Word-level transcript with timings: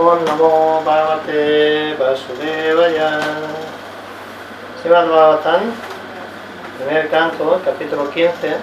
Om 0.00 0.24
Namo 0.24 0.80
Bhagavate 0.82 1.94
Vasudevaya. 2.00 3.20
Srimad 4.80 5.08
Bhagavatam, 5.12 5.74
primer 6.78 7.10
canto, 7.10 7.60
capítulo 7.62 8.08
15. 8.08 8.56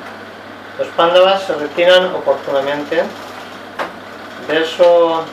Los 0.80 0.88
pándavas 0.98 1.44
se 1.44 1.54
retiran 1.54 2.16
oportunamente. 2.16 3.04
Verso 4.48 5.26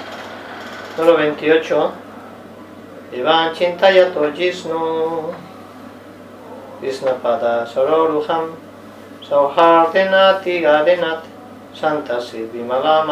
número 0.98 1.16
28. 1.16 1.92
Ivan 3.14 3.54
Chintayato 3.54 4.30
Jisnu 4.34 5.32
Visnapada 6.82 7.64
Saroruham 7.64 8.50
Sauhardenati 9.26 10.60
Gadenat 10.60 11.24
Santasi 11.72 12.50
Vimala 12.52 13.06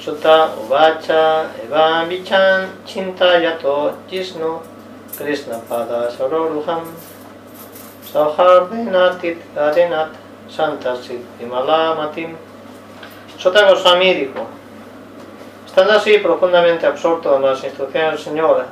Sutta 0.00 0.48
Uvacha 0.56 1.46
Evam 1.60 2.08
Vichan 2.08 2.70
Chintayato 2.86 3.94
Jisnu 4.08 4.62
Krishna 5.14 5.60
Pada 5.68 6.10
Saroruham 6.10 6.86
Sauhardenati 8.02 9.36
Gadenat 9.54 10.16
Santasi 10.48 11.22
Vimala 11.38 11.94
Matim 11.96 12.34
Sutta 13.38 13.68
Goswami 13.68 14.14
dijo 14.14 14.46
Estando 15.66 15.92
así 15.92 16.18
profundamente 16.18 16.86
absorto 16.86 17.36
en 17.36 17.42
las 17.42 17.62
instrucciones 17.62 18.10
del 18.10 18.18
Señor, 18.18 18.64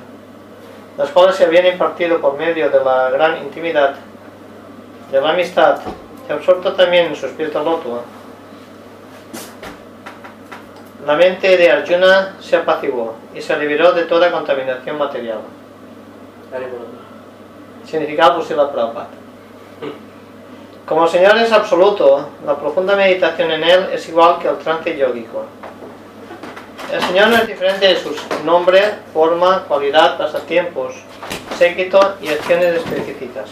las 0.97 1.11
cuales 1.11 1.37
se 1.37 1.45
habían 1.45 1.67
impartido 1.67 2.20
por 2.20 2.37
medio 2.37 2.69
de 2.70 2.84
la 2.84 3.09
gran 3.11 3.39
intimidad, 3.39 3.95
de 5.12 5.20
la 5.20 5.31
amistad, 5.31 5.79
y 6.29 6.33
absorto 6.33 6.73
también 6.73 7.06
en 7.06 7.15
su 7.15 7.27
espíritu 7.27 7.61
loto, 7.61 8.03
la 11.09 11.17
mente 11.17 11.57
de 11.57 11.71
Arjuna 11.71 12.35
se 12.39 12.55
apaciguó 12.55 13.17
y 13.35 13.41
se 13.41 13.59
liberó 13.59 13.93
de 13.93 14.03
toda 14.03 14.30
contaminación 14.30 14.98
material. 14.98 15.39
Significado 17.87 18.45
la 18.55 18.70
Prabhupada. 18.70 19.06
Como 20.84 21.05
el 21.05 21.09
Señor 21.09 21.39
es 21.39 21.51
absoluto, 21.51 22.29
la 22.45 22.59
profunda 22.59 22.95
meditación 22.95 23.51
en 23.53 23.64
Él 23.64 23.89
es 23.91 24.06
igual 24.11 24.39
que 24.39 24.48
el 24.48 24.59
trance 24.59 24.98
yógico. 24.98 25.47
El 26.92 27.01
Señor 27.01 27.29
no 27.29 27.36
es 27.36 27.47
diferente 27.47 27.86
de 27.86 27.97
sus 27.97 28.19
nombre, 28.45 28.83
forma, 29.14 29.64
cualidad, 29.67 30.19
pasatiempos, 30.19 30.92
séquito 31.56 32.17
y 32.20 32.29
acciones 32.29 32.84
específicas. 32.84 33.48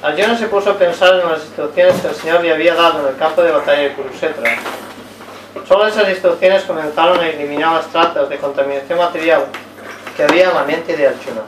no 0.00 0.38
se 0.38 0.46
puso 0.46 0.70
a 0.70 0.78
pensar 0.78 1.20
en 1.20 1.30
las 1.30 1.44
instrucciones 1.44 2.00
que 2.00 2.08
el 2.08 2.14
Señor 2.14 2.40
le 2.40 2.54
había 2.54 2.74
dado 2.74 3.02
en 3.02 3.08
el 3.08 3.16
campo 3.18 3.42
de 3.42 3.50
batalla 3.50 3.82
de 3.82 3.92
Kurukshetra. 3.92 4.50
Solo 5.68 5.86
esas 5.86 6.08
instrucciones 6.10 6.64
comenzaron 6.64 7.18
a 7.20 7.28
eliminar 7.28 7.74
las 7.74 7.86
trazas 7.86 8.28
de 8.28 8.38
contaminación 8.38 8.98
material 8.98 9.46
que 10.16 10.24
había 10.24 10.48
en 10.50 10.54
la 10.54 10.64
mente 10.64 10.96
de 10.96 11.06
Arjuna. 11.06 11.42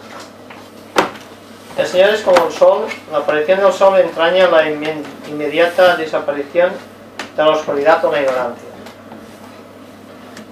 El 1.77 1.87
Señor 1.87 2.11
es 2.11 2.23
como 2.23 2.47
el 2.47 2.53
sol, 2.53 2.87
la 3.13 3.19
aparición 3.19 3.61
del 3.61 3.73
sol 3.73 3.99
entraña 3.99 4.49
la 4.49 4.71
inmediata 4.71 5.97
desaparición 5.97 6.71
de 7.37 7.45
la 7.45 7.51
oscuridad 7.51 8.03
o 8.05 8.13
la 8.13 8.23
ignorancia. 8.23 8.69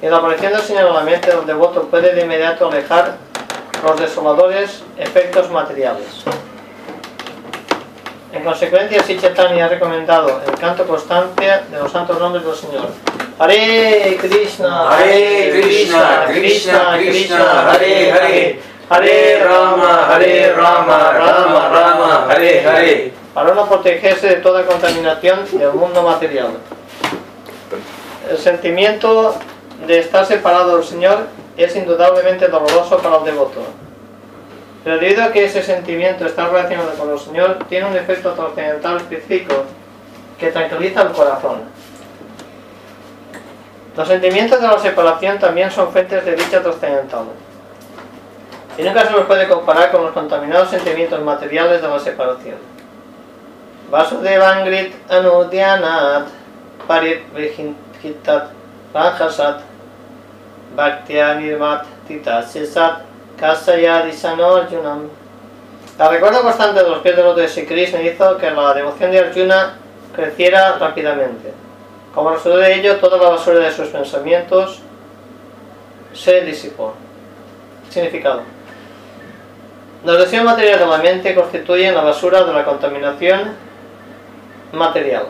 En 0.03 0.11
la 0.11 0.19
aparición 0.19 0.53
del 0.53 0.61
Señor 0.61 0.89
en 0.89 0.95
la 0.95 1.01
mente 1.01 1.35
del 1.35 1.47
devoto 1.47 1.85
puede 1.85 2.15
de 2.15 2.23
inmediato 2.23 2.69
alejar 2.69 3.17
los 3.83 3.99
desoladores 3.99 4.83
efectos 4.99 5.51
materiales. 5.51 6.25
En 8.33 8.43
consecuencia, 8.43 9.03
si 9.03 9.19
Chaitanya 9.19 9.67
ha 9.67 9.69
recomendado 9.69 10.43
el 10.47 10.59
canto 10.59 10.85
constante 10.87 11.47
de 11.71 11.79
los 11.79 11.91
santos 11.91 12.19
nombres 12.19 12.45
del 12.45 12.55
Señor. 12.55 13.14
Hare 13.37 14.17
Krishna, 14.17 14.89
Hare 14.91 15.51
Krishna, 15.51 16.27
Krishna 16.29 16.97
Krishna, 16.97 17.73
Hare 17.73 18.13
Hare, 18.13 18.59
Hare 18.89 19.45
Rama, 19.45 20.07
Hare 20.07 20.55
Rama, 20.55 21.13
Rama 21.19 21.69
Rama, 21.69 22.27
Hare 22.31 22.63
Hare. 22.65 23.13
Para 23.35 23.53
no 23.53 23.67
protegerse 23.67 24.29
de 24.29 24.37
toda 24.37 24.65
contaminación 24.65 25.41
del 25.59 25.73
mundo 25.73 26.05
material. 26.05 26.51
El 28.31 28.39
sentimiento 28.39 29.35
de 29.85 29.99
estar 29.99 30.25
separado 30.25 30.77
del 30.77 30.87
Señor 30.87 31.27
es 31.57 31.75
indudablemente 31.75 32.47
doloroso 32.47 32.99
para 32.99 33.17
el 33.17 33.25
devoto. 33.25 33.63
Pero 34.85 34.99
debido 34.99 35.25
a 35.25 35.33
que 35.33 35.47
ese 35.47 35.61
sentimiento 35.65 36.25
está 36.25 36.47
relacionado 36.47 36.93
con 36.95 37.11
el 37.11 37.19
Señor, 37.19 37.59
tiene 37.69 37.87
un 37.87 37.97
efecto 37.97 38.31
trascendental 38.31 38.99
específico 38.99 39.65
que 40.39 40.53
tranquiliza 40.53 41.03
el 41.03 41.09
corazón. 41.09 41.63
Los 43.97 44.09
sentimientos 44.09 44.61
de 44.61 44.67
la 44.67 44.79
separación 44.79 45.39
también 45.39 45.71
son 45.71 45.93
fuentes 45.93 46.25
de 46.25 46.35
dicha 46.35 46.61
trascendental. 46.63 47.27
Y 48.77 48.83
nunca 48.83 49.07
se 49.07 49.13
los 49.13 49.27
puede 49.27 49.49
comparar 49.49 49.93
con 49.93 50.03
los 50.03 50.13
contaminados 50.13 50.71
sentimientos 50.71 51.21
materiales 51.23 51.81
de 51.81 51.89
la 51.89 51.99
separación. 52.01 52.57
Vasudevangrit 53.91 54.95
anudyanat 55.09 56.27
parit 56.89 57.23
vihinkitat 57.33 58.51
Rajasat 58.93 59.61
Bhaktya 60.75 61.35
Nirmat 61.35 61.85
Tita 62.09 62.43
Sesat 62.43 63.03
Kasaya 63.39 64.03
Disano 64.03 64.57
Arjunam. 64.57 65.09
La 65.97 66.09
recuerdo 66.09 66.43
constante 66.43 66.83
de 66.83 66.91
los 66.91 66.99
pies 66.99 67.17
de 67.17 67.23
los 67.23 67.37
de 67.37 67.47
Sri 67.47 67.67
Krishna 67.67 68.03
hizo 68.03 68.37
que 68.39 68.51
la 68.51 68.75
devoción 68.75 69.13
de 69.13 69.21
Arjuna 69.21 69.75
creciera 70.13 70.79
rápidamente. 70.79 71.64
Como 72.15 72.31
resultado 72.31 72.63
de 72.63 72.75
ello, 72.75 72.97
toda 72.97 73.19
la 73.19 73.31
basura 73.31 73.59
de 73.59 73.73
sus 73.73 73.89
pensamientos 73.89 74.81
se 76.13 76.43
disipó. 76.43 76.95
Significado. 77.91 78.43
Los 80.05 80.19
deseos 80.19 80.45
materiales 80.45 80.81
de 80.81 80.87
la 80.87 80.99
mente 80.99 81.35
constituyen 81.35 81.95
la 81.95 82.03
basura 82.03 82.45
de 82.45 82.53
la 82.53 82.65
contaminación 82.65 83.55
material. 84.73 85.27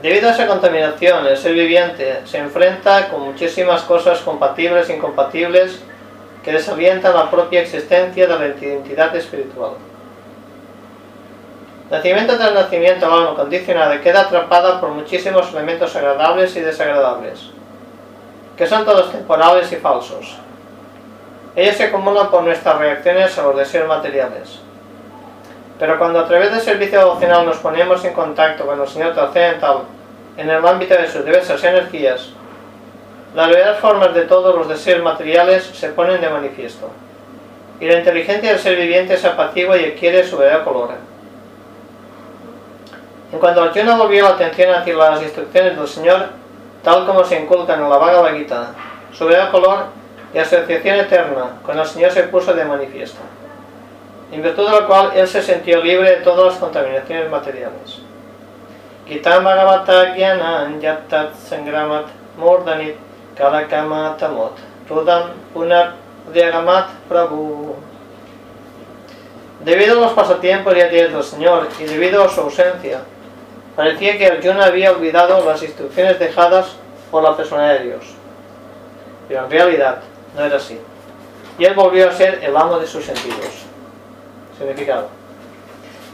Debido 0.00 0.28
a 0.28 0.32
esa 0.32 0.48
contaminación, 0.48 1.26
el 1.26 1.36
ser 1.36 1.52
viviente 1.52 2.22
se 2.24 2.38
enfrenta 2.38 3.08
con 3.08 3.20
muchísimas 3.20 3.82
cosas 3.82 4.20
compatibles 4.20 4.88
e 4.88 4.96
incompatibles 4.96 5.80
que 6.42 6.52
desalientan 6.52 7.14
la 7.14 7.30
propia 7.30 7.62
existencia 7.62 8.26
de 8.26 8.38
la 8.38 8.46
identidad 8.48 9.14
espiritual. 9.14 9.72
Nacimiento 11.92 12.38
tras 12.38 12.54
nacimiento, 12.54 13.04
alma 13.04 13.34
condicionada 13.34 14.00
queda 14.00 14.22
atrapada 14.22 14.80
por 14.80 14.88
muchísimos 14.92 15.52
elementos 15.52 15.94
agradables 15.94 16.56
y 16.56 16.60
desagradables, 16.60 17.50
que 18.56 18.66
son 18.66 18.86
todos 18.86 19.12
temporales 19.12 19.70
y 19.70 19.76
falsos. 19.76 20.38
Ellos 21.54 21.76
se 21.76 21.84
acumulan 21.84 22.30
por 22.30 22.44
nuestras 22.44 22.78
reacciones 22.78 23.36
a 23.36 23.42
los 23.42 23.58
deseos 23.58 23.86
materiales. 23.86 24.60
Pero 25.78 25.98
cuando 25.98 26.20
a 26.20 26.26
través 26.26 26.50
del 26.50 26.62
servicio 26.62 26.98
devocional 26.98 27.44
nos 27.44 27.58
ponemos 27.58 28.02
en 28.06 28.14
contacto 28.14 28.64
con 28.64 28.80
el 28.80 28.88
Señor 28.88 29.12
trascendental 29.12 29.80
en 30.38 30.48
el 30.48 30.66
ámbito 30.66 30.94
de 30.94 31.10
sus 31.10 31.26
diversas 31.26 31.62
energías, 31.62 32.30
las 33.34 33.48
variadas 33.48 33.80
formas 33.80 34.14
de 34.14 34.22
todos 34.22 34.56
los 34.56 34.66
deseos 34.66 35.02
materiales 35.02 35.64
se 35.64 35.90
ponen 35.90 36.22
de 36.22 36.30
manifiesto, 36.30 36.88
y 37.80 37.84
la 37.84 37.98
inteligencia 37.98 38.48
del 38.48 38.58
ser 38.58 38.78
viviente 38.78 39.18
se 39.18 39.26
apacigua 39.26 39.76
y 39.76 39.84
adquiere 39.84 40.24
su 40.24 40.38
verdadero 40.38 40.64
color. 40.64 41.11
En 43.32 43.38
cuanto 43.38 43.62
Arjuna 43.62 43.96
volvió 43.96 44.24
la 44.24 44.30
atención 44.30 44.74
hacia 44.74 44.94
las 44.94 45.22
instrucciones 45.22 45.76
del 45.76 45.88
Señor, 45.88 46.26
tal 46.84 47.06
como 47.06 47.24
se 47.24 47.40
inculcan 47.40 47.82
en 47.82 47.88
la 47.88 47.96
Bhagavad 47.96 48.34
Gita, 48.36 48.74
su 49.12 49.24
verdadero 49.24 49.52
color 49.52 49.84
y 50.34 50.38
asociación 50.38 50.96
eterna 50.96 51.58
con 51.64 51.78
el 51.78 51.86
Señor 51.86 52.10
se 52.10 52.24
puso 52.24 52.52
de 52.52 52.64
manifiesto 52.64 53.20
en 54.32 54.42
virtud 54.42 54.64
de 54.64 54.80
lo 54.80 54.86
cual 54.86 55.12
él 55.14 55.28
se 55.28 55.42
sintió 55.42 55.82
libre 55.82 56.10
de 56.10 56.16
todas 56.16 56.46
las 56.46 56.56
contaminaciones 56.56 57.30
materiales. 57.30 58.00
Gyanan 59.06 60.80
Sangramat 61.34 62.06
Mordanit 62.38 62.96
Rudam 64.88 65.22
Punar 65.52 65.92
Debido 69.64 69.98
a 69.98 70.00
los 70.00 70.12
pasatiempos 70.12 70.76
y 70.76 70.80
actividades 70.80 71.12
del 71.12 71.22
Señor 71.22 71.68
y 71.78 71.84
debido 71.84 72.24
a 72.24 72.28
su 72.28 72.40
ausencia, 72.40 73.00
parecía 73.76 74.18
que 74.18 74.26
Arjuna 74.26 74.66
había 74.66 74.92
olvidado 74.92 75.44
las 75.44 75.62
instrucciones 75.62 76.18
dejadas 76.18 76.76
por 77.10 77.22
la 77.22 77.36
persona 77.36 77.72
de 77.72 77.84
Dios. 77.84 78.04
Pero 79.28 79.44
en 79.44 79.50
realidad 79.50 79.98
no 80.36 80.44
era 80.44 80.56
así. 80.56 80.78
Y 81.58 81.64
él 81.64 81.74
volvió 81.74 82.08
a 82.08 82.12
ser 82.12 82.40
el 82.42 82.56
amo 82.56 82.78
de 82.78 82.86
sus 82.86 83.04
sentidos. 83.04 83.66
Significado. 84.58 85.08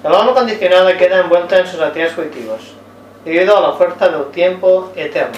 El 0.04 0.14
alma 0.14 0.32
condicionada 0.32 0.96
queda 0.96 1.20
envuelta 1.20 1.58
en 1.58 1.66
sus 1.66 1.80
actividades 1.80 2.14
coitivas, 2.14 2.60
debido 3.24 3.56
a 3.56 3.60
la 3.60 3.72
fuerza 3.72 4.08
del 4.08 4.26
tiempo 4.26 4.92
eterno. 4.94 5.36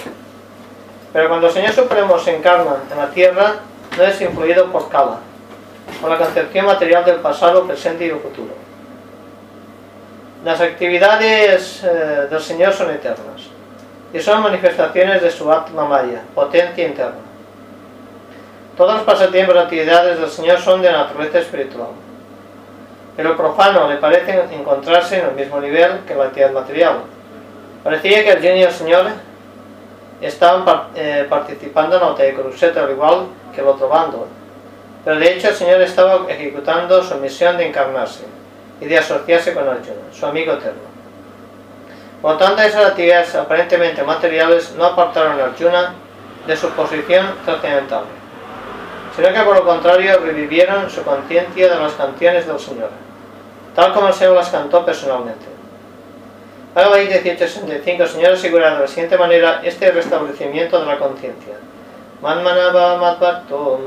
Pero 1.11 1.27
cuando 1.27 1.47
el 1.47 1.53
Señor 1.53 1.73
Supremo 1.73 2.17
se 2.19 2.35
encarna 2.35 2.75
en 2.89 2.97
la 2.97 3.09
tierra, 3.09 3.55
no 3.97 4.03
es 4.03 4.21
influido 4.21 4.71
por 4.71 4.87
Kala, 4.89 5.17
por 5.99 6.11
la 6.11 6.17
concepción 6.17 6.67
material 6.67 7.03
del 7.03 7.17
pasado, 7.17 7.65
presente 7.65 8.05
y 8.05 8.11
futuro. 8.11 8.60
Las 10.43 10.59
actividades 10.59 11.83
eh, 11.83 12.27
del 12.27 12.39
Señor 12.39 12.73
son 12.73 12.89
eternas 12.89 13.43
y 14.11 14.19
son 14.19 14.41
manifestaciones 14.41 15.21
de 15.21 15.29
su 15.29 15.51
Atma 15.51 15.85
Maya, 15.85 16.23
potencia 16.33 16.87
interna. 16.87 17.19
Todos 18.75 18.95
los 18.95 19.03
pasatiempos 19.03 19.55
y 19.55 19.59
actividades 19.59 20.19
del 20.19 20.29
Señor 20.31 20.59
son 20.59 20.81
de 20.81 20.91
naturaleza 20.91 21.39
espiritual. 21.39 21.89
Pero 23.15 23.37
profano 23.37 23.87
le 23.87 23.97
parece 23.97 24.43
encontrarse 24.51 25.19
en 25.19 25.27
el 25.27 25.35
mismo 25.35 25.61
nivel 25.61 25.99
que 26.07 26.15
la 26.15 26.23
actividad 26.23 26.53
material. 26.53 26.95
Parecía 27.83 28.23
que 28.23 28.31
el 28.31 28.41
genio 28.41 28.61
y 28.61 28.63
el 28.63 28.73
Señor 28.73 29.05
estaban 30.21 30.65
eh, 30.95 31.27
participando 31.29 31.97
en 31.97 32.01
la 32.01 32.07
autocruceta 32.07 32.83
al 32.83 32.89
igual 32.89 33.27
que 33.53 33.61
el 33.61 33.67
otro 33.67 33.87
bando. 33.87 34.27
Pero 35.05 35.19
de 35.19 35.33
hecho 35.33 35.49
el 35.49 35.55
Señor 35.55 35.81
estaba 35.81 36.25
ejecutando 36.27 37.03
su 37.03 37.15
misión 37.17 37.57
de 37.57 37.67
encarnarse 37.67 38.40
y 38.81 38.85
de 38.85 38.97
asociarse 38.97 39.53
con 39.53 39.69
Arjuna, 39.69 40.11
su 40.11 40.25
amigo 40.25 40.53
eterno. 40.53 40.81
Por 42.21 42.37
tanto, 42.37 42.61
esas 42.61 42.87
actividades 42.87 43.33
aparentemente 43.35 44.03
materiales 44.03 44.73
no 44.75 44.85
apartaron 44.85 45.39
a 45.39 45.45
Arjuna 45.45 45.93
de 46.45 46.57
su 46.57 46.69
posición 46.71 47.27
trascendental, 47.45 48.03
sino 49.15 49.31
que 49.31 49.41
por 49.41 49.55
lo 49.55 49.63
contrario 49.63 50.19
revivieron 50.19 50.89
su 50.89 51.03
conciencia 51.03 51.69
de 51.73 51.79
las 51.79 51.93
canciones 51.93 52.47
del 52.47 52.59
Señor, 52.59 52.89
tal 53.75 53.93
como 53.93 54.07
el 54.07 54.13
Señor 54.13 54.35
las 54.35 54.49
cantó 54.49 54.83
personalmente. 54.83 55.45
Bhagavad 56.73 56.99
1865, 56.99 58.03
el 58.03 58.09
Señor 58.09 58.31
asegura 58.31 58.73
de 58.75 58.79
la 58.81 58.87
siguiente 58.87 59.17
manera 59.17 59.61
este 59.63 59.91
restablecimiento 59.91 60.79
de 60.79 60.85
la 60.85 60.97
conciencia. 60.97 61.55
Manmanava 62.21 62.97
matvarto 62.97 63.79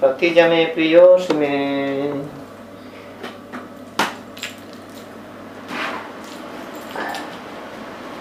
manamaskuro 0.00 0.38
manevasyasi 0.48 0.74
yatsatyante 0.74 0.74
pratiyame 0.74 0.74
priyosme 0.74 2.38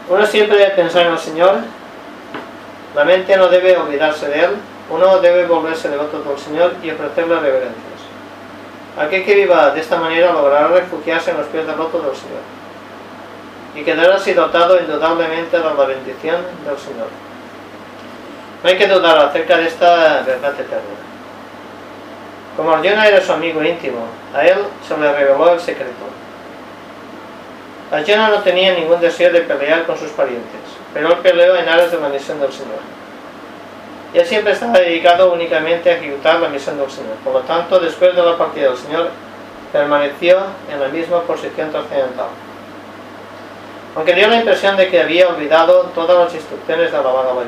Uno 0.10 0.26
siempre 0.26 0.58
debe 0.58 0.72
pensar 0.72 1.06
en 1.06 1.12
el 1.12 1.20
Señor, 1.20 1.56
la 2.96 3.04
mente 3.04 3.36
no 3.36 3.50
debe 3.50 3.76
olvidarse 3.76 4.30
de 4.30 4.40
Él, 4.40 4.52
uno 4.90 5.20
debe 5.20 5.46
volverse 5.46 5.90
devoto 5.90 6.22
del 6.22 6.38
Señor 6.40 6.76
y 6.82 6.92
ofrecerle 6.92 7.36
reverencia. 7.36 7.82
Aquel 8.98 9.26
que 9.26 9.36
viva 9.36 9.72
de 9.72 9.82
esta 9.82 9.98
manera 9.98 10.32
logrará 10.32 10.70
refugiarse 10.70 11.32
en 11.32 11.38
los 11.38 11.48
pies 11.48 11.68
del 11.68 11.76
roto 11.76 12.00
del 12.00 12.16
Señor 12.16 12.40
y 13.76 13.84
quedará 13.84 14.16
así 14.16 14.34
dotado 14.34 14.80
indudablemente 14.80 15.58
de 15.58 15.64
la 15.64 15.74
bendición 15.74 16.38
del 16.66 16.78
Señor. 16.78 17.08
No 18.64 18.70
hay 18.70 18.78
que 18.78 18.88
dudar 18.88 19.18
acerca 19.20 19.58
de 19.58 19.68
esta 19.68 20.24
verdad 20.26 20.54
eterna. 20.54 21.07
Como 22.58 22.72
Arjuna 22.72 23.08
era 23.08 23.22
su 23.22 23.32
amigo 23.32 23.64
íntimo, 23.64 24.00
a 24.34 24.44
él 24.44 24.58
se 24.86 24.98
le 24.98 25.14
reveló 25.14 25.54
el 25.54 25.60
secreto. 25.60 25.94
Arjuna 27.92 28.30
no 28.30 28.40
tenía 28.40 28.74
ningún 28.74 29.00
deseo 29.00 29.32
de 29.32 29.42
pelear 29.42 29.86
con 29.86 29.96
sus 29.96 30.10
parientes, 30.10 30.62
pero 30.92 31.10
él 31.10 31.18
peleó 31.20 31.56
en 31.56 31.70
aras 31.70 31.92
de 31.92 32.00
la 32.00 32.10
misión 32.10 32.40
del 32.40 32.52
Señor. 32.52 32.80
Él 34.12 34.26
siempre 34.26 34.54
estaba 34.54 34.80
dedicado 34.80 35.32
únicamente 35.32 35.92
a 35.92 35.98
ejecutar 35.98 36.40
la 36.40 36.50
misión 36.50 36.80
del 36.80 36.90
Señor. 36.90 37.14
Por 37.24 37.34
lo 37.34 37.42
tanto, 37.42 37.80
después 37.80 38.16
de 38.16 38.24
la 38.24 38.36
partida 38.36 38.70
del 38.70 38.78
Señor, 38.78 39.10
permaneció 39.72 40.40
en 40.72 40.80
la 40.80 40.88
misma 40.88 41.22
posición 41.22 41.72
trascendental. 41.72 42.30
Aunque 43.96 44.14
dio 44.14 44.28
la 44.28 44.38
impresión 44.38 44.76
de 44.78 44.90
que 44.90 45.02
había 45.02 45.28
olvidado 45.28 45.92
todas 45.94 46.18
las 46.18 46.34
instrucciones 46.34 46.92
de 46.92 46.98
la 46.98 47.04
Bhagavad. 47.04 47.46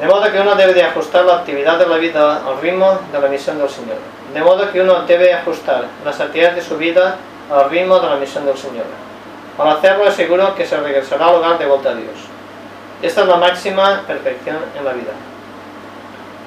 De 0.00 0.06
modo 0.06 0.30
que 0.30 0.40
uno 0.40 0.54
debe 0.54 0.74
de 0.74 0.84
ajustar 0.84 1.24
la 1.24 1.38
actividad 1.38 1.78
de 1.78 1.86
la 1.86 1.96
vida 1.96 2.42
al 2.46 2.60
ritmo 2.60 3.00
de 3.10 3.20
la 3.20 3.28
misión 3.28 3.58
del 3.58 3.68
Señor. 3.68 3.96
De 4.32 4.40
modo 4.40 4.70
que 4.70 4.80
uno 4.80 5.02
debe 5.02 5.34
ajustar 5.34 5.86
las 6.04 6.20
actividades 6.20 6.56
de 6.56 6.62
su 6.62 6.76
vida 6.76 7.16
al 7.50 7.68
ritmo 7.68 7.98
de 7.98 8.08
la 8.08 8.16
misión 8.16 8.46
del 8.46 8.56
Señor. 8.56 8.84
Al 9.58 9.68
hacerlo 9.70 10.06
es 10.06 10.14
seguro 10.14 10.54
que 10.54 10.64
se 10.64 10.76
regresará 10.76 11.26
al 11.26 11.34
hogar 11.36 11.58
de 11.58 11.66
vuelta 11.66 11.90
a 11.90 11.94
Dios. 11.94 12.14
Esta 13.02 13.22
es 13.22 13.26
la 13.26 13.36
máxima 13.36 14.02
perfección 14.06 14.58
en 14.76 14.84
la 14.84 14.92
vida. 14.92 15.12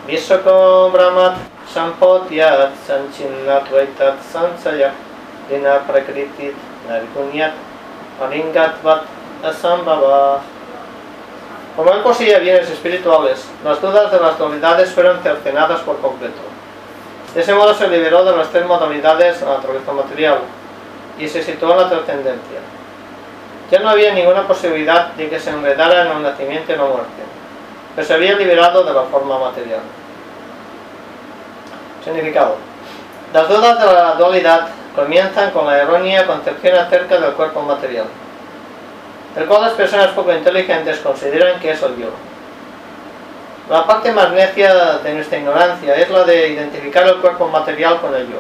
Visoko 0.08 0.90
Brahmat 0.92 1.36
Sampotyat 1.74 2.72
Sanchinnatvaitat 2.88 4.16
Sansaya 4.32 4.92
Dina 5.50 5.80
Prakritit 5.86 6.56
Narikunyat 6.88 7.52
Alingatvat 8.20 9.04
Asambhava 9.44 10.40
Como 11.76 11.94
él 11.94 12.02
poseía 12.02 12.40
bienes 12.40 12.70
espirituales, 12.70 13.46
las 13.64 13.82
dudas 13.82 14.12
de 14.12 14.20
las 14.20 14.38
dualidades 14.38 14.92
fueron 14.92 15.22
cercenadas 15.22 15.80
por 15.82 16.00
completo. 16.02 16.42
De 17.34 17.42
ese 17.42 17.54
modo 17.54 17.74
se 17.74 17.88
liberó 17.88 18.26
de 18.26 18.36
las 18.36 18.50
tres 18.50 18.66
modalidades 18.66 19.40
de 19.40 19.46
la 19.46 19.54
naturaleza 19.54 19.94
material 19.94 20.40
y 21.18 21.28
se 21.30 21.42
situó 21.42 21.72
en 21.72 21.78
la 21.78 21.90
trascendencia. 21.90 22.60
Ya 23.72 23.80
no 23.80 23.90
había 23.90 24.14
ninguna 24.14 24.46
posibilidad 24.46 25.14
de 25.14 25.30
que 25.30 25.40
se 25.40 25.50
enredara 25.50 26.02
en 26.02 26.18
el 26.18 26.24
nacimiento 26.24 26.74
y 26.74 26.76
la 26.76 26.84
muerte, 26.84 27.24
pero 27.96 28.06
se 28.06 28.14
había 28.14 28.36
liberado 28.36 28.84
de 28.84 28.94
la 28.94 29.04
forma 29.04 29.40
material. 29.40 29.80
Significado. 32.04 32.58
Las 33.34 33.48
dudas 33.48 33.80
de 33.80 33.86
la 33.86 34.16
dualidad 34.16 34.68
comienzan 34.94 35.52
con 35.52 35.68
la 35.68 35.78
errónea 35.78 36.28
concepción 36.28 36.78
acerca 36.78 37.18
del 37.18 37.32
cuerpo 37.32 37.62
material, 37.62 38.08
el 39.36 39.46
cual 39.46 39.62
las 39.62 39.74
personas 39.74 40.08
poco 40.10 40.34
inteligentes 40.34 41.00
consideran 41.00 41.60
que 41.60 41.72
es 41.72 41.82
el 41.82 41.98
yo. 41.98 42.10
La 43.70 43.86
parte 43.86 44.12
más 44.12 44.32
necia 44.32 44.98
de 44.98 45.14
nuestra 45.14 45.38
ignorancia 45.38 45.96
es 45.96 46.10
la 46.10 46.24
de 46.24 46.50
identificar 46.50 47.08
el 47.08 47.18
cuerpo 47.18 47.48
material 47.48 48.02
con 48.02 48.14
el 48.14 48.28
yo. 48.28 48.40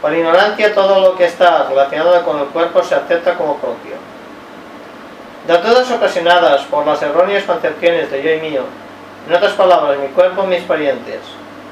Por 0.00 0.14
ignorancia 0.14 0.72
todo 0.72 1.00
lo 1.00 1.16
que 1.16 1.24
está 1.24 1.66
relacionado 1.68 2.22
con 2.24 2.38
el 2.38 2.46
cuerpo 2.46 2.82
se 2.82 2.94
acepta 2.94 3.34
como 3.34 3.56
propio. 3.56 3.96
De 5.46 5.58
todas 5.58 5.90
ocasionadas 5.90 6.62
por 6.62 6.86
las 6.86 7.02
erróneas 7.02 7.44
concepciones 7.44 8.10
de 8.10 8.22
yo 8.22 8.30
y 8.32 8.40
mío, 8.40 8.62
en 9.28 9.34
otras 9.34 9.52
palabras, 9.52 9.98
mi 9.98 10.08
cuerpo, 10.08 10.44
mis 10.44 10.62
parientes, 10.62 11.20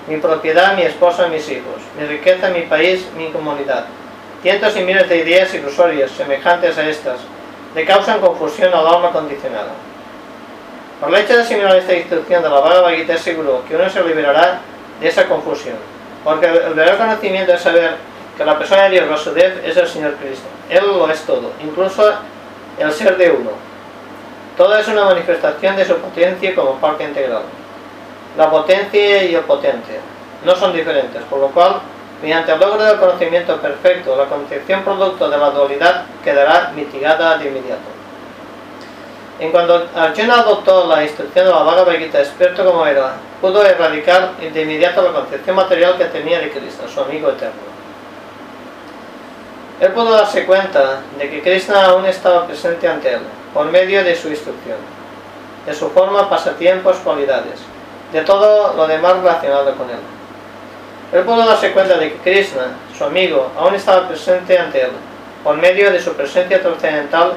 mi 0.08 0.16
propiedad, 0.16 0.74
mi 0.74 0.82
esposa, 0.82 1.28
mis 1.28 1.48
hijos, 1.48 1.82
mi 1.98 2.06
riqueza, 2.06 2.48
mi 2.48 2.62
país, 2.62 3.06
mi 3.16 3.28
comunidad, 3.30 3.84
cientos 4.42 4.76
y 4.76 4.80
miles 4.80 5.08
de 5.08 5.18
ideas 5.18 5.54
ilusorias 5.54 6.10
semejantes 6.10 6.76
a 6.76 6.88
estas, 6.88 7.20
le 7.74 7.84
causan 7.84 8.20
confusión 8.20 8.72
al 8.72 8.86
alma 8.86 9.10
condicionada. 9.10 9.72
Por 11.00 11.10
el 11.10 11.16
hecho 11.16 11.34
de 11.34 11.42
asimilar 11.42 11.76
esta 11.76 11.94
instrucción 11.94 12.42
de 12.42 12.48
la 12.48 12.60
Bhagavad 12.60 12.90
Gita 12.94 13.14
es 13.14 13.20
seguro 13.20 13.62
que 13.68 13.76
uno 13.76 13.88
se 13.88 14.02
liberará 14.02 14.60
de 15.00 15.08
esa 15.08 15.26
confusión, 15.26 15.76
porque 16.24 16.46
el 16.46 16.74
verdadero 16.74 16.98
conocimiento 16.98 17.52
es 17.52 17.60
saber 17.60 17.96
que 18.36 18.44
la 18.44 18.58
persona 18.58 18.84
de 18.84 18.90
Dios 18.90 19.08
Vasudev 19.08 19.64
es 19.64 19.76
el 19.76 19.86
Señor 19.86 20.14
Cristo. 20.14 20.46
Él 20.68 20.84
lo 20.86 21.10
es 21.10 21.20
todo, 21.22 21.52
incluso 21.62 22.12
el 22.78 22.92
ser 22.92 23.16
de 23.16 23.30
uno. 23.30 23.50
Todo 24.56 24.76
es 24.76 24.88
una 24.88 25.04
manifestación 25.04 25.76
de 25.76 25.84
su 25.84 25.96
potencia 25.96 26.54
como 26.54 26.74
parte 26.80 27.04
integral. 27.04 27.42
La 28.36 28.50
potencia 28.50 29.24
y 29.24 29.34
el 29.34 29.42
potente 29.42 30.00
no 30.44 30.54
son 30.56 30.72
diferentes, 30.72 31.22
por 31.24 31.40
lo 31.40 31.48
cual, 31.48 31.80
mediante 32.22 32.52
el 32.52 32.60
logro 32.60 32.82
del 32.82 32.98
conocimiento 32.98 33.56
perfecto, 33.60 34.16
la 34.16 34.26
concepción 34.26 34.82
producto 34.82 35.28
de 35.28 35.38
la 35.38 35.50
dualidad 35.50 36.04
quedará 36.24 36.72
mitigada 36.74 37.38
de 37.38 37.48
inmediato. 37.48 37.98
En 39.38 39.52
cuanto 39.52 39.86
Arjuna 39.94 40.40
adoptó 40.40 40.88
la 40.88 41.04
instrucción 41.04 41.44
de 41.46 41.52
la 41.52 41.62
Bhagavad 41.62 41.92
Gita, 41.92 42.18
experto 42.18 42.64
como 42.64 42.84
era, 42.84 43.12
pudo 43.40 43.64
erradicar 43.64 44.36
de 44.36 44.62
inmediato 44.62 45.00
la 45.00 45.12
concepción 45.12 45.54
material 45.54 45.96
que 45.96 46.06
tenía 46.06 46.40
de 46.40 46.50
Cristo, 46.50 46.88
su 46.92 47.00
amigo 47.00 47.28
eterno. 47.28 47.68
Él 49.80 49.92
pudo 49.92 50.10
darse 50.10 50.44
cuenta 50.44 51.02
de 51.16 51.30
que 51.30 51.40
Krishna 51.40 51.86
aún 51.86 52.04
estaba 52.06 52.48
presente 52.48 52.88
ante 52.88 53.12
él, 53.14 53.20
por 53.54 53.66
medio 53.66 54.02
de 54.02 54.16
su 54.16 54.28
instrucción, 54.28 54.78
de 55.64 55.72
su 55.72 55.88
forma, 55.90 56.28
pasatiempos, 56.28 56.96
cualidades, 56.96 57.60
de 58.12 58.22
todo 58.22 58.74
lo 58.74 58.88
demás 58.88 59.18
relacionado 59.18 59.72
con 59.76 59.88
él. 59.88 60.17
Él 61.12 61.22
pudo 61.22 61.46
darse 61.46 61.72
cuenta 61.72 61.96
de 61.96 62.12
que 62.12 62.18
Krishna, 62.18 62.76
su 62.96 63.04
amigo, 63.04 63.50
aún 63.56 63.74
estaba 63.74 64.08
presente 64.08 64.58
ante 64.58 64.82
él, 64.82 64.90
por 65.42 65.56
medio 65.56 65.90
de 65.90 66.00
su 66.00 66.12
presencia 66.12 66.60
trascendental 66.60 67.32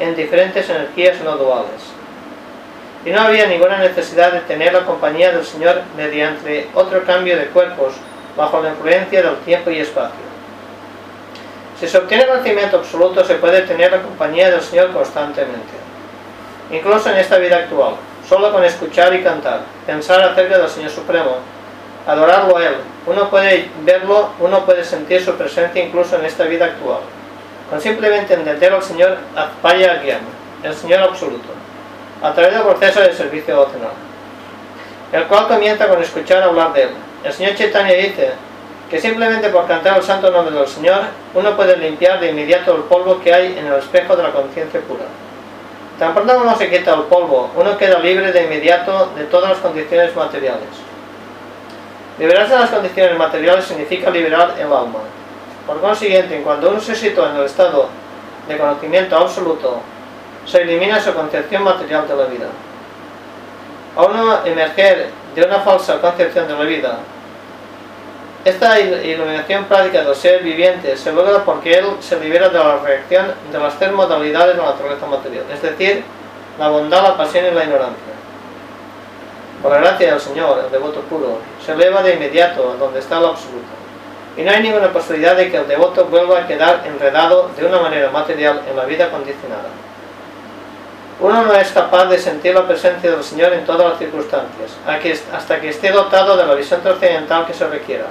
en 0.00 0.16
diferentes 0.16 0.68
energías 0.68 1.20
no 1.20 1.36
duales. 1.36 1.82
Y 3.04 3.10
no 3.10 3.20
había 3.20 3.46
ninguna 3.46 3.78
necesidad 3.78 4.32
de 4.32 4.40
tener 4.40 4.72
la 4.72 4.84
compañía 4.84 5.32
del 5.32 5.44
Señor 5.44 5.82
mediante 5.96 6.68
otro 6.74 7.04
cambio 7.04 7.36
de 7.36 7.46
cuerpos 7.46 7.94
bajo 8.36 8.60
la 8.60 8.70
influencia 8.70 9.22
del 9.22 9.36
tiempo 9.38 9.70
y 9.70 9.78
espacio. 9.78 10.32
Si 11.78 11.88
se 11.88 11.98
obtiene 11.98 12.26
conocimiento 12.26 12.78
absoluto, 12.78 13.24
se 13.24 13.34
puede 13.36 13.62
tener 13.62 13.90
la 13.90 14.02
compañía 14.02 14.50
del 14.50 14.60
Señor 14.60 14.92
constantemente. 14.92 15.74
Incluso 16.70 17.10
en 17.10 17.18
esta 17.18 17.38
vida 17.38 17.56
actual, 17.56 17.94
solo 18.28 18.52
con 18.52 18.64
escuchar 18.64 19.14
y 19.14 19.22
cantar, 19.22 19.60
pensar 19.86 20.22
acerca 20.22 20.58
del 20.58 20.68
Señor 20.68 20.90
Supremo, 20.90 21.38
adorarlo 22.06 22.56
a 22.56 22.64
Él, 22.66 22.76
uno 23.06 23.28
puede 23.30 23.70
verlo, 23.82 24.30
uno 24.38 24.64
puede 24.64 24.84
sentir 24.84 25.24
su 25.24 25.34
presencia 25.34 25.84
incluso 25.84 26.16
en 26.16 26.24
esta 26.24 26.44
vida 26.44 26.66
actual. 26.66 27.00
Con 27.70 27.80
simplemente 27.80 28.34
entender 28.34 28.72
al 28.72 28.82
Señor 28.82 29.16
Atpaya 29.34 30.02
Gyana, 30.02 30.28
el 30.62 30.74
Señor 30.74 31.00
absoluto, 31.00 31.48
a 32.22 32.32
través 32.32 32.52
del 32.54 32.62
proceso 32.62 33.00
de 33.00 33.12
servicio 33.12 33.54
devocional, 33.54 33.92
el 35.12 35.24
cual 35.24 35.48
comienza 35.48 35.88
con 35.88 36.02
escuchar 36.02 36.42
hablar 36.42 36.72
de 36.72 36.82
Él. 36.82 36.90
El 37.24 37.32
Señor 37.32 37.54
Chaitanya 37.54 37.94
dice, 37.94 38.32
que 38.92 39.00
simplemente 39.00 39.48
por 39.48 39.66
cantar 39.66 39.96
el 39.96 40.02
santo 40.02 40.30
nombre 40.30 40.54
del 40.54 40.68
Señor 40.68 41.00
uno 41.32 41.56
puede 41.56 41.78
limpiar 41.78 42.20
de 42.20 42.28
inmediato 42.28 42.76
el 42.76 42.82
polvo 42.82 43.22
que 43.22 43.32
hay 43.32 43.56
en 43.58 43.66
el 43.66 43.78
espejo 43.78 44.14
de 44.14 44.22
la 44.22 44.32
conciencia 44.32 44.82
pura. 44.82 45.06
Tan 45.98 46.12
pronto 46.12 46.34
como 46.34 46.54
se 46.58 46.68
quita 46.68 46.92
el 46.92 47.04
polvo, 47.04 47.50
uno 47.56 47.78
queda 47.78 47.98
libre 48.00 48.32
de 48.32 48.42
inmediato 48.42 49.10
de 49.16 49.24
todas 49.24 49.48
las 49.48 49.58
condiciones 49.60 50.14
materiales. 50.14 50.68
Liberarse 52.18 52.52
de 52.52 52.60
las 52.60 52.70
condiciones 52.70 53.16
materiales 53.16 53.64
significa 53.64 54.10
liberar 54.10 54.54
el 54.58 54.64
alma. 54.66 55.00
Por 55.66 55.80
consiguiente, 55.80 56.42
cuando 56.42 56.70
uno 56.70 56.80
se 56.80 56.94
sitúa 56.94 57.30
en 57.30 57.36
el 57.36 57.46
estado 57.46 57.88
de 58.48 58.58
conocimiento 58.58 59.16
absoluto, 59.16 59.80
se 60.44 60.62
elimina 60.62 61.00
su 61.00 61.14
concepción 61.14 61.62
material 61.62 62.06
de 62.06 62.16
la 62.16 62.24
vida. 62.24 62.46
A 63.96 64.02
uno 64.04 64.44
emerger 64.44 65.10
de 65.34 65.42
una 65.44 65.60
falsa 65.60 66.00
concepción 66.00 66.48
de 66.48 66.54
la 66.54 66.64
vida, 66.64 66.98
esta 68.44 68.80
iluminación 68.80 69.64
práctica 69.66 70.02
del 70.02 70.16
ser 70.16 70.42
viviente 70.42 70.96
se 70.96 71.12
logra 71.12 71.44
porque 71.44 71.74
él 71.74 71.86
se 72.00 72.18
libera 72.18 72.48
de 72.48 72.58
la 72.58 72.78
reacción 72.78 73.32
de 73.52 73.58
las 73.58 73.78
tres 73.78 73.92
modalidades 73.92 74.56
de 74.56 74.62
la 74.62 74.70
naturaleza 74.70 75.06
material, 75.06 75.44
es 75.52 75.62
decir, 75.62 76.02
la 76.58 76.68
bondad, 76.68 77.04
la 77.04 77.16
pasión 77.16 77.46
y 77.46 77.50
la 77.52 77.64
ignorancia. 77.64 78.11
Por 79.62 79.70
la 79.70 79.78
gracia 79.78 80.10
del 80.10 80.20
Señor, 80.20 80.64
el 80.64 80.72
devoto 80.72 81.00
puro, 81.02 81.38
se 81.64 81.72
eleva 81.72 82.02
de 82.02 82.14
inmediato 82.14 82.72
a 82.72 82.74
donde 82.74 82.98
está 82.98 83.18
el 83.18 83.26
absoluto. 83.26 83.68
Y 84.36 84.42
no 84.42 84.50
hay 84.50 84.60
ninguna 84.60 84.92
posibilidad 84.92 85.36
de 85.36 85.50
que 85.50 85.58
el 85.58 85.68
devoto 85.68 86.06
vuelva 86.06 86.40
a 86.40 86.46
quedar 86.46 86.82
enredado 86.84 87.48
de 87.56 87.64
una 87.64 87.78
manera 87.78 88.10
material 88.10 88.62
en 88.68 88.76
la 88.76 88.84
vida 88.86 89.08
condicionada. 89.10 89.68
Uno 91.20 91.44
no 91.44 91.54
es 91.54 91.70
capaz 91.70 92.06
de 92.06 92.18
sentir 92.18 92.54
la 92.54 92.66
presencia 92.66 93.12
del 93.12 93.22
Señor 93.22 93.52
en 93.52 93.64
todas 93.64 93.90
las 93.90 93.98
circunstancias, 94.00 94.72
hasta 95.32 95.60
que 95.60 95.68
esté 95.68 95.92
dotado 95.92 96.36
de 96.36 96.44
la 96.44 96.54
visión 96.54 96.80
trascendental 96.80 97.46
que 97.46 97.54
se 97.54 97.68
requiera, 97.68 98.06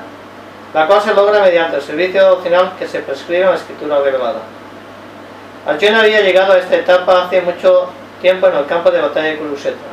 la 0.74 0.88
cual 0.88 1.01
se 1.01 1.13
logra 1.13 1.41
mediante 1.41 1.75
el 1.75 1.81
servicio 1.81 2.25
doctrinal 2.25 2.72
que 2.79 2.88
se 2.88 3.00
prescribe 3.00 3.41
en 3.41 3.50
la 3.50 3.55
escritura 3.55 4.00
revelada. 4.00 4.39
Arjuna 5.67 6.00
había 6.00 6.22
llegado 6.22 6.53
a 6.53 6.60
esta 6.60 6.75
etapa 6.75 7.24
hace 7.24 7.41
mucho 7.41 7.89
tiempo 8.22 8.48
en 8.48 8.55
el 8.55 8.65
campo 8.65 8.89
de 8.89 9.01
batalla 9.01 9.27
de 9.27 9.38
Kurukshetra, 9.38 9.90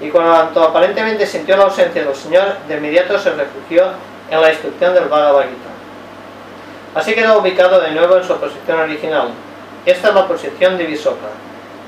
y 0.00 0.10
cuando 0.10 0.62
aparentemente 0.62 1.26
sintió 1.26 1.56
la 1.56 1.64
ausencia 1.64 2.04
del 2.04 2.14
Señor, 2.14 2.58
de 2.66 2.76
inmediato 2.76 3.18
se 3.18 3.30
refugió 3.30 3.86
en 4.30 4.40
la 4.40 4.50
instrucción 4.50 4.94
del 4.94 5.08
Bhagavad 5.08 5.42
Gita. 5.42 5.70
Así 6.94 7.14
quedó 7.14 7.38
ubicado 7.38 7.80
de 7.80 7.92
nuevo 7.92 8.16
en 8.16 8.24
su 8.24 8.36
posición 8.36 8.80
original. 8.80 9.28
Esta 9.86 10.08
es 10.08 10.14
la 10.14 10.26
posición 10.26 10.78
de 10.78 10.86
Visoka, 10.86 11.28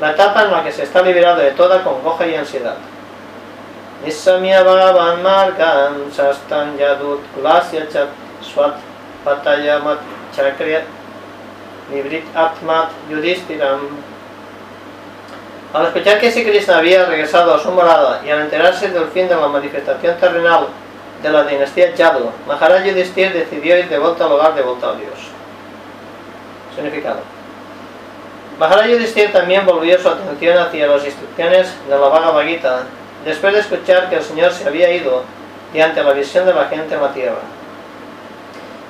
la 0.01 0.13
etapa 0.13 0.43
en 0.45 0.53
la 0.53 0.63
que 0.65 0.73
se 0.73 0.83
está 0.83 1.03
liberado 1.03 1.41
de 1.41 1.53
toda 1.53 1.83
congoja 1.83 2.27
y 2.27 2.35
ansiedad. 2.35 2.77
Nibrit 11.91 12.27
Atmat 12.35 12.91
Yudhistiram 13.09 13.81
Al 15.77 15.89
escuchar 15.89 16.19
que 16.19 16.33
Sri 16.33 16.43
Krishna 16.43 16.79
había 16.79 17.05
regresado 17.05 17.53
a 17.53 17.59
su 17.59 17.71
morada 17.71 18.23
y 18.25 18.31
al 18.31 18.41
enterarse 18.41 18.89
del 18.89 19.09
fin 19.09 19.29
de 19.29 19.37
la 19.37 19.47
manifestación 19.47 20.17
terrenal 20.17 20.69
de 21.23 21.29
la 21.29 21.45
dinastía 21.45 21.95
Yadu, 21.95 22.31
Maharaj 22.47 22.83
Yudhishthir 22.87 23.35
decidió 23.35 23.77
ir 23.77 23.87
de 23.91 23.99
vuelta 23.99 24.25
al 24.25 24.33
hogar 24.33 24.55
de 24.55 24.63
vuelta 24.63 24.89
a 24.89 24.95
Dios. 24.95 25.13
Significado. 26.75 27.19
Maharaj 28.59 28.87
Yudhishthir 28.87 29.31
también 29.33 29.67
volvió 29.67 29.99
su 29.99 30.09
atención 30.09 30.57
hacia 30.57 30.87
las 30.87 31.05
instrucciones 31.05 31.69
de 31.87 31.91
la 31.91 32.09
Bhagavad 32.09 32.47
Gita 32.47 32.85
después 33.27 33.53
de 33.53 33.61
escuchar 33.61 34.09
que 34.09 34.17
el 34.17 34.23
Señor 34.23 34.53
se 34.53 34.67
había 34.67 34.91
ido 34.91 35.25
y 35.75 35.81
ante 35.83 36.03
la 36.03 36.13
visión 36.13 36.47
de 36.47 36.55
la 36.55 36.69
gente 36.69 36.95
en 36.95 37.03
la 37.03 37.13
tierra. 37.13 37.43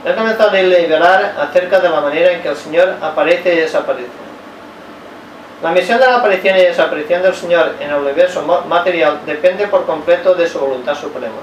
Él 0.04 0.14
comenzó 0.14 0.44
a 0.44 0.50
deliberar 0.50 1.34
acerca 1.36 1.80
de 1.80 1.88
la 1.88 2.00
manera 2.00 2.30
en 2.30 2.42
que 2.42 2.48
el 2.50 2.56
Señor 2.56 2.94
aparece 3.02 3.54
y 3.54 3.56
desaparece. 3.56 4.25
La 5.66 5.72
misión 5.72 5.98
de 5.98 6.06
la 6.06 6.18
aparición 6.18 6.56
y 6.56 6.60
desaparición 6.60 7.22
del 7.22 7.34
Señor 7.34 7.74
en 7.80 7.90
el 7.90 7.96
universo 7.96 8.40
material 8.68 9.18
depende 9.26 9.66
por 9.66 9.84
completo 9.84 10.32
de 10.32 10.48
su 10.48 10.60
voluntad 10.60 10.94
suprema. 10.94 11.42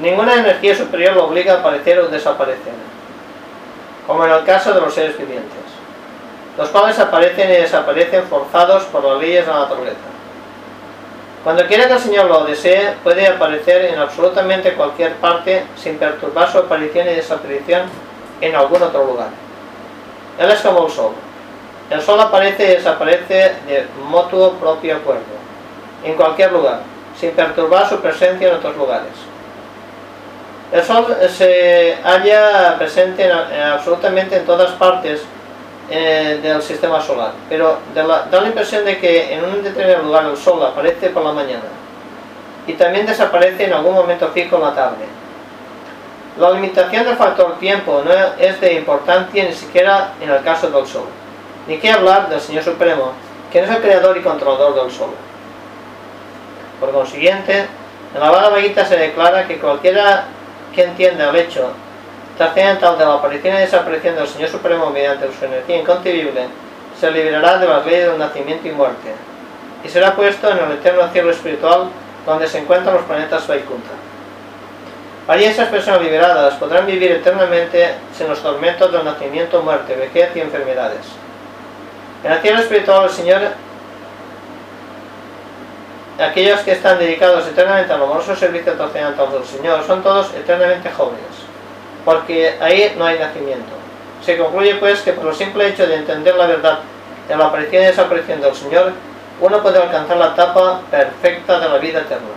Ninguna 0.00 0.34
energía 0.34 0.74
superior 0.74 1.14
lo 1.14 1.26
obliga 1.26 1.54
a 1.54 1.58
aparecer 1.58 2.00
o 2.00 2.08
desaparecer, 2.08 2.72
como 4.04 4.24
en 4.24 4.32
el 4.32 4.42
caso 4.42 4.74
de 4.74 4.80
los 4.80 4.92
seres 4.92 5.16
vivientes, 5.16 5.62
los 6.58 6.68
cuales 6.70 6.98
aparecen 6.98 7.50
y 7.50 7.52
desaparecen 7.52 8.24
forzados 8.24 8.82
por 8.86 9.04
las 9.04 9.20
leyes 9.20 9.46
de 9.46 9.52
la 9.52 9.60
naturaleza. 9.60 9.96
Cuando 11.44 11.68
quiera 11.68 11.86
que 11.86 11.92
el 11.92 12.00
Señor 12.00 12.26
lo 12.26 12.42
desee, 12.42 12.94
puede 13.04 13.28
aparecer 13.28 13.84
en 13.84 14.00
absolutamente 14.00 14.74
cualquier 14.74 15.14
parte 15.18 15.62
sin 15.76 15.98
perturbar 15.98 16.50
su 16.50 16.58
aparición 16.58 17.06
y 17.06 17.14
desaparición 17.14 17.82
en 18.40 18.56
algún 18.56 18.82
otro 18.82 19.06
lugar. 19.06 19.28
Él 20.36 20.50
es 20.50 20.60
como 20.62 20.86
el 20.86 20.92
sol. 20.92 21.12
El 21.94 22.02
sol 22.02 22.20
aparece 22.20 22.64
y 22.64 22.74
desaparece 22.74 23.54
de 23.68 23.86
motu 24.10 24.54
propio 24.58 24.96
acuerdo, 24.96 25.22
en 26.02 26.14
cualquier 26.14 26.50
lugar, 26.50 26.80
sin 27.16 27.30
perturbar 27.30 27.88
su 27.88 28.00
presencia 28.00 28.48
en 28.48 28.54
otros 28.56 28.76
lugares. 28.76 29.12
El 30.72 30.82
sol 30.82 31.16
se 31.28 31.96
halla 32.02 32.74
presente 32.76 33.30
absolutamente 33.30 34.38
en 34.38 34.44
todas 34.44 34.72
partes 34.72 35.22
eh, 35.88 36.40
del 36.42 36.60
sistema 36.62 37.00
solar, 37.00 37.30
pero 37.48 37.78
da 37.94 38.40
la 38.40 38.46
impresión 38.48 38.84
de 38.84 38.98
que 38.98 39.32
en 39.32 39.44
un 39.44 39.62
determinado 39.62 40.02
lugar 40.02 40.26
el 40.26 40.36
sol 40.36 40.64
aparece 40.64 41.10
por 41.10 41.22
la 41.22 41.30
mañana 41.30 41.70
y 42.66 42.72
también 42.72 43.06
desaparece 43.06 43.66
en 43.66 43.72
algún 43.72 43.94
momento 43.94 44.30
fijo 44.30 44.56
en 44.56 44.62
la 44.62 44.74
tarde. 44.74 45.04
La 46.40 46.50
limitación 46.50 47.04
del 47.04 47.16
factor 47.16 47.56
tiempo 47.60 48.02
no 48.04 48.10
es 48.36 48.60
de 48.60 48.72
importancia 48.72 49.44
ni 49.44 49.52
siquiera 49.52 50.14
en 50.20 50.28
el 50.28 50.42
caso 50.42 50.68
del 50.70 50.84
sol, 50.84 51.06
ni 51.66 51.78
qué 51.78 51.90
hablar 51.90 52.28
del 52.28 52.40
Señor 52.40 52.64
Supremo, 52.64 53.12
quien 53.50 53.64
es 53.64 53.70
el 53.70 53.82
creador 53.82 54.16
y 54.16 54.22
controlador 54.22 54.74
del 54.74 54.90
sol. 54.90 55.10
Por 56.80 56.92
consiguiente, 56.92 57.66
en 58.14 58.20
la 58.20 58.30
Bhagavad 58.30 58.58
Gita 58.58 58.84
se 58.84 58.96
declara 58.96 59.46
que 59.46 59.58
cualquiera 59.58 60.24
que 60.74 60.84
entienda 60.84 61.30
el 61.30 61.36
hecho 61.36 61.70
trascendental 62.36 62.98
de 62.98 63.04
la 63.04 63.14
aparición 63.14 63.54
y 63.54 63.60
desaparición 63.60 64.16
del 64.16 64.26
Señor 64.26 64.50
Supremo 64.50 64.90
mediante 64.90 65.28
su 65.32 65.44
energía 65.44 65.78
inconcebible, 65.78 66.46
se 66.98 67.10
liberará 67.10 67.58
de 67.58 67.68
las 67.68 67.86
leyes 67.86 68.08
del 68.08 68.18
nacimiento 68.18 68.68
y 68.68 68.72
muerte, 68.72 69.12
y 69.84 69.88
será 69.88 70.14
puesto 70.14 70.50
en 70.50 70.58
el 70.58 70.72
eterno 70.72 71.08
cielo 71.12 71.30
espiritual 71.30 71.88
donde 72.26 72.48
se 72.48 72.58
encuentran 72.58 72.94
los 72.94 73.04
planetas 73.04 73.46
Vaikunta. 73.46 73.90
Allí 75.26 75.44
esas 75.44 75.68
personas 75.68 76.02
liberadas 76.02 76.54
podrán 76.54 76.86
vivir 76.86 77.12
eternamente 77.12 77.94
sin 78.16 78.28
los 78.28 78.42
tormentos 78.42 78.92
del 78.92 79.04
nacimiento, 79.04 79.62
muerte, 79.62 79.94
vejez 79.94 80.30
y 80.34 80.40
enfermedades. 80.40 81.23
En 82.24 82.32
el 82.32 82.40
cielo 82.40 82.60
espiritual 82.60 83.04
el 83.04 83.10
Señor, 83.10 83.40
aquellos 86.18 86.60
que 86.60 86.72
están 86.72 86.98
dedicados 86.98 87.46
eternamente 87.46 87.92
al 87.92 88.02
amoroso 88.02 88.34
servicio 88.34 88.72
trascendental 88.72 89.30
del 89.30 89.44
Señor, 89.44 89.84
son 89.86 90.02
todos 90.02 90.32
eternamente 90.34 90.90
jóvenes 90.90 91.44
porque 92.04 92.54
ahí 92.60 92.94
no 92.96 93.04
hay 93.04 93.18
nacimiento. 93.18 93.72
Se 94.24 94.36
concluye 94.36 94.76
pues 94.76 95.00
que 95.00 95.12
por 95.12 95.28
el 95.28 95.34
simple 95.34 95.68
hecho 95.68 95.86
de 95.86 95.96
entender 95.96 96.34
la 96.34 96.46
verdad 96.46 96.78
de 97.28 97.36
la 97.36 97.46
aparición 97.46 97.82
y 97.82 97.86
desaparición 97.86 98.40
del 98.40 98.54
Señor, 98.54 98.92
uno 99.40 99.62
puede 99.62 99.78
alcanzar 99.82 100.16
la 100.16 100.28
etapa 100.28 100.80
perfecta 100.90 101.58
de 101.58 101.68
la 101.68 101.78
vida 101.78 102.00
eterna. 102.00 102.28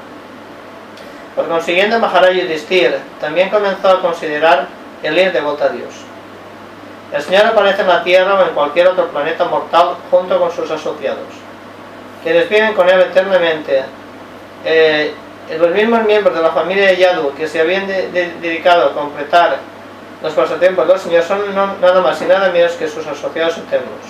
Por 1.35 1.47
consiguiente, 1.47 1.97
Maharaj 1.97 2.31
Yudhishthir 2.31 2.97
también 3.19 3.49
comenzó 3.49 3.89
a 3.89 4.01
considerar 4.01 4.67
el 5.03 5.17
ir 5.17 5.31
de 5.31 5.41
vuelta 5.41 5.65
a 5.65 5.69
Dios. 5.69 5.93
El 7.13 7.21
Señor 7.21 7.45
aparece 7.45 7.81
en 7.81 7.87
la 7.87 8.03
Tierra 8.03 8.35
o 8.35 8.43
en 8.43 8.53
cualquier 8.53 8.87
otro 8.87 9.07
planeta 9.07 9.45
mortal 9.45 9.95
junto 10.11 10.39
con 10.39 10.51
sus 10.51 10.69
asociados, 10.69 11.27
quienes 12.21 12.49
viven 12.49 12.73
con 12.73 12.89
Él 12.89 12.99
eternamente 12.99 13.83
eh, 14.65 15.13
los 15.57 15.71
mismos 15.71 16.03
miembros 16.03 16.35
de 16.35 16.41
la 16.41 16.49
familia 16.49 16.87
de 16.87 16.97
Yadu 16.97 17.33
que 17.33 17.47
se 17.47 17.61
habían 17.61 17.87
dedicado 17.87 18.87
a 18.87 18.93
completar 18.93 19.57
los 20.21 20.33
pasatiempos 20.33 20.87
del 20.87 20.99
Señor 20.99 21.23
son 21.23 21.55
nada 21.55 22.01
más 22.01 22.21
y 22.21 22.25
nada 22.25 22.49
menos 22.49 22.73
que 22.73 22.87
sus 22.87 23.05
asociados 23.05 23.57
eternos, 23.57 24.01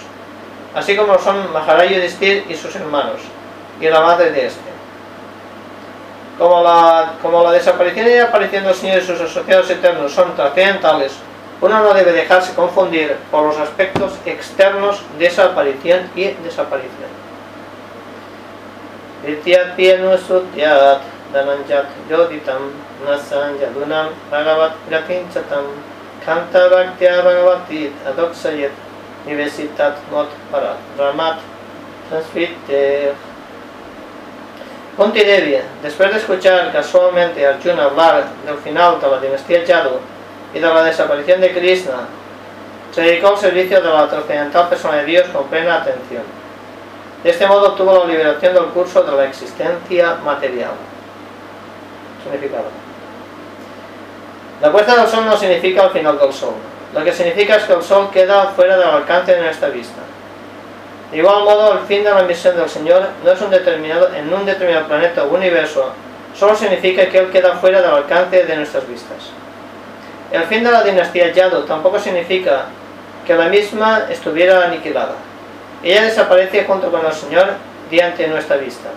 así 0.74 0.96
como 0.96 1.20
son 1.20 1.52
Maharaj 1.52 1.90
Yudhishthir 1.90 2.46
y 2.50 2.56
sus 2.56 2.76
hermanos, 2.76 3.20
y 3.80 3.88
la 3.88 4.00
madre 4.00 4.32
de 4.32 4.48
este. 4.48 4.78
Como 6.40 6.64
la, 6.64 7.14
como 7.22 7.44
la 7.44 7.52
desaparición 7.52 8.08
y 8.08 8.18
aparición 8.18 8.64
del 8.64 8.76
Señor 8.76 9.00
y 9.00 9.06
sus 9.06 9.20
asociados 9.20 9.70
eternos 9.70 10.12
son 10.14 10.36
trascendentales, 10.36 11.14
uno 11.60 11.80
no 11.80 11.94
debe 11.94 12.12
dejarse 12.12 12.54
confundir 12.54 13.16
por 13.32 13.46
los 13.46 13.58
aspectos 13.58 14.14
externos 14.26 15.02
de 15.18 15.26
esa 15.26 15.46
aparición 15.46 16.10
y 16.16 16.28
desaparición. 16.44 17.10
Kunti 34.96 35.20
Devi, 35.24 35.58
después 35.84 36.12
de 36.12 36.18
escuchar 36.18 36.72
casualmente 36.72 37.46
a 37.46 37.52
Arjuna 37.52 37.84
hablar 37.84 38.26
del 38.46 38.58
final 38.58 39.00
de 39.00 39.08
la 39.08 39.20
dinastía 39.20 39.64
Yadu 39.64 40.00
y 40.54 40.60
de 40.60 40.68
la 40.68 40.84
desaparición 40.84 41.42
de 41.42 41.52
Krishna, 41.52 42.08
se 42.92 43.02
dedicó 43.02 43.30
al 43.30 43.38
servicio 43.38 43.82
de 43.82 43.90
la 43.90 44.08
trascendental 44.08 44.70
persona 44.70 44.98
de 44.98 45.06
Dios 45.06 45.28
con 45.34 45.48
plena 45.48 45.76
atención. 45.76 46.24
De 47.24 47.30
este 47.30 47.48
modo 47.48 47.70
obtuvo 47.70 48.00
la 48.00 48.06
liberación 48.06 48.54
del 48.54 48.66
curso 48.66 49.04
de 49.04 49.12
la 49.12 49.26
existencia 49.26 50.16
material. 50.24 50.72
Significado. 52.24 52.66
La 54.62 54.72
puesta 54.72 54.96
del 54.96 55.08
sol 55.08 55.26
no 55.26 55.38
significa 55.38 55.84
el 55.84 55.92
final 55.92 56.18
del 56.18 56.34
sol. 56.34 56.54
Lo 56.94 57.04
que 57.04 57.12
significa 57.12 57.58
es 57.58 57.64
que 57.64 57.74
el 57.74 57.84
sol 57.84 58.10
queda 58.12 58.46
fuera 58.56 58.78
del 58.78 58.88
alcance 58.88 59.36
de 59.36 59.42
nuestra 59.42 59.70
vista. 59.70 60.02
De 61.12 61.18
igual 61.18 61.44
modo, 61.44 61.74
el 61.74 61.80
fin 61.86 62.04
de 62.04 62.10
la 62.10 62.24
misión 62.24 62.56
del 62.56 62.70
Señor 62.70 63.08
no 63.24 63.32
es 63.32 63.42
un 63.42 63.50
determinado, 63.50 64.14
en 64.14 64.34
un 64.34 64.46
determinado 64.46 64.88
planeta 64.88 65.24
o 65.24 65.36
universo, 65.36 65.92
solo 66.34 66.56
significa 66.56 67.08
que 67.08 67.18
Él 67.20 67.30
queda 67.30 67.56
fuera 67.58 67.82
del 67.82 67.92
alcance 67.92 68.44
de 68.44 68.56
nuestras 68.56 68.88
vistas. 68.88 69.32
El 70.32 70.44
fin 70.44 70.64
de 70.64 70.72
la 70.72 70.84
dinastía 70.84 71.32
Yadu 71.32 71.64
tampoco 71.64 72.00
significa 72.00 72.66
que 73.26 73.36
la 73.36 73.48
misma 73.48 74.04
estuviera 74.10 74.66
aniquilada. 74.66 75.16
Ella 75.84 76.04
desaparece 76.04 76.66
junto 76.66 76.92
con 76.92 77.06
el 77.06 77.14
Señor 77.14 77.48
diante 77.90 78.28
nuestra 78.28 78.58
vista. 78.58 78.90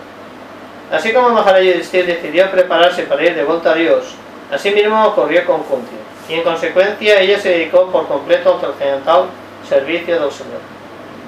Así 0.91 1.13
como 1.13 1.29
Maharaj 1.29 1.63
Yudhishthir 1.63 2.05
decidió 2.05 2.51
prepararse 2.51 3.03
para 3.03 3.23
ir 3.23 3.33
de 3.33 3.45
vuelta 3.45 3.71
a 3.71 3.75
Dios, 3.75 4.13
así 4.51 4.71
mismo 4.71 5.05
ocurrió 5.05 5.45
con 5.45 5.63
Kunti, 5.63 5.95
y 6.27 6.33
en 6.33 6.43
consecuencia 6.43 7.19
ella 7.19 7.39
se 7.39 7.49
dedicó 7.49 7.89
por 7.89 8.07
completo 8.07 8.55
al 8.55 8.59
trascendental 8.59 9.25
servicio 9.67 10.19
del 10.19 10.31
Señor, 10.31 10.59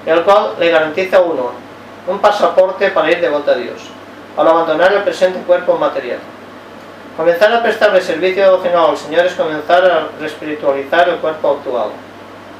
el 0.04 0.22
cual 0.22 0.50
le 0.58 0.70
garantiza 0.70 1.22
uno 1.22 1.52
un 2.06 2.18
pasaporte 2.18 2.90
para 2.90 3.10
ir 3.10 3.22
de 3.22 3.30
vuelta 3.30 3.52
a 3.52 3.54
Dios, 3.54 3.80
al 4.36 4.48
abandonar 4.48 4.92
el 4.92 5.02
presente 5.02 5.38
cuerpo 5.46 5.78
material. 5.78 6.18
Comenzar 7.16 7.52
a 7.54 7.62
prestarle 7.62 8.00
servicio 8.00 8.42
devocional 8.42 8.90
al 8.90 8.96
Señor 8.96 9.26
es 9.26 9.34
comenzar 9.34 9.84
a 9.84 10.08
respiritualizar 10.20 11.08
el 11.08 11.16
cuerpo 11.18 11.50
actual. 11.50 11.90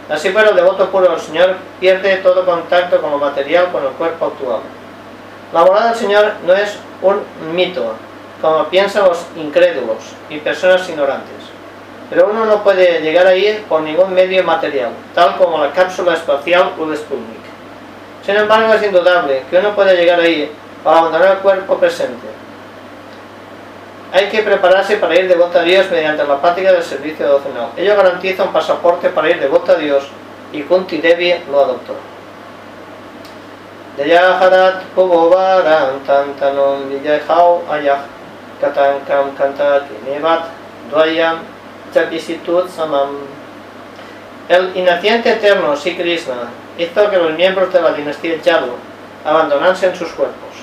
Así 0.08 0.30
pues, 0.30 0.49
el 0.49 0.54
devoto 0.54 0.88
puro 0.90 1.11
al 1.11 1.20
Señor 1.20 1.56
pierde 1.80 2.18
todo 2.18 2.44
contacto 2.46 3.00
con 3.00 3.11
lo 3.11 3.18
material 3.18 3.73
con 3.73 3.82
el 3.82 3.90
cuerpo 3.90 4.26
actual. 4.26 4.61
La 5.52 5.64
morada 5.64 5.88
del 5.88 5.96
Señor 5.96 6.32
no 6.46 6.52
es 6.52 6.78
un 7.02 7.20
mito, 7.52 7.94
como 8.40 8.64
piensan 8.66 9.06
los 9.06 9.26
incrédulos 9.34 9.99
y 10.28 10.38
personas 10.38 10.88
ignorantes. 10.88 11.34
Pero 12.08 12.28
uno 12.30 12.44
no 12.44 12.62
puede 12.62 13.00
llegar 13.00 13.26
ahí 13.26 13.64
por 13.68 13.80
ningún 13.80 14.14
medio 14.14 14.44
material, 14.44 14.90
tal 15.16 15.37
como 15.37 15.58
la 15.58 15.73
cápsula 15.73 16.14
espacial 16.14 16.75
o 16.78 16.84
el 16.84 16.96
Sputnik. 16.96 17.42
Sin 18.25 18.37
embargo, 18.37 18.73
es 18.73 18.84
indudable 18.84 19.42
que 19.50 19.58
uno 19.58 19.75
puede 19.75 19.96
llegar 19.96 20.20
ahí 20.20 20.52
para 20.84 20.99
abandonar 20.99 21.32
el 21.32 21.38
cuerpo 21.38 21.76
presente, 21.76 22.26
hay 24.14 24.28
que 24.28 24.42
prepararse 24.42 24.99
para 24.99 25.18
ir 25.18 25.26
de 25.26 25.35
vuelta 25.35 25.59
a 25.59 25.64
Dios 25.64 25.90
mediante 25.90 26.23
la 26.25 26.40
práctica 26.40 26.71
del 26.71 26.85
servicio 26.85 27.26
devocional. 27.26 27.71
Ello 27.76 27.97
garantiza 27.97 28.44
un 28.44 28.52
pasaporte 28.52 29.09
para 29.09 29.28
ir 29.28 29.40
de 29.40 29.49
vuelta 29.49 29.73
a 29.73 29.75
Dios 29.75 30.04
y 30.52 30.62
Kunti 30.62 30.99
Devi 30.99 31.35
lo 31.50 31.64
adoptó. 31.64 31.97
Deyaharat 33.97 34.85
Tantanon 36.06 36.92
Ayah 37.73 38.04
Katankam 38.61 39.35
Kanta 39.37 39.85
Kinevat 39.88 40.44
Dvayam 40.92 41.38
Chapisitut 41.92 42.68
Samam 42.68 43.16
El 44.49 44.76
inaciente 44.76 45.33
eterno 45.33 45.75
Sri 45.75 45.97
Krishna 45.97 46.50
hizo 46.78 47.11
que 47.11 47.16
los 47.16 47.33
miembros 47.33 47.73
de 47.73 47.83
la 47.83 47.92
dinastía 47.92 48.40
Yadu 48.40 48.76
abandonasen 49.25 49.97
sus 49.97 50.11
cuerpos. 50.11 50.54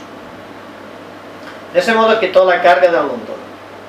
De 1.74 1.80
ese 1.82 1.94
modo 1.94 2.18
quitó 2.18 2.46
la 2.46 2.62
carga 2.62 2.90
del 2.90 3.04
mundo. 3.04 3.41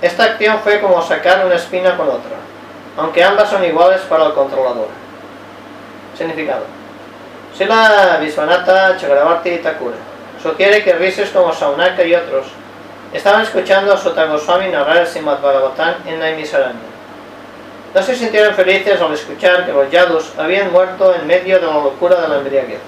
Esta 0.02 0.24
acción 0.24 0.58
fue 0.64 0.80
como 0.80 1.00
sacar 1.00 1.46
una 1.46 1.54
espina 1.54 1.96
con 1.96 2.08
otra, 2.08 2.36
aunque 2.96 3.22
ambas 3.22 3.48
son 3.48 3.64
iguales 3.64 4.00
para 4.02 4.26
el 4.26 4.32
controlador. 4.32 4.88
Significado. 6.18 6.64
Sila 7.56 8.18
Viswanatha 8.20 8.96
Chakrabarti 8.96 9.58
Thakura 9.58 9.96
sugiere 10.42 10.82
que 10.82 10.94
rises 10.94 11.30
como 11.30 11.52
Saunaka 11.52 12.02
y 12.02 12.16
otros 12.16 12.46
estaban 13.12 13.42
escuchando 13.42 13.92
a 13.92 13.96
Sota 13.96 14.24
Goswami 14.24 14.70
narrar 14.70 14.96
el 14.96 15.06
Srimad 15.06 15.40
Bhagavatam 15.40 15.94
en 16.04 16.18
Naimisaranya. 16.18 16.80
No 17.94 18.02
se 18.02 18.16
sintieron 18.16 18.54
felices 18.54 19.00
al 19.00 19.12
escuchar 19.12 19.64
que 19.64 19.72
los 19.72 19.88
yadus 19.88 20.32
habían 20.36 20.72
muerto 20.72 21.14
en 21.14 21.26
medio 21.28 21.60
de 21.60 21.66
la 21.66 21.74
locura 21.74 22.20
de 22.20 22.28
la 22.28 22.38
embriaguez. 22.38 22.80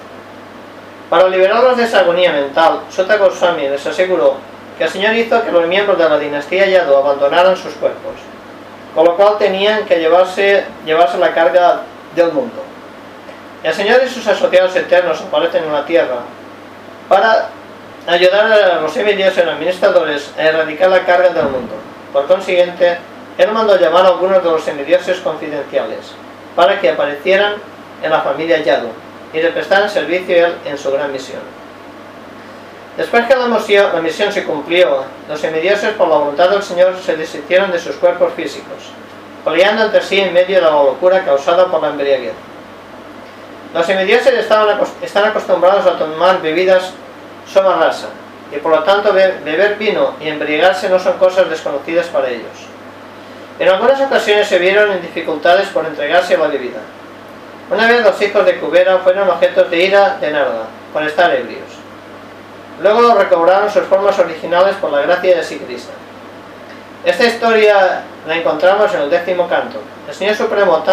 Para 1.09 1.29
liberarlos 1.29 1.77
de 1.77 1.83
esa 1.83 1.99
agonía 1.99 2.33
mental, 2.33 2.81
Sota 2.89 3.15
Goswami 3.15 3.69
les 3.69 3.85
aseguró 3.85 4.35
que 4.77 4.83
el 4.83 4.89
Señor 4.89 5.15
hizo 5.15 5.43
que 5.43 5.51
los 5.51 5.67
miembros 5.67 5.97
de 5.97 6.09
la 6.09 6.17
dinastía 6.17 6.67
Yadu 6.67 6.95
abandonaran 6.95 7.55
sus 7.55 7.73
cuerpos, 7.75 8.13
con 8.93 9.05
lo 9.05 9.15
cual 9.15 9.37
tenían 9.37 9.85
que 9.85 9.99
llevarse, 9.99 10.65
llevarse 10.85 11.17
la 11.17 11.33
carga 11.33 11.81
del 12.15 12.31
mundo. 12.31 12.63
El 13.63 13.73
Señor 13.73 14.01
y 14.05 14.09
sus 14.09 14.27
asociados 14.27 14.75
eternos 14.75 15.21
aparecen 15.21 15.63
en 15.63 15.73
la 15.73 15.85
tierra 15.85 16.19
para 17.07 17.49
ayudar 18.07 18.51
a 18.51 18.81
los 18.81 18.91
semidioses 18.91 19.45
administradores 19.45 20.31
a 20.37 20.43
erradicar 20.43 20.89
la 20.89 21.05
carga 21.05 21.29
del 21.29 21.45
mundo. 21.45 21.73
Por 22.13 22.27
consiguiente, 22.27 22.97
Él 23.37 23.51
mandó 23.51 23.79
llamar 23.79 24.05
a 24.05 24.09
algunos 24.09 24.43
de 24.43 24.49
los 24.49 24.63
semidioses 24.63 25.19
confidenciales 25.19 26.11
para 26.55 26.79
que 26.79 26.89
aparecieran 26.89 27.55
en 28.03 28.11
la 28.11 28.21
familia 28.21 28.61
Yadu 28.61 28.89
y 29.33 29.41
le 29.41 29.49
prestaran 29.49 29.89
servicio 29.89 30.35
a 30.35 30.47
Él 30.47 30.55
en 30.65 30.77
su 30.77 30.91
gran 30.91 31.11
misión. 31.11 31.41
Después 32.97 33.25
que 33.27 33.35
la 33.35 33.47
misión, 33.99 34.31
se 34.31 34.45
cumplió, 34.45 35.03
los 35.27 35.39
semidioses 35.39 35.93
por 35.95 36.07
la 36.07 36.15
voluntad 36.15 36.49
del 36.49 36.63
Señor 36.63 36.95
se 36.97 37.17
deshicieron 37.17 37.71
de 37.71 37.79
sus 37.79 37.95
cuerpos 37.97 38.33
físicos, 38.33 38.91
peleando 39.43 39.83
entre 39.83 40.01
sí 40.01 40.19
en 40.21 40.33
medio 40.33 40.55
de 40.55 40.61
la 40.61 40.71
locura 40.71 41.25
causada 41.25 41.65
por 41.65 41.81
la 41.81 41.89
embriaguez. 41.89 42.33
Los 43.73 43.85
semidioses 43.85 44.33
están 45.01 45.25
acostumbrados 45.25 45.85
a 45.85 45.97
tomar 45.97 46.41
bebidas 46.41 46.93
somarrasa, 47.51 48.07
y 48.49 48.57
por 48.57 48.71
lo 48.71 48.83
tanto 48.83 49.11
beber 49.11 49.75
vino 49.75 50.13
y 50.21 50.29
embriagarse 50.29 50.87
no 50.87 50.97
son 50.97 51.17
cosas 51.17 51.49
desconocidas 51.49 52.07
para 52.07 52.29
ellos. 52.29 52.47
En 53.59 53.67
algunas 53.67 53.99
ocasiones 53.99 54.47
se 54.47 54.57
vieron 54.57 54.91
en 54.91 55.01
dificultades 55.01 55.67
por 55.67 55.85
entregarse 55.85 56.35
a 56.35 56.39
la 56.39 56.47
bebida. 56.47 56.79
Una 57.69 57.87
vez 57.87 58.03
los 58.03 58.21
hijos 58.21 58.45
de 58.45 58.57
Cubera 58.57 58.99
fueron 58.99 59.29
objetos 59.29 59.69
de 59.69 59.83
ira 59.83 60.17
de 60.21 60.31
Narda, 60.31 60.67
por 60.93 61.03
estar 61.03 61.33
ebrios. 61.35 61.74
Luego 62.81 63.15
recobraron 63.15 63.71
sus 63.71 63.83
formas 63.83 64.17
originales 64.19 64.75
por 64.75 64.91
la 64.91 65.01
gracia 65.01 65.37
de 65.37 65.43
Sikrishna. 65.43 65.93
Esta 67.05 67.25
historia 67.25 68.03
la 68.27 68.35
encontramos 68.35 68.93
en 68.93 69.01
el 69.01 69.09
décimo 69.09 69.47
canto. 69.47 69.79
El 70.07 70.13
Señor 70.13 70.35
Supremo, 70.35 70.83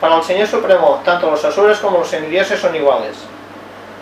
para 0.00 0.16
el 0.16 0.22
Señor 0.22 0.46
Supremo, 0.46 1.02
tanto 1.04 1.30
los 1.30 1.44
asuras 1.44 1.78
como 1.78 1.98
los 1.98 2.08
semidioses 2.08 2.60
son 2.60 2.74
iguales. 2.74 3.16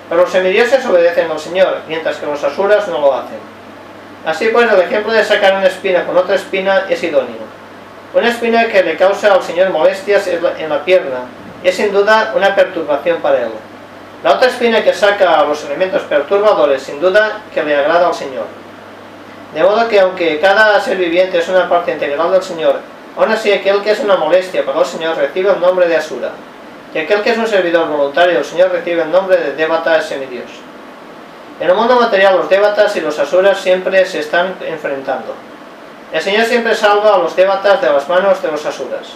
Pero 0.08 0.22
los 0.22 0.30
semidioses 0.30 0.84
obedecen 0.86 1.30
al 1.30 1.40
Señor, 1.40 1.78
mientras 1.88 2.16
que 2.16 2.26
los 2.26 2.42
asuras 2.44 2.86
no 2.88 3.00
lo 3.00 3.14
hacen. 3.14 3.38
Así 4.24 4.48
pues, 4.48 4.70
el 4.70 4.80
ejemplo 4.80 5.12
de 5.12 5.24
sacar 5.24 5.56
una 5.56 5.66
espina 5.66 6.04
con 6.04 6.16
otra 6.16 6.36
espina 6.36 6.84
es 6.88 7.02
idóneo. 7.02 7.42
Una 8.14 8.28
espina 8.28 8.66
que 8.66 8.82
le 8.82 8.96
causa 8.96 9.32
al 9.32 9.42
Señor 9.42 9.70
molestias 9.70 10.28
en 10.28 10.68
la 10.68 10.84
pierna 10.84 11.20
es 11.64 11.76
sin 11.76 11.92
duda 11.92 12.32
una 12.36 12.54
perturbación 12.54 13.20
para 13.22 13.42
él. 13.42 13.52
La 14.22 14.34
otra 14.34 14.48
espina 14.48 14.84
que 14.84 14.94
saca 14.94 15.40
a 15.40 15.44
los 15.44 15.64
elementos 15.64 16.02
perturbadores, 16.02 16.82
sin 16.82 17.00
duda, 17.00 17.42
que 17.52 17.62
le 17.64 17.74
agrada 17.74 18.06
al 18.06 18.14
Señor. 18.14 18.44
De 19.52 19.62
modo 19.62 19.88
que 19.88 19.98
aunque 19.98 20.38
cada 20.38 20.80
ser 20.80 20.96
viviente 20.96 21.38
es 21.38 21.48
una 21.48 21.68
parte 21.68 21.92
integral 21.92 22.30
del 22.30 22.42
Señor, 22.42 22.80
aún 23.16 23.30
así 23.32 23.52
aquel 23.52 23.82
que 23.82 23.90
es 23.90 24.00
una 24.00 24.16
molestia 24.16 24.64
para 24.64 24.78
el 24.78 24.86
Señor 24.86 25.16
recibe 25.16 25.50
el 25.50 25.60
nombre 25.60 25.88
de 25.88 25.96
Asura, 25.96 26.30
y 26.94 26.98
aquel 26.98 27.22
que 27.22 27.30
es 27.30 27.38
un 27.38 27.48
servidor 27.48 27.88
voluntario 27.88 28.34
del 28.34 28.44
Señor 28.44 28.70
recibe 28.70 29.02
el 29.02 29.10
nombre 29.10 29.36
de 29.38 29.54
Devata 29.54 30.00
semidios. 30.00 30.50
En 31.60 31.68
el 31.68 31.74
mundo 31.74 31.96
material 31.96 32.36
los 32.36 32.48
Devatas 32.48 32.94
y 32.96 33.00
los 33.00 33.18
Asuras 33.18 33.60
siempre 33.60 34.06
se 34.06 34.20
están 34.20 34.54
enfrentando. 34.66 35.34
El 36.12 36.20
Señor 36.20 36.46
siempre 36.46 36.74
salva 36.74 37.16
a 37.16 37.18
los 37.18 37.34
Devatas 37.34 37.80
de 37.80 37.92
las 37.92 38.08
manos 38.08 38.40
de 38.40 38.52
los 38.52 38.64
Asuras. 38.64 39.08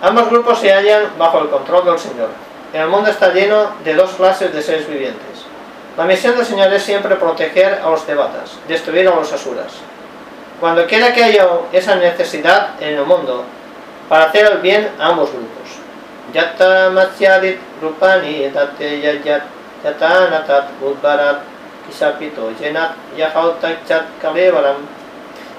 Ambos 0.00 0.30
grupos 0.30 0.60
se 0.60 0.72
hallan 0.72 1.10
bajo 1.18 1.40
el 1.40 1.48
control 1.48 1.84
del 1.84 1.98
Señor. 1.98 2.47
El 2.72 2.88
mundo 2.88 3.10
está 3.10 3.32
lleno 3.32 3.70
de 3.82 3.94
dos 3.94 4.10
clases 4.10 4.52
de 4.52 4.60
seres 4.62 4.86
vivientes. 4.86 5.46
La 5.96 6.04
misión 6.04 6.36
del 6.36 6.44
Señor 6.44 6.72
es 6.72 6.82
siempre 6.82 7.16
proteger 7.16 7.80
a 7.82 7.90
los 7.90 8.06
devatas, 8.06 8.58
destruir 8.68 9.08
a 9.08 9.14
los 9.14 9.32
asuras. 9.32 9.72
Cuando 10.60 10.86
quiera 10.86 11.14
que 11.14 11.24
haya 11.24 11.48
esa 11.72 11.94
necesidad 11.94 12.70
en 12.80 12.98
el 12.98 13.06
mundo, 13.06 13.44
para 14.08 14.24
hacer 14.26 14.46
el 14.52 14.58
bien 14.58 14.90
a 14.98 15.06
ambos 15.08 15.30
grupos. 15.30 15.78
Yata 16.32 16.90
Matsyadit 16.90 17.58
Rupani 17.80 18.48
Tate 18.50 19.00
Yayat 19.00 19.42
Yenat 22.60 22.88
Kalevaram. 24.20 24.76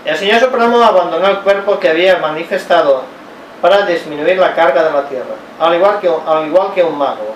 El 0.05 0.17
Señor 0.17 0.39
Supremo 0.39 0.81
abandonó 0.81 1.27
el 1.27 1.39
cuerpo 1.39 1.79
que 1.79 1.89
había 1.89 2.17
manifestado 2.17 3.03
para 3.61 3.85
disminuir 3.85 4.37
la 4.37 4.53
carga 4.53 4.83
de 4.83 4.91
la 4.91 5.07
tierra, 5.07 5.35
al 5.59 5.75
igual 5.75 5.99
que, 5.99 6.07
al 6.07 6.47
igual 6.47 6.73
que 6.73 6.83
un 6.83 6.97
mago. 6.97 7.35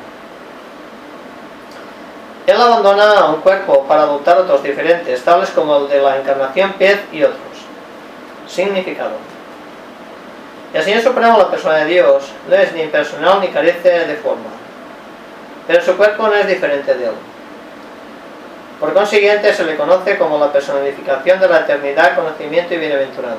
Él 2.46 2.60
abandona 2.60 3.26
un 3.28 3.42
cuerpo 3.42 3.86
para 3.88 4.04
adoptar 4.04 4.38
otros 4.38 4.64
diferentes, 4.64 5.24
tales 5.24 5.50
como 5.52 5.78
el 5.78 5.90
de 5.90 6.02
la 6.02 6.18
encarnación 6.18 6.74
pez 6.74 7.00
y 7.12 7.24
otros. 7.24 7.40
Significado. 8.48 9.12
El 10.74 10.84
Señor 10.84 11.02
Supremo, 11.02 11.38
la 11.38 11.50
persona 11.50 11.76
de 11.78 11.86
Dios, 11.86 12.24
no 12.50 12.56
es 12.56 12.74
ni 12.74 12.82
impersonal 12.82 13.40
ni 13.40 13.48
carece 13.48 14.08
de 14.08 14.16
forma, 14.16 14.50
pero 15.68 15.82
su 15.82 15.96
cuerpo 15.96 16.28
no 16.28 16.34
es 16.34 16.48
diferente 16.48 16.96
de 16.96 17.06
él. 17.06 17.14
Por 18.80 18.94
consiguiente, 18.94 19.54
se 19.54 19.64
le 19.64 19.78
conoce 19.78 20.18
como 20.18 20.38
la 20.38 20.52
personificación 20.52 21.40
de 21.40 21.48
la 21.48 21.60
eternidad, 21.60 22.16
conocimiento 22.16 22.74
y 22.74 22.78
bienaventuranza. 22.78 23.38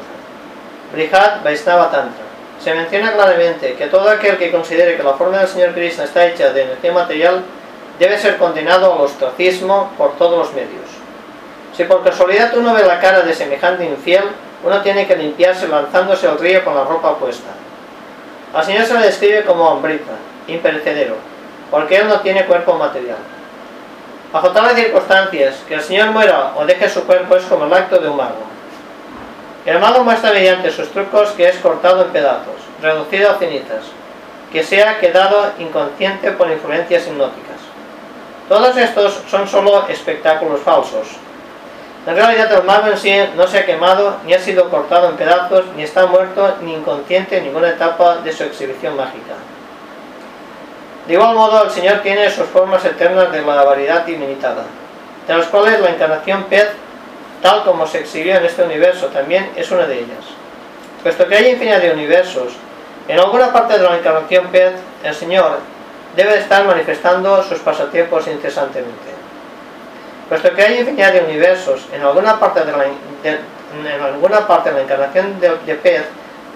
Brihad 0.93 1.43
Vaisnava 1.43 1.91
Tantra. 1.91 2.24
Se 2.61 2.75
menciona 2.75 3.13
claramente 3.13 3.75
que 3.75 3.87
todo 3.87 4.09
aquel 4.09 4.39
que 4.39 4.51
considere 4.51 4.97
que 4.97 5.03
la 5.03 5.15
forma 5.15 5.39
del 5.39 5.49
Señor 5.49 5.75
Krishna 5.75 6.05
está 6.05 6.27
hecha 6.27 6.51
de 6.51 6.63
energía 6.63 6.93
material 6.93 7.43
debe 7.99 8.19
ser 8.19 8.37
condenado 8.39 8.93
al 8.93 9.01
ostracismo 9.01 9.93
por 9.97 10.17
todos 10.17 10.39
los 10.39 10.55
medios. 10.55 10.89
Si 11.77 11.85
por 11.85 12.05
casualidad 12.05 12.57
uno 12.57 12.73
ve 12.75 12.85
la 12.85 13.01
cara 13.01 13.23
de 13.23 13.35
semejante 13.35 13.85
infiel, 13.85 14.25
uno 14.63 14.81
tiene 14.81 15.07
que 15.07 15.17
limpiarse 15.17 15.69
lanzándose 15.69 16.27
al 16.27 16.39
río 16.39 16.65
con 16.65 16.75
la 16.75 16.85
ropa 16.85 17.17
puesta. 17.19 17.51
Al 18.55 18.65
Señor 18.65 18.87
se 18.87 18.95
le 18.95 19.07
describe 19.07 19.45
como 19.45 19.69
hambrita, 19.69 20.13
imperecedero, 20.47 21.17
porque 21.71 21.97
Él 21.97 22.09
no 22.09 22.21
tiene 22.21 22.47
cuerpo 22.47 22.75
material. 22.75 23.19
Bajo 24.33 24.51
tales 24.51 24.75
circunstancias, 24.75 25.57
que 25.69 25.75
el 25.75 25.83
Señor 25.83 26.11
muera 26.11 26.53
o 26.57 26.65
deje 26.65 26.89
su 26.89 27.05
cuerpo 27.05 27.37
es 27.37 27.45
como 27.45 27.67
el 27.67 27.75
acto 27.75 27.99
de 27.99 28.09
un 28.09 28.17
mago. 28.17 28.54
El 29.67 29.79
mago 29.79 30.05
muestra 30.05 30.33
mediante 30.33 30.71
sus 30.71 30.91
trucos 30.91 31.31
que 31.31 31.49
es 31.49 31.57
cortado 31.57 32.03
en 32.03 32.11
pedazos, 32.11 32.57
reducido 32.83 33.31
a 33.31 33.39
cenizas, 33.39 33.85
que 34.53 34.63
se 34.63 34.85
ha 34.85 34.99
quedado 35.01 35.53
inconsciente 35.59 36.33
por 36.33 36.51
influencias 36.51 37.07
hipnóticas. 37.07 37.57
Todos 38.49 38.77
estos 38.77 39.23
son 39.31 39.49
solo 39.49 39.89
espectáculos 39.89 40.61
falsos. 40.61 41.09
En 42.07 42.15
realidad 42.15 42.53
el 42.53 42.65
mago 42.65 42.89
en 42.89 42.99
sí 42.99 43.15
no 43.37 43.47
se 43.47 43.61
ha 43.61 43.67
quemado, 43.67 44.19
ni 44.27 44.35
ha 44.35 44.39
sido 44.39 44.69
cortado 44.69 45.09
en 45.09 45.17
pedazos, 45.17 45.65
ni 45.75 45.83
está 45.83 46.05
muerto, 46.05 46.57
ni 46.61 46.75
inconsciente 46.75 47.39
en 47.39 47.45
ninguna 47.45 47.71
etapa 47.71 48.17
de 48.17 48.33
su 48.33 48.45
exhibición 48.45 48.95
mágica. 48.97 49.33
De 51.07 51.15
igual 51.15 51.35
modo, 51.35 51.65
el 51.65 51.71
Señor 51.71 52.01
tiene 52.01 52.31
sus 52.31 52.47
formas 52.47 52.85
eternas 52.85 53.33
de 53.33 53.41
la 53.41 53.65
variedad 53.65 54.07
ilimitada, 54.07 54.65
de 55.27 55.35
las 55.35 55.47
cuales 55.47 55.81
la 55.81 55.91
encarnación 55.91 56.45
pez, 56.45 56.69
tal 57.45 57.63
como 57.63 57.87
se 57.87 57.99
exhibió 57.99 58.37
en 58.37 58.47
este 58.47 58.63
universo, 58.63 59.09
también 59.09 59.51
es 59.55 59.71
una 59.71 59.87
de 59.87 59.99
ellas. 59.99 60.25
Puesto 61.03 61.29
que 61.29 61.37
hay 61.37 61.51
infinidad 61.51 61.83
de 61.83 61.91
universos, 61.91 62.55
en 63.07 63.21
alguna 63.21 63.53
parte 63.53 63.75
de 63.75 63.85
la 63.85 63.99
encarnación 63.99 64.47
pez, 64.47 64.73
el 65.03 65.15
Señor 65.15 65.59
debe 66.17 66.39
estar 66.39 66.65
manifestando 66.65 67.43
sus 67.43 67.59
pasatiempos 67.59 68.27
incesantemente. 68.29 69.13
Puesto 70.27 70.55
que 70.55 70.63
hay 70.63 70.79
infinidad 70.79 71.13
de 71.13 71.21
universos, 71.21 71.85
en 71.93 72.01
alguna 72.01 72.41
parte 72.41 72.65
de 72.65 72.73
la, 72.73 72.87
en 72.87 74.01
alguna 74.01 74.47
parte 74.47 74.71
de 74.71 74.77
la 74.77 74.83
encarnación 74.85 75.39
de, 75.39 75.55
de 75.67 75.75
pez, 75.75 76.05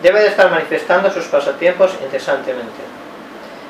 debe 0.03 0.21
de 0.21 0.29
estar 0.29 0.51
manifestando 0.51 1.11
sus 1.11 1.27
pasatiempos 1.27 1.91
incesantemente. 2.03 2.81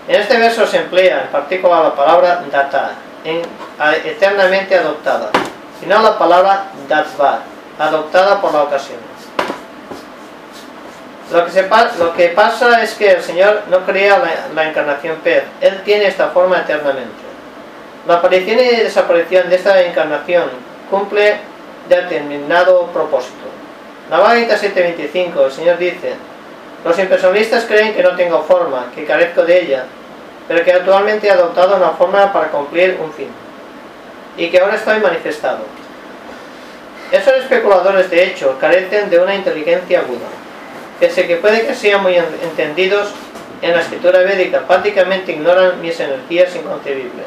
En 0.07 0.20
este 0.20 0.38
verso 0.38 0.64
se 0.68 0.76
emplea 0.76 1.22
en 1.22 1.28
particular 1.33 1.83
la 1.83 1.94
palabra 1.96 2.44
data, 2.48 2.92
en, 3.24 3.42
eternamente 4.04 4.76
adoptada, 4.76 5.31
no 5.87 6.03
la 6.03 6.19
palabra 6.19 6.64
datva, 6.88 7.41
adoptada 7.79 8.41
por 8.41 8.53
la 8.53 8.62
ocasión. 8.62 8.99
Lo 11.31 12.14
que, 12.14 12.29
pasa 12.29 12.83
es 12.83 12.95
que 12.95 13.12
el 13.12 13.23
Señor 13.23 13.64
no 13.69 13.85
crea 13.85 14.19
la, 14.19 14.31
la 14.55 14.69
encarnación 14.69 15.17
pez, 15.17 15.45
Él 15.61 15.83
tiene 15.85 16.07
esta 16.07 16.29
forma 16.29 16.59
eternamente. 16.59 17.29
La 18.07 18.14
aparición 18.14 18.59
y 18.59 18.77
desaparición 18.77 19.51
de 19.51 19.57
esta 19.57 19.83
encarnación 19.83 20.49
cumple 20.91 21.37
determinado 21.88 22.87
propósito. 22.87 23.45
Navaja 24.11 24.37
7.25, 24.37 25.45
el 25.45 25.53
Señor 25.53 25.77
dice, 25.77 26.14
los 26.83 26.99
impersonalistas 26.99 27.67
creen 27.67 27.95
que 27.95 28.03
no 28.03 28.17
tengo 28.17 28.43
forma, 28.43 28.87
que 28.95 29.05
carezco 29.05 29.43
de 29.43 29.61
ella, 29.61 29.85
pero 30.47 30.64
que 30.64 30.73
actualmente 30.73 31.27
he 31.27 31.31
adoptado 31.31 31.77
una 31.77 31.91
forma 31.91 32.33
para 32.33 32.49
cumplir 32.49 32.99
un 33.03 33.12
fin, 33.12 33.29
y 34.38 34.48
que 34.48 34.61
ahora 34.61 34.77
estoy 34.77 35.01
manifestado. 35.01 35.59
Esos 37.11 37.35
especuladores, 37.35 38.09
de 38.09 38.24
hecho, 38.24 38.57
carecen 38.59 39.11
de 39.11 39.18
una 39.18 39.35
inteligencia 39.35 40.01
aguda, 40.01 40.29
pese 41.01 41.27
que 41.27 41.37
puede 41.37 41.66
que 41.66 41.74
sean 41.74 42.03
muy 42.03 42.16
entendidos 42.16 43.12
en 43.61 43.72
la 43.72 43.81
escritura 43.81 44.20
védica, 44.20 44.61
prácticamente 44.61 45.33
ignoran 45.33 45.81
mis 45.83 45.98
energías 45.98 46.55
inconcebibles, 46.55 47.27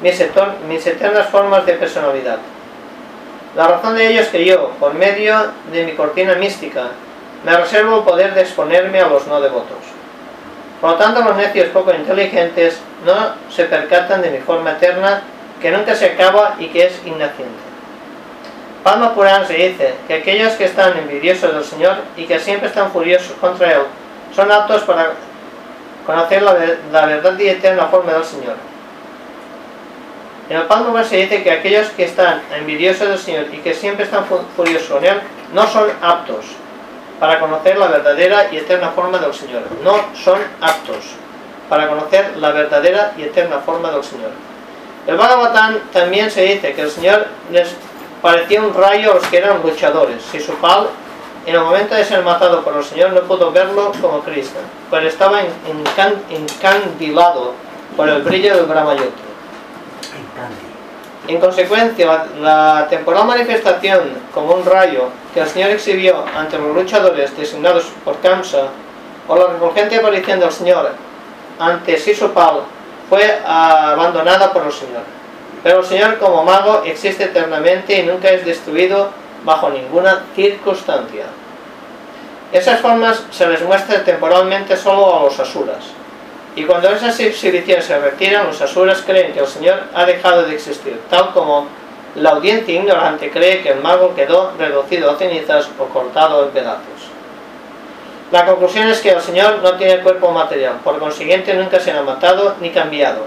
mis, 0.00 0.22
mis 0.68 0.86
eternas 0.86 1.28
formas 1.28 1.66
de 1.66 1.74
personalidad. 1.74 2.38
La 3.54 3.66
razón 3.66 3.96
de 3.96 4.08
ello 4.08 4.20
es 4.20 4.28
que 4.28 4.44
yo, 4.44 4.70
por 4.80 4.94
medio 4.94 5.52
de 5.72 5.84
mi 5.84 5.92
cortina 5.92 6.34
mística, 6.36 6.88
me 7.44 7.56
reservo 7.56 7.98
el 7.98 8.04
poder 8.04 8.34
de 8.34 8.42
exponerme 8.42 9.00
a 9.00 9.08
los 9.08 9.26
no 9.26 9.40
devotos. 9.40 9.78
Por 10.80 10.90
lo 10.90 10.96
tanto, 10.96 11.20
los 11.22 11.36
necios 11.36 11.68
poco 11.68 11.92
inteligentes 11.92 12.78
no 13.04 13.34
se 13.50 13.64
percatan 13.64 14.22
de 14.22 14.30
mi 14.30 14.38
forma 14.38 14.72
eterna, 14.72 15.22
que 15.60 15.70
nunca 15.70 15.94
se 15.94 16.06
acaba 16.06 16.56
y 16.58 16.68
que 16.68 16.86
es 16.86 17.00
inaciente. 17.04 17.68
Palma 18.82 19.14
Puran 19.14 19.46
se 19.46 19.54
dice 19.54 19.94
que 20.06 20.14
aquellos 20.14 20.54
que 20.54 20.64
están 20.64 20.96
envidiosos 20.96 21.52
del 21.52 21.64
Señor 21.64 21.96
y 22.16 22.26
que 22.26 22.38
siempre 22.38 22.68
están 22.68 22.90
furiosos 22.90 23.32
contra 23.40 23.72
Él, 23.72 23.82
son 24.34 24.50
aptos 24.52 24.82
para 24.82 25.12
conocer 26.06 26.42
la, 26.42 26.56
la 26.92 27.06
verdad 27.06 27.38
y 27.38 27.48
eterna 27.48 27.86
forma 27.86 28.12
del 28.12 28.24
Señor. 28.24 28.54
En 30.48 30.56
el 30.56 30.62
Palma 30.62 31.04
se 31.04 31.16
dice 31.16 31.42
que 31.42 31.50
aquellos 31.50 31.90
que 31.90 32.04
están 32.04 32.40
envidiosos 32.56 33.08
del 33.08 33.18
Señor 33.18 33.46
y 33.52 33.58
que 33.58 33.74
siempre 33.74 34.04
están 34.04 34.24
furiosos 34.56 34.88
con 34.88 35.04
Él, 35.04 35.20
no 35.52 35.66
son 35.66 35.90
aptos 36.00 36.46
para 37.20 37.38
conocer 37.38 37.76
la 37.76 37.88
verdadera 37.88 38.48
y 38.50 38.56
eterna 38.56 38.90
forma 38.90 39.18
del 39.18 39.34
Señor. 39.34 39.62
No 39.82 39.96
son 40.14 40.40
aptos 40.60 41.04
para 41.68 41.88
conocer 41.88 42.36
la 42.38 42.52
verdadera 42.52 43.12
y 43.18 43.24
eterna 43.24 43.58
forma 43.58 43.90
del 43.90 44.02
Señor. 44.02 44.30
El 45.06 45.16
Bhagavatam 45.16 45.78
también 45.92 46.30
se 46.30 46.42
dice 46.42 46.74
que 46.74 46.82
el 46.82 46.90
Señor 46.90 47.26
les 47.50 47.74
parecía 48.20 48.60
un 48.60 48.74
rayo 48.74 49.12
a 49.12 49.14
los 49.14 49.26
que 49.26 49.38
eran 49.38 49.62
luchadores. 49.62 50.22
Si 50.30 50.40
su 50.40 50.54
pal, 50.56 50.88
en 51.46 51.54
el 51.54 51.60
momento 51.60 51.94
de 51.94 52.04
ser 52.04 52.22
matado 52.22 52.62
por 52.62 52.76
el 52.76 52.84
Señor, 52.84 53.12
no 53.12 53.22
pudo 53.22 53.50
verlo 53.50 53.92
como 54.00 54.20
Cristo, 54.20 54.58
pues 54.90 55.04
estaba 55.04 55.40
encandilado 56.30 57.54
por 57.96 58.08
el 58.08 58.22
brillo 58.22 58.56
del 58.56 58.66
Brahmayutra. 58.66 59.28
En 61.26 61.40
consecuencia, 61.40 62.06
la, 62.06 62.26
la, 62.40 62.88
temporal 62.88 63.26
manifestación 63.26 64.14
como 64.32 64.54
un 64.54 64.64
rayo 64.64 65.08
que 65.34 65.40
el 65.40 65.48
Señor 65.48 65.70
exhibió 65.70 66.24
ante 66.36 66.58
los 66.58 66.74
luchadores 66.74 67.36
designados 67.36 67.84
por 68.04 68.18
Kamsa, 68.20 68.68
o 69.28 69.36
la 69.36 69.46
refulgente 69.48 69.96
aparición 69.96 70.40
del 70.40 70.50
Señor 70.50 70.90
ante 71.58 71.98
Sisupal, 71.98 72.62
fue 73.08 73.40
abandonada 73.46 74.52
por 74.52 74.66
el 74.66 74.72
Señor. 74.72 75.02
Pero 75.62 75.80
el 75.80 75.86
Señor 75.86 76.18
como 76.18 76.44
mago 76.44 76.82
existe 76.84 77.24
eternamente 77.24 77.98
y 77.98 78.02
nunca 78.04 78.30
es 78.30 78.44
destruido 78.44 79.10
bajo 79.44 79.70
ninguna 79.70 80.24
circunstancia. 80.34 81.26
Esas 82.52 82.80
formas 82.80 83.24
se 83.30 83.46
les 83.46 83.62
muestra 83.62 84.04
temporalmente 84.04 84.76
solo 84.76 85.18
a 85.18 85.22
los 85.24 85.38
asuras. 85.38 85.84
Y 86.56 86.64
cuando 86.64 86.88
esas 86.88 87.18
exhibiciones 87.20 87.84
se 87.84 87.98
retiran, 87.98 88.46
los 88.46 88.60
asuras 88.60 89.02
creen 89.04 89.32
que 89.32 89.40
el 89.40 89.46
Señor 89.46 89.80
ha 89.94 90.04
dejado 90.04 90.44
de 90.44 90.54
existir, 90.54 91.00
tal 91.10 91.32
como 91.32 91.66
la 92.14 92.30
audiencia 92.30 92.74
ignorante 92.74 93.30
cree 93.30 93.62
que 93.62 93.70
el 93.70 93.80
mago 93.80 94.14
quedó 94.14 94.52
reducido 94.58 95.10
a 95.10 95.16
cenizas 95.16 95.68
o 95.78 95.84
cortado 95.84 96.44
en 96.44 96.50
pedazos. 96.50 97.17
La 98.30 98.44
conclusión 98.44 98.88
es 98.88 99.00
que 99.00 99.10
el 99.10 99.22
Señor 99.22 99.60
no 99.62 99.74
tiene 99.76 100.02
cuerpo 100.02 100.30
material, 100.30 100.80
por 100.84 100.98
consiguiente 100.98 101.54
nunca 101.54 101.80
será 101.80 102.02
matado 102.02 102.56
ni 102.60 102.70
cambiado, 102.70 103.22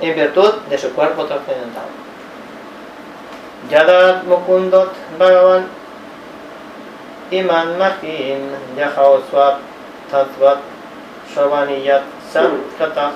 en 0.00 0.14
virtud 0.14 0.54
de 0.68 0.76
su 0.76 0.92
cuerpo 0.92 1.24
trascendental. 1.24 1.84
Yadat 3.70 4.24
Mukundot 4.24 4.92
Bhagavan 5.16 5.64
Iman 7.32 7.78
Mahim 7.80 8.52
Yahaoswat 8.76 9.64
Tatvat 10.12 10.60
Shavaniyat 11.32 12.04
Sam 12.28 12.60
Kata 12.76 13.12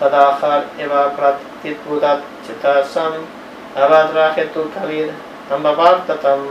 Tadahar 0.00 0.64
Eva 0.80 1.12
Pratit 1.12 1.76
Budat 1.84 2.24
Chitasam 2.40 3.20
Avadrahetu 3.76 4.72
Kalir 4.72 5.12
Ambavartatam 5.52 6.48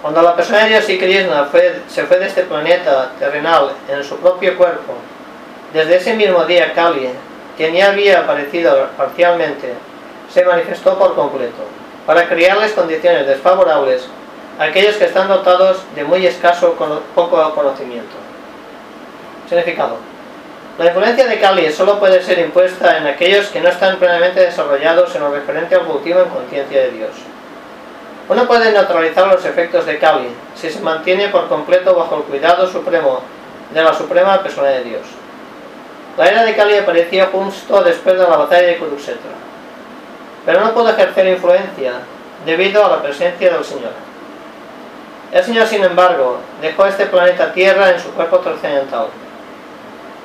Cuando 0.00 0.22
la 0.22 0.36
persona 0.36 0.62
de 0.62 0.68
Dios 0.68 0.88
y 0.88 0.96
Krishna 0.96 1.48
se 1.88 2.04
fue 2.04 2.18
de 2.20 2.26
este 2.26 2.42
planeta 2.42 3.10
terrenal 3.18 3.72
en 3.88 4.04
su 4.04 4.16
propio 4.18 4.56
cuerpo, 4.56 4.94
desde 5.72 5.96
ese 5.96 6.14
mismo 6.14 6.44
día 6.44 6.72
Kali, 6.72 7.10
quien 7.56 7.74
ya 7.74 7.90
había 7.90 8.20
aparecido 8.20 8.86
parcialmente, 8.96 9.74
se 10.32 10.44
manifestó 10.44 10.96
por 10.96 11.16
completo, 11.16 11.64
para 12.06 12.28
crearles 12.28 12.72
condiciones 12.72 13.26
desfavorables 13.26 14.08
a 14.60 14.64
aquellos 14.64 14.94
que 14.96 15.06
están 15.06 15.26
dotados 15.26 15.78
de 15.96 16.04
muy 16.04 16.24
escaso 16.24 16.74
poco 17.14 17.54
conocimiento. 17.54 18.14
Significado. 19.48 19.96
La 20.78 20.86
influencia 20.86 21.26
de 21.26 21.40
Kali 21.40 21.72
solo 21.72 21.98
puede 21.98 22.22
ser 22.22 22.38
impuesta 22.38 22.98
en 22.98 23.06
aquellos 23.08 23.48
que 23.48 23.60
no 23.60 23.68
están 23.68 23.96
plenamente 23.96 24.40
desarrollados 24.40 25.12
en 25.16 25.22
lo 25.22 25.32
referente 25.32 25.74
al 25.74 25.86
cultivo 25.86 26.20
en 26.20 26.28
conciencia 26.28 26.82
de 26.82 26.90
Dios. 26.92 27.10
Uno 28.28 28.46
puede 28.46 28.72
neutralizar 28.72 29.26
los 29.26 29.42
efectos 29.44 29.86
de 29.86 29.98
Kali 29.98 30.28
si 30.54 30.70
se 30.70 30.80
mantiene 30.80 31.28
por 31.28 31.48
completo 31.48 31.94
bajo 31.94 32.16
el 32.16 32.22
cuidado 32.24 32.66
supremo 32.66 33.20
de 33.72 33.82
la 33.82 33.94
suprema 33.94 34.42
persona 34.42 34.68
de 34.68 34.84
Dios. 34.84 35.02
La 36.18 36.28
era 36.28 36.44
de 36.44 36.54
Cali 36.54 36.76
apareció 36.76 37.26
justo 37.32 37.82
después 37.82 38.18
de 38.18 38.28
la 38.28 38.36
batalla 38.36 38.66
de 38.66 38.76
Kurukshetra, 38.76 39.30
pero 40.44 40.60
no 40.60 40.74
pudo 40.74 40.90
ejercer 40.90 41.26
influencia 41.26 41.92
debido 42.44 42.84
a 42.84 42.88
la 42.90 43.02
presencia 43.02 43.50
del 43.50 43.64
Señor. 43.64 43.92
El 45.32 45.44
Señor, 45.44 45.66
sin 45.66 45.84
embargo, 45.84 46.38
dejó 46.60 46.86
este 46.86 47.06
planeta 47.06 47.52
Tierra 47.52 47.90
en 47.90 48.00
su 48.00 48.10
cuerpo 48.12 48.40
trascendental. 48.40 49.06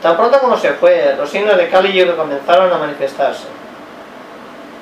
Tan 0.01 0.17
pronto 0.17 0.39
como 0.39 0.57
se 0.57 0.73
fue, 0.73 1.15
los 1.17 1.29
signos 1.29 1.55
de 1.55 1.69
Kali 1.69 1.93
Yuga 1.93 2.17
comenzaron 2.17 2.71
a 2.71 2.77
manifestarse. 2.77 3.45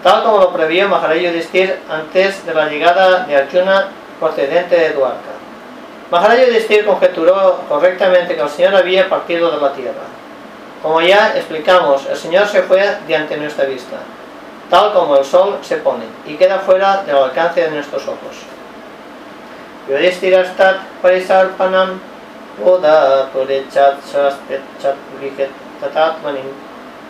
Tal 0.03 0.23
como 0.23 0.39
lo 0.39 0.51
previó 0.51 0.89
Maharaj 0.89 1.17
Yudhishthir 1.17 1.79
antes 1.89 2.43
de 2.45 2.53
la 2.53 2.67
llegada 2.67 3.25
de 3.25 3.35
Arjuna 3.35 3.89
procedente 4.19 4.75
de 4.75 4.89
Dwarka. 4.93 5.31
Maharaj 6.09 6.39
Yudhishthir 6.39 6.85
conjeturó 6.85 7.59
correctamente 7.69 8.35
que 8.35 8.41
el 8.41 8.49
Señor 8.49 8.75
había 8.75 9.07
partido 9.07 9.51
de 9.51 9.61
la 9.61 9.73
tierra. 9.73 10.01
Como 10.81 11.01
ya 11.01 11.35
explicamos, 11.35 12.07
el 12.07 12.17
Señor 12.17 12.47
se 12.47 12.63
fue 12.63 12.97
de 13.07 13.15
ante 13.15 13.37
nuestra 13.37 13.65
vista, 13.65 13.97
tal 14.71 14.91
como 14.93 15.17
el 15.17 15.23
sol 15.23 15.59
se 15.61 15.77
pone, 15.77 16.05
y 16.25 16.35
queda 16.35 16.57
fuera 16.59 17.03
del 17.03 17.17
alcance 17.17 17.61
de 17.61 17.69
nuestros 17.69 18.03
ojos. 18.07 18.37
Yudhishthirastat 19.87 20.77
parisarpanam 21.01 21.99
Oda 22.59 23.29
purechat 23.31 24.03
saspechat 24.03 24.95
vihet 25.21 25.49
tatatmanim 25.79 26.51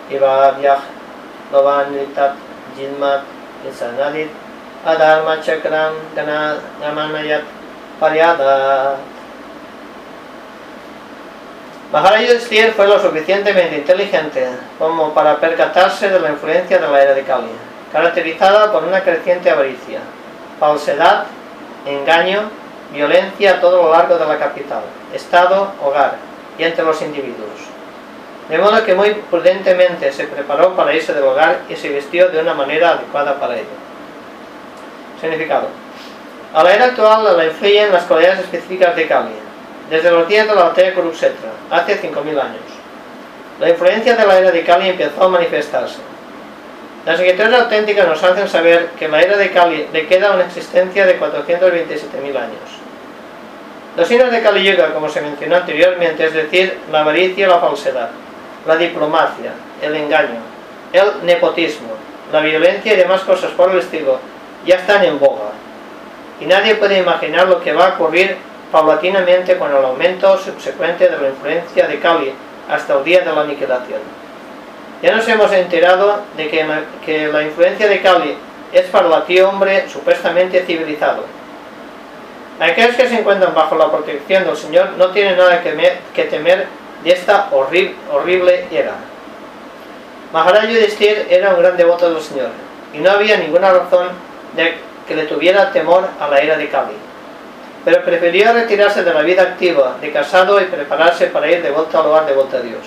Ivavyah 0.09 0.79
lovanritat 1.51 2.50
jilmat 2.75 3.23
insanadit 3.65 4.29
Adharma 4.85 5.39
chakram 5.41 5.93
gamanayat 6.15 7.43
Maharaj 11.91 12.21
Yudhishthir 12.25 12.73
fue 12.73 12.87
lo 12.87 12.99
suficientemente 12.99 13.75
inteligente 13.77 14.47
como 14.79 15.13
para 15.13 15.37
percatarse 15.37 16.09
de 16.09 16.19
la 16.19 16.29
influencia 16.29 16.79
de 16.79 16.87
la 16.87 17.03
era 17.03 17.13
de 17.13 17.21
Kali, 17.21 17.51
caracterizada 17.91 18.71
por 18.71 18.85
una 18.85 19.03
creciente 19.03 19.51
avaricia, 19.51 19.99
falsedad, 20.59 21.25
engaño, 21.85 22.49
violencia 22.91 23.51
a 23.51 23.61
todo 23.61 23.83
lo 23.83 23.91
largo 23.91 24.17
de 24.17 24.25
la 24.25 24.39
capital, 24.39 24.81
estado, 25.13 25.73
hogar 25.83 26.15
y 26.57 26.63
entre 26.63 26.83
los 26.83 26.99
individuos. 27.03 27.70
De 28.51 28.57
modo 28.57 28.83
que 28.83 28.93
muy 28.93 29.13
prudentemente 29.29 30.11
se 30.11 30.25
preparó 30.25 30.75
para 30.75 30.93
irse 30.93 31.13
del 31.13 31.23
hogar 31.23 31.61
y 31.69 31.75
se 31.77 31.87
vistió 31.87 32.27
de 32.27 32.41
una 32.41 32.53
manera 32.53 32.89
adecuada 32.89 33.39
para 33.39 33.55
ello. 33.55 33.63
Significado. 35.21 35.69
A 36.53 36.61
la 36.61 36.75
era 36.75 36.85
actual 36.87 37.37
la 37.37 37.45
influyen 37.45 37.93
las 37.93 38.03
cualidades 38.03 38.41
específicas 38.41 38.93
de 38.93 39.07
Kali, 39.07 39.31
desde 39.89 40.11
los 40.11 40.27
días 40.27 40.49
de 40.49 40.53
la 40.53 40.63
batalla 40.63 40.91
de 40.91 41.01
hace 41.69 42.01
5.000 42.01 42.27
años. 42.41 42.61
La 43.57 43.69
influencia 43.69 44.17
de 44.17 44.27
la 44.27 44.37
era 44.37 44.51
de 44.51 44.63
Kali 44.65 44.89
empezó 44.89 45.23
a 45.23 45.29
manifestarse. 45.29 45.99
Las 47.05 47.17
escrituras 47.21 47.53
auténticas 47.53 48.05
nos 48.05 48.21
hacen 48.21 48.49
saber 48.49 48.89
que 48.99 49.07
la 49.07 49.21
era 49.21 49.37
de 49.37 49.49
Kali 49.51 49.87
le 49.93 50.07
queda 50.07 50.33
una 50.33 50.43
existencia 50.43 51.05
de 51.05 51.17
427.000 51.17 52.35
años. 52.35 52.69
Los 53.95 54.09
signos 54.09 54.29
de 54.29 54.41
Kali 54.41 54.61
Yuga, 54.61 54.93
como 54.93 55.07
se 55.07 55.21
mencionó 55.21 55.55
anteriormente, 55.55 56.25
es 56.25 56.33
decir, 56.33 56.79
la 56.91 56.99
avaricia 56.99 57.45
y 57.45 57.49
la 57.49 57.59
falsedad, 57.59 58.09
la 58.65 58.75
diplomacia, 58.75 59.53
el 59.81 59.95
engaño, 59.95 60.39
el 60.93 61.25
nepotismo, 61.25 61.89
la 62.31 62.41
violencia 62.41 62.93
y 62.93 62.97
demás 62.97 63.21
cosas 63.21 63.51
por 63.51 63.71
el 63.71 63.79
estilo, 63.79 64.19
ya 64.65 64.75
están 64.75 65.03
en 65.03 65.19
boga. 65.19 65.51
Y 66.39 66.45
nadie 66.45 66.75
puede 66.75 66.99
imaginar 66.99 67.47
lo 67.47 67.61
que 67.61 67.73
va 67.73 67.87
a 67.87 67.93
ocurrir 67.93 68.37
paulatinamente 68.71 69.57
con 69.57 69.69
el 69.69 69.83
aumento 69.83 70.37
subsecuente 70.37 71.09
de 71.09 71.17
la 71.17 71.29
influencia 71.29 71.87
de 71.87 71.99
Kali 71.99 72.33
hasta 72.69 72.97
el 72.97 73.03
día 73.03 73.21
de 73.21 73.33
la 73.33 73.41
aniquilación. 73.41 73.99
Ya 75.01 75.15
nos 75.15 75.27
hemos 75.27 75.51
enterado 75.51 76.21
de 76.37 76.49
que, 76.49 77.27
la 77.27 77.43
influencia 77.43 77.87
de 77.87 78.01
Kali 78.01 78.37
es 78.71 78.85
para 78.87 79.15
el 79.15 79.23
tío 79.23 79.49
hombre 79.49 79.89
supuestamente 79.89 80.63
civilizado. 80.63 81.25
Aquellos 82.59 82.95
que 82.95 83.07
se 83.07 83.19
encuentran 83.19 83.55
bajo 83.55 83.75
la 83.75 83.91
protección 83.91 84.45
del 84.45 84.55
Señor 84.55 84.91
no 84.97 85.09
tienen 85.09 85.35
nada 85.35 85.61
que 85.63 86.23
temer 86.25 86.67
de 87.03 87.11
esta 87.11 87.49
horrible, 87.51 87.95
horrible 88.11 88.67
era. 88.71 88.93
Maharaj 90.33 90.69
Yudhishthir 90.69 91.27
era 91.29 91.51
un 91.51 91.61
gran 91.61 91.77
devoto 91.77 92.11
del 92.11 92.21
Señor 92.21 92.49
y 92.93 92.99
no 92.99 93.11
había 93.11 93.37
ninguna 93.37 93.71
razón 93.71 94.09
de 94.55 94.75
que 95.07 95.15
le 95.15 95.25
tuviera 95.25 95.71
temor 95.71 96.07
a 96.19 96.27
la 96.27 96.39
era 96.39 96.57
de 96.57 96.69
Kali 96.69 97.11
pero 97.83 98.03
prefirió 98.03 98.53
retirarse 98.53 99.03
de 99.03 99.13
la 99.13 99.21
vida 99.21 99.41
activa 99.41 99.95
de 99.99 100.11
casado 100.11 100.61
y 100.61 100.65
prepararse 100.65 101.27
para 101.27 101.49
ir 101.49 101.63
de 101.63 101.71
vuelta 101.71 101.99
al 101.99 102.07
hogar 102.07 102.25
de 102.25 102.33
vuelta 102.33 102.57
a 102.57 102.61
Dios. 102.61 102.81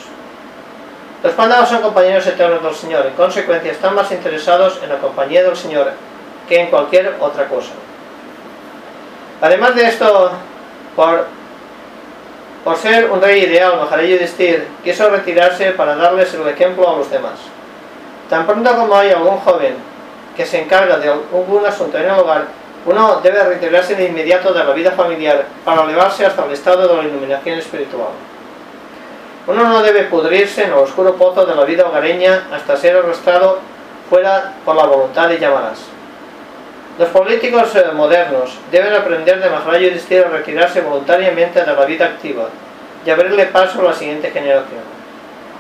Los 1.22 1.32
pandados 1.32 1.68
son 1.68 1.82
compañeros 1.82 2.26
eternos 2.26 2.62
del 2.62 2.74
Señor, 2.74 3.06
en 3.06 3.14
consecuencia 3.14 3.72
están 3.72 3.94
más 3.94 4.12
interesados 4.12 4.78
en 4.82 4.90
la 4.90 4.98
compañía 4.98 5.42
del 5.42 5.56
Señor 5.56 5.92
que 6.48 6.60
en 6.60 6.68
cualquier 6.68 7.16
otra 7.18 7.48
cosa. 7.48 7.72
Además 9.40 9.74
de 9.74 9.86
esto, 9.86 10.32
por, 10.94 11.26
por 12.64 12.78
ser 12.78 13.10
un 13.10 13.20
rey 13.20 13.44
ideal, 13.44 13.76
Maharaj 13.76 14.06
Yudhishthir 14.06 14.66
quiso 14.82 15.10
retirarse 15.10 15.72
para 15.72 15.94
darles 15.96 16.32
el 16.32 16.48
ejemplo 16.48 16.88
a 16.88 16.96
los 16.96 17.10
demás. 17.10 17.34
Tan 18.30 18.46
pronto 18.46 18.74
como 18.74 18.96
hay 18.96 19.10
algún 19.10 19.36
joven 19.38 19.76
que 20.34 20.46
se 20.46 20.62
encarga 20.62 20.96
de 20.96 21.10
algún 21.10 21.66
asunto 21.66 21.98
en 21.98 22.06
el 22.06 22.18
hogar, 22.18 22.46
uno 22.86 23.20
debe 23.22 23.42
retirarse 23.44 23.94
de 23.94 24.06
inmediato 24.06 24.52
de 24.54 24.64
la 24.64 24.72
vida 24.72 24.92
familiar 24.92 25.44
para 25.64 25.84
elevarse 25.84 26.24
hasta 26.24 26.44
el 26.46 26.52
estado 26.52 26.88
de 26.88 26.96
la 26.96 27.08
iluminación 27.08 27.58
espiritual. 27.58 28.08
Uno 29.46 29.64
no 29.64 29.82
debe 29.82 30.04
pudrirse 30.04 30.64
en 30.64 30.70
el 30.70 30.78
oscuro 30.78 31.16
pozo 31.16 31.44
de 31.44 31.54
la 31.54 31.64
vida 31.64 31.86
hogareña 31.86 32.48
hasta 32.50 32.78
ser 32.78 32.96
arrastrado 32.96 33.58
fuera 34.08 34.54
por 34.64 34.74
la 34.74 34.86
voluntad 34.86 35.28
de 35.28 35.38
llamadas. 35.38 35.93
Los 36.96 37.08
políticos 37.08 37.74
eh, 37.74 37.90
modernos 37.92 38.56
deben 38.70 38.94
aprender 38.94 39.42
de 39.42 39.50
Maharaj 39.50 39.80
Yudhishthira 39.80 40.28
a 40.28 40.30
retirarse 40.30 40.80
voluntariamente 40.80 41.60
de 41.60 41.74
la 41.74 41.84
vida 41.84 42.06
activa 42.06 42.48
y 43.04 43.10
abrirle 43.10 43.46
paso 43.46 43.80
a 43.80 43.84
la 43.84 43.92
siguiente 43.92 44.30
generación. 44.30 44.82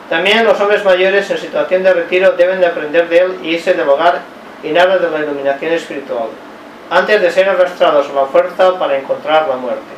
También 0.08 0.44
los 0.44 0.60
hombres 0.60 0.84
mayores 0.84 1.28
en 1.30 1.38
situación 1.38 1.82
de 1.82 1.92
retiro 1.92 2.32
deben 2.32 2.60
de 2.60 2.66
aprender 2.66 3.08
de 3.08 3.18
él 3.18 3.38
y 3.42 3.54
irse 3.54 3.74
del 3.74 3.88
hogar 3.88 4.20
y 4.62 4.70
nada 4.70 4.98
de 4.98 5.10
la 5.10 5.18
iluminación 5.18 5.72
espiritual, 5.72 6.28
antes 6.90 7.20
de 7.20 7.30
ser 7.32 7.48
arrastrados 7.48 8.08
a 8.10 8.12
la 8.12 8.26
fuerza 8.26 8.78
para 8.78 8.96
encontrar 8.96 9.48
la 9.48 9.56
muerte. 9.56 9.94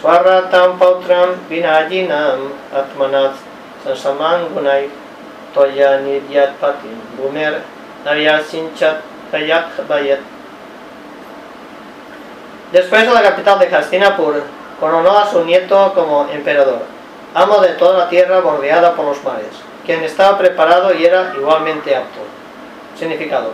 Swaratam 0.00 0.78
pautram 0.78 1.34
vinajinam 1.50 2.52
atmanat 2.72 3.32
sansamangunai 3.84 4.88
toya 5.52 6.00
nidyat 6.00 6.56
patim 6.56 6.96
bumer 7.18 7.60
naryasincha 8.04 9.02
kayat 9.30 9.86
bayat. 9.88 10.20
Después 12.72 13.06
de 13.06 13.12
la 13.12 13.22
capital 13.22 13.58
de 13.58 13.66
Hastinapur, 13.66 14.42
coronó 14.78 15.18
a 15.18 15.26
su 15.26 15.44
nieto 15.44 15.92
como 15.94 16.28
emperador, 16.32 16.82
amo 17.34 17.60
de 17.60 17.70
toda 17.70 17.98
la 17.98 18.08
tierra 18.08 18.40
bordeada 18.40 18.94
por 18.94 19.06
los 19.06 19.22
mares, 19.24 19.50
quien 19.84 20.02
estaba 20.04 20.38
preparado 20.38 20.94
y 20.94 21.04
era 21.04 21.32
igualmente 21.36 21.94
apto. 21.96 22.20
Significado. 22.96 23.52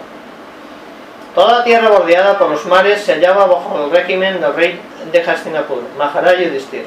Toda 1.34 1.58
la 1.58 1.64
tierra 1.64 1.88
bordeada 1.88 2.38
por 2.38 2.50
los 2.50 2.64
mares 2.66 3.02
se 3.02 3.14
hallaba 3.14 3.46
bajo 3.46 3.84
el 3.84 3.90
régimen 3.90 4.40
del 4.40 4.54
rey 4.54 4.80
de 5.12 5.20
Hastinapur, 5.22 5.82
Maharaj 5.98 6.38
Yudhishthir, 6.38 6.86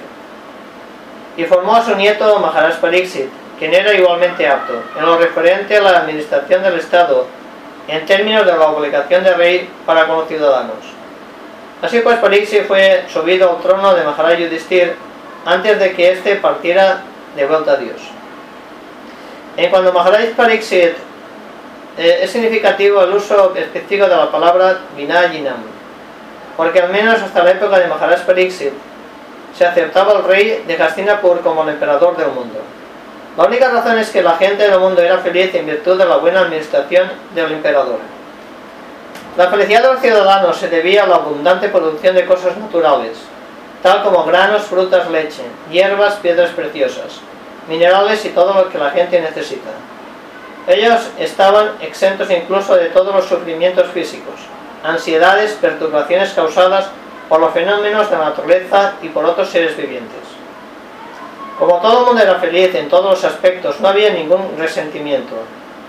y 1.38 1.43
formó 1.45 1.75
a 1.75 1.86
su 1.86 1.95
nieto 1.95 2.39
Maharaj 2.39 2.80
Pariksit, 2.80 3.30
quien 3.58 3.73
era 3.73 3.93
igualmente 3.93 4.47
apto, 4.47 4.82
en 4.97 5.06
lo 5.06 5.17
referente 5.17 5.78
a 5.78 5.82
la 5.82 5.99
administración 5.99 6.63
del 6.63 6.80
Estado, 6.80 7.28
en 7.89 8.06
términos 8.06 8.45
de 8.45 8.52
la 8.52 8.67
obligación 8.67 9.23
de 9.23 9.34
rey 9.34 9.69
para 9.86 10.06
con 10.06 10.17
los 10.17 10.28
ciudadanos. 10.28 10.78
Así 11.82 11.99
pues, 12.02 12.17
Pariksit 12.19 12.65
fue 12.65 13.06
subido 13.12 13.52
al 13.52 13.62
trono 13.62 13.93
de 13.95 14.04
Maharaj 14.04 14.38
Yudhishthir 14.38 14.95
antes 15.45 15.80
de 15.80 15.93
que 15.93 16.12
éste 16.12 16.36
partiera 16.36 17.02
de 17.36 17.45
vuelta 17.45 17.73
a 17.73 17.78
Dios. 17.78 18.02
En 19.56 19.69
cuanto 19.69 19.93
Maharaj 19.93 20.34
Pariksit 20.36 20.93
eh, 21.97 22.19
es 22.21 22.32
significativo 22.32 23.02
el 23.02 23.13
uso 23.13 23.56
específico 23.56 24.08
de 24.08 24.15
la 24.15 24.30
palabra 24.30 24.80
Vinayinam, 24.95 25.63
porque 26.58 26.82
al 26.82 26.91
menos 26.91 27.21
hasta 27.21 27.43
la 27.43 27.52
época 27.52 27.80
de 27.80 27.88
Maharaj 27.88 28.21
Pariksit 28.25 28.73
se 29.58 29.65
aceptaba 29.65 30.13
al 30.13 30.23
rey 30.25 30.63
de 30.67 30.82
Hastinapur 30.82 31.41
como 31.41 31.63
el 31.63 31.69
emperador 31.69 32.15
del 32.17 32.28
mundo. 32.28 32.60
La 33.39 33.45
única 33.45 33.69
razón 33.69 33.97
es 33.97 34.10
que 34.10 34.21
la 34.21 34.36
gente 34.36 34.69
del 34.69 34.82
mundo 34.82 35.02
era 35.02 35.19
feliz 35.19 35.56
en 35.56 35.65
virtud 35.65 35.97
de 35.97 36.04
la 36.04 36.17
buena 36.17 36.41
administración 36.41 37.10
del 37.34 37.54
emperador. 37.54 37.99
La 39.38 39.47
felicidad 39.47 39.82
de 39.82 39.93
los 39.93 40.02
ciudadanos 40.02 40.58
se 40.58 40.67
debía 40.67 41.04
a 41.04 41.08
la 41.08 41.15
abundante 41.15 41.69
producción 41.69 42.15
de 42.15 42.25
cosas 42.25 42.58
naturales, 42.58 43.17
tal 43.82 44.04
como 44.04 44.25
granos, 44.25 44.63
frutas, 44.63 45.10
leche, 45.10 45.43
hierbas, 45.71 46.15
piedras 46.15 46.49
preciosas, 46.49 47.21
minerales 47.69 48.25
y 48.25 48.30
todo 48.32 48.54
lo 48.54 48.67
que 48.67 48.78
la 48.78 48.91
gente 48.91 49.21
necesita. 49.21 49.69
Ellos 50.67 50.99
estaban 51.17 51.78
exentos 51.80 52.30
incluso 52.30 52.75
de 52.75 52.88
todos 52.88 53.15
los 53.15 53.23
sufrimientos 53.23 53.88
físicos, 53.93 54.36
ansiedades, 54.84 55.54
perturbaciones 55.54 56.34
causadas 56.34 56.88
por 57.30 57.39
los 57.39 57.54
fenómenos 57.54 58.10
de 58.10 58.17
la 58.17 58.25
naturaleza 58.25 58.95
y 59.02 59.08
por 59.08 59.23
otros 59.23 59.49
seres 59.49 59.78
vivientes. 59.78 60.29
Como 61.60 61.82
todo 61.82 62.00
el 62.00 62.06
mundo 62.06 62.22
era 62.22 62.36
feliz 62.36 62.74
en 62.74 62.88
todos 62.88 63.12
los 63.12 63.24
aspectos, 63.26 63.82
no 63.82 63.89
había 63.89 64.12
ningún 64.12 64.58
resentimiento, 64.58 65.36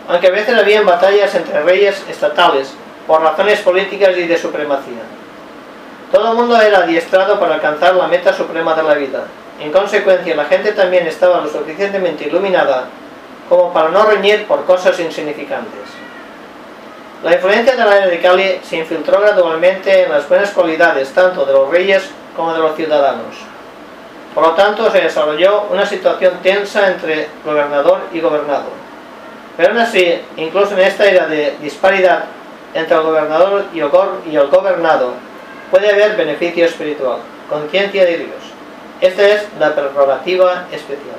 aunque 0.09 0.27
a 0.27 0.33
veces 0.33 0.59
había 0.59 0.83
batallas 0.83 1.33
entre 1.37 1.63
reyes 1.63 2.05
estatales 2.09 2.75
por 3.07 3.23
razones 3.23 3.61
políticas 3.61 4.17
y 4.19 4.27
de 4.27 4.37
supremacía. 4.37 5.03
Todo 6.11 6.33
el 6.33 6.37
mundo 6.37 6.61
era 6.61 6.79
adiestrado 6.79 7.39
para 7.39 7.55
alcanzar 7.55 7.95
la 7.95 8.09
meta 8.09 8.33
suprema 8.33 8.75
de 8.75 8.83
la 8.83 8.95
vida. 8.95 9.25
En 9.61 9.71
consecuencia, 9.71 10.35
la 10.35 10.47
gente 10.47 10.73
también 10.73 11.07
estaba 11.07 11.41
lo 11.41 11.49
suficientemente 11.49 12.27
iluminada 12.27 12.87
como 13.49 13.73
para 13.73 13.91
no 13.91 14.05
reñir 14.07 14.49
por 14.49 14.65
cosas 14.65 14.99
insignificantes. 14.99 15.89
La 17.23 17.35
influencia 17.35 17.77
de 17.77 17.85
la 17.85 17.97
era 17.97 18.07
de 18.09 18.21
Cali 18.21 18.61
se 18.65 18.79
infiltró 18.79 19.21
gradualmente 19.21 20.03
en 20.03 20.11
las 20.11 20.29
buenas 20.29 20.51
cualidades 20.51 21.13
tanto 21.13 21.45
de 21.45 21.53
los 21.53 21.71
reyes 21.71 22.11
como 22.35 22.53
de 22.55 22.59
los 22.59 22.75
ciudadanos. 22.75 23.50
Por 24.35 24.45
lo 24.45 24.53
tanto, 24.53 24.91
se 24.91 25.01
desarrolló 25.01 25.63
una 25.71 25.85
situación 25.85 26.35
tensa 26.43 26.89
entre 26.89 27.29
gobernador 27.45 28.03
y 28.13 28.21
gobernado. 28.21 28.67
Pero 29.57 29.71
aún 29.71 29.79
así, 29.79 30.21
incluso 30.37 30.75
en 30.75 30.81
esta 30.81 31.05
era 31.05 31.27
de 31.27 31.57
disparidad 31.61 32.25
entre 32.73 32.97
el 32.97 33.03
gobernador 33.03 33.65
y 33.75 33.81
el, 33.81 34.47
gobernado, 34.49 35.15
puede 35.71 35.91
haber 35.91 36.17
beneficio 36.17 36.65
espiritual, 36.65 37.19
conciencia 37.49 38.05
de 38.05 38.19
Dios. 38.19 38.41
Esta 39.01 39.27
es 39.27 39.47
la 39.59 39.75
prerrogativa 39.75 40.67
especial. 40.71 41.17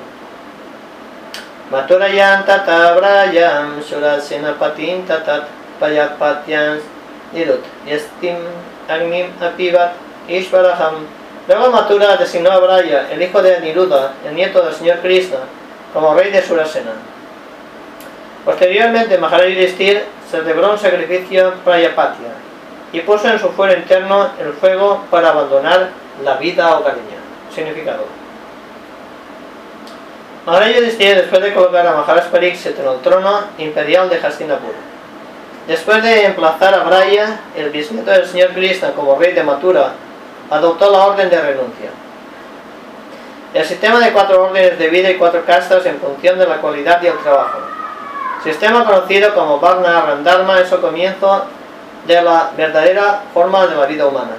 Maturayan 1.70 2.44
tata 2.44 2.94
brayam 2.94 3.82
surasena 3.82 4.58
patin 4.58 5.06
tatat 5.06 5.48
payat 5.80 6.18
patyans 6.18 6.82
nirut 7.32 7.64
yestim 7.86 8.36
agnim 8.88 9.32
apivat 9.40 9.96
ishvaraham 10.28 11.08
Luego 11.48 11.70
Matura 11.70 12.16
designó 12.16 12.52
a 12.52 12.58
Braya, 12.60 13.08
el 13.10 13.20
hijo 13.20 13.42
de 13.42 13.56
Aniruddha, 13.56 14.12
el 14.24 14.34
nieto 14.34 14.62
del 14.62 14.74
señor 14.74 14.98
Krishna, 14.98 15.38
como 15.92 16.14
rey 16.14 16.30
de 16.30 16.40
Surasena. 16.40 16.92
Posteriormente, 18.44 19.18
Maharaj 19.18 19.48
Yudhishthir 19.48 20.04
celebró 20.30 20.72
un 20.72 20.78
sacrificio 20.78 21.54
Prayapatya 21.64 22.30
y 22.92 23.00
puso 23.00 23.28
en 23.28 23.40
su 23.40 23.48
fuero 23.50 23.74
interno 23.74 24.30
el 24.38 24.52
fuego 24.52 25.04
para 25.10 25.30
abandonar 25.30 25.90
la 26.22 26.36
vida 26.36 26.76
hogareña. 26.76 27.18
Significado. 27.52 28.04
Maharaj 30.46 30.76
Yudhishthir, 30.76 31.16
después 31.16 31.42
de 31.42 31.54
colocar 31.54 31.86
a 31.86 31.94
Maharaj 31.96 32.28
Pariksit 32.30 32.78
en 32.78 32.86
el 32.86 33.00
trono 33.00 33.40
imperial 33.58 34.08
de 34.08 34.16
Hastinapur, 34.16 34.74
después 35.66 36.02
de 36.04 36.24
emplazar 36.24 36.74
a 36.74 36.84
Braya, 36.84 37.40
el 37.56 37.70
bisnieto 37.70 38.12
del 38.12 38.26
señor 38.26 38.50
Krishna, 38.50 38.92
como 38.92 39.16
rey 39.16 39.32
de 39.32 39.42
Mathura, 39.42 39.92
adoptó 40.50 40.90
la 40.90 41.06
orden 41.06 41.30
de 41.30 41.40
renuncia. 41.40 41.90
El 43.54 43.64
sistema 43.64 44.00
de 44.00 44.12
cuatro 44.12 44.44
órdenes 44.44 44.78
de 44.78 44.88
vida 44.88 45.10
y 45.10 45.16
cuatro 45.16 45.44
castas 45.44 45.84
en 45.84 45.98
función 45.98 46.38
de 46.38 46.46
la 46.46 46.56
cualidad 46.56 47.02
y 47.02 47.08
el 47.08 47.18
trabajo. 47.18 47.58
Sistema 48.42 48.84
conocido 48.84 49.34
como 49.34 49.60
Varna 49.60 50.00
Randharma 50.02 50.58
es 50.58 50.72
el 50.72 50.80
comienzo 50.80 51.44
de 52.06 52.22
la 52.22 52.50
verdadera 52.56 53.22
forma 53.34 53.66
de 53.66 53.76
la 53.76 53.86
vida 53.86 54.06
humana. 54.06 54.36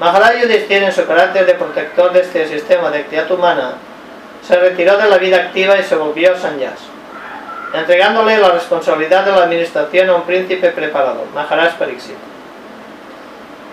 Maharaj 0.00 0.40
Yudhishthira 0.42 0.86
en 0.86 0.92
su 0.92 1.06
carácter 1.06 1.46
de 1.46 1.54
protector 1.54 2.12
de 2.12 2.20
este 2.20 2.48
sistema 2.48 2.90
de 2.90 3.00
actividad 3.00 3.30
humana 3.30 3.74
se 4.42 4.56
retiró 4.56 4.96
de 4.96 5.08
la 5.08 5.18
vida 5.18 5.36
activa 5.36 5.78
y 5.78 5.82
se 5.84 5.94
volvió 5.94 6.36
sanyas, 6.36 6.80
entregándole 7.72 8.38
la 8.38 8.50
responsabilidad 8.50 9.24
de 9.24 9.30
la 9.30 9.44
administración 9.44 10.08
a 10.08 10.16
un 10.16 10.22
príncipe 10.22 10.70
preparado, 10.70 11.24
Maharaj 11.34 11.74
Pariksit. 11.74 12.31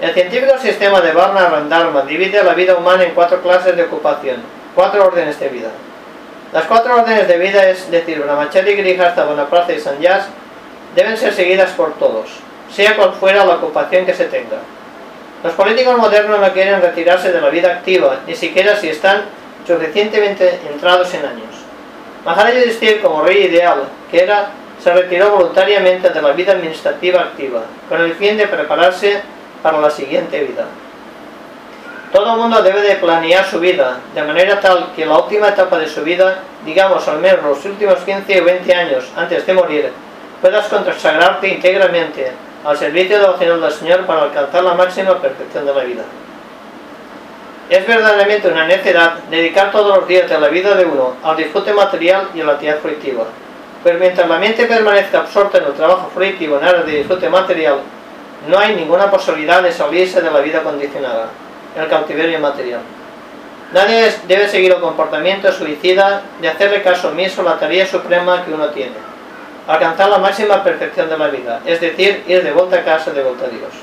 El 0.01 0.13
científico 0.13 0.57
sistema 0.57 1.01
de 1.01 1.12
Varna 1.12 1.49
Randharma 1.49 2.03
divide 2.03 2.41
la 2.41 2.53
vida 2.53 2.75
humana 2.75 3.03
en 3.03 3.13
cuatro 3.13 3.41
clases 3.41 3.75
de 3.75 3.83
ocupación, 3.83 4.38
cuatro 4.73 5.05
órdenes 5.05 5.38
de 5.41 5.49
vida. 5.49 5.67
Las 6.53 6.63
cuatro 6.65 6.95
órdenes 6.95 7.27
de 7.27 7.38
vida, 7.38 7.69
es 7.69 7.91
decir, 7.91 8.21
Brahmachari, 8.21 8.75
Grihastha, 8.75 9.25
Bonapraza 9.25 9.73
y 9.73 9.79
Sanyas, 9.81 10.27
deben 10.95 11.17
ser 11.17 11.33
seguidas 11.33 11.71
por 11.71 11.95
todos, 11.95 12.29
sea 12.73 12.95
cual 12.95 13.12
fuera 13.12 13.43
la 13.43 13.55
ocupación 13.55 14.05
que 14.05 14.13
se 14.13 14.25
tenga. 14.25 14.59
Los 15.43 15.51
políticos 15.53 15.97
modernos 15.97 16.39
no 16.39 16.53
quieren 16.53 16.81
retirarse 16.81 17.33
de 17.33 17.41
la 17.41 17.49
vida 17.49 17.69
activa, 17.69 18.19
ni 18.25 18.35
siquiera 18.35 18.77
si 18.77 18.88
están 18.88 19.23
suficientemente 19.67 20.62
entrados 20.71 21.13
en 21.13 21.25
años. 21.25 21.55
Maharaj 22.23 22.53
Yudhishthir, 22.53 23.01
como 23.01 23.23
rey 23.23 23.47
ideal 23.47 23.83
que 24.09 24.23
era, 24.23 24.51
se 24.81 24.93
retiró 24.93 25.31
voluntariamente 25.31 26.09
de 26.09 26.21
la 26.21 26.31
vida 26.31 26.53
administrativa 26.53 27.19
activa, 27.19 27.63
con 27.89 27.99
el 27.99 28.13
fin 28.13 28.38
de 28.38 28.47
prepararse 28.47 29.21
para 29.62 29.80
la 29.80 29.89
siguiente 29.89 30.43
vida. 30.43 30.65
Todo 32.12 32.38
mundo 32.38 32.63
debe 32.63 32.82
de 32.82 32.95
planear 32.95 33.45
su 33.45 33.60
vida, 33.60 34.00
de 34.15 34.24
manera 34.24 34.60
tal 34.60 34.93
que 34.95 35.06
la 35.06 35.19
última 35.19 35.50
etapa 35.50 35.78
de 35.78 35.88
su 35.88 36.02
vida, 36.04 36.39
digamos 36.65 37.08
al 37.08 37.19
menos 37.19 37.43
los 37.43 37.65
últimos 37.65 38.00
15 38.00 38.41
o 38.41 38.45
20 38.45 38.76
años 38.76 39.06
antes 39.15 39.45
de 39.45 39.54
morir, 39.54 39.91
puedas 40.41 40.67
consagrarte 40.67 41.50
íntegramente 41.50 42.32
al 42.65 42.78
servicio 42.78 43.19
devocional 43.19 43.62
del 43.62 43.72
Señor 43.72 44.06
para 44.06 44.24
alcanzar 44.24 44.63
la 44.63 44.74
máxima 44.74 45.22
perfección 45.22 45.65
de 45.65 45.74
la 45.74 45.84
vida. 45.84 46.04
Es 47.69 47.86
verdaderamente 47.86 48.48
una 48.48 48.65
necedad 48.65 49.19
dedicar 49.30 49.72
todos 49.72 50.00
los 50.00 50.08
días 50.08 50.28
de 50.28 50.39
la 50.39 50.48
vida 50.48 50.74
de 50.74 50.86
uno 50.86 51.13
al 51.24 51.38
disfrute 51.38 51.72
material 51.74 52.30
y 52.34 52.41
a 52.41 52.45
la 52.45 52.54
actividad 52.54 52.80
fruitiva. 52.80 53.26
Pero 53.84 54.00
mientras 54.00 54.28
la 54.28 54.39
mente 54.39 54.65
permanezca 54.65 55.19
absorta 55.19 55.60
en 55.60 55.65
el 55.65 55.74
trabajo 55.74 56.10
fruitivo 56.12 56.58
en 56.58 56.65
áreas 56.65 56.88
de 56.88 56.91
disfrute 56.93 57.30
material, 57.30 57.82
no 58.47 58.58
hay 58.58 58.75
ninguna 58.75 59.12
posibilidad 59.12 59.62
de 59.62 59.71
salirse 59.71 60.21
de 60.21 60.32
la 60.32 60.39
vida 60.39 60.63
condicionada, 60.63 61.28
el 61.75 61.88
cautiverio 61.88 62.39
material. 62.39 62.82
Nadie 63.73 64.12
debe 64.28 64.47
seguir 64.47 64.71
el 64.71 64.80
comportamiento 64.80 65.52
suicida 65.52 66.23
de 66.41 66.49
hacerle 66.49 66.82
caso 66.82 67.10
omiso 67.10 67.41
a 67.41 67.45
la 67.45 67.60
tarea 67.60 67.86
suprema 67.86 68.43
que 68.43 68.52
uno 68.52 68.69
tiene, 68.69 68.95
alcanzar 69.67 70.10
la 70.10 70.17
máxima 70.17 70.63
perfección 70.63 71.10
de 71.10 71.17
la 71.17 71.28
vida, 71.28 71.62
es 71.65 71.80
decir, 71.80 72.23
ir 72.28 72.43
de 72.43 72.52
vuelta 72.52 72.78
a 72.78 72.84
casa, 72.84 73.12
de 73.12 73.21
vuelta 73.21 73.45
a 73.45 73.49
Dios. 73.49 73.73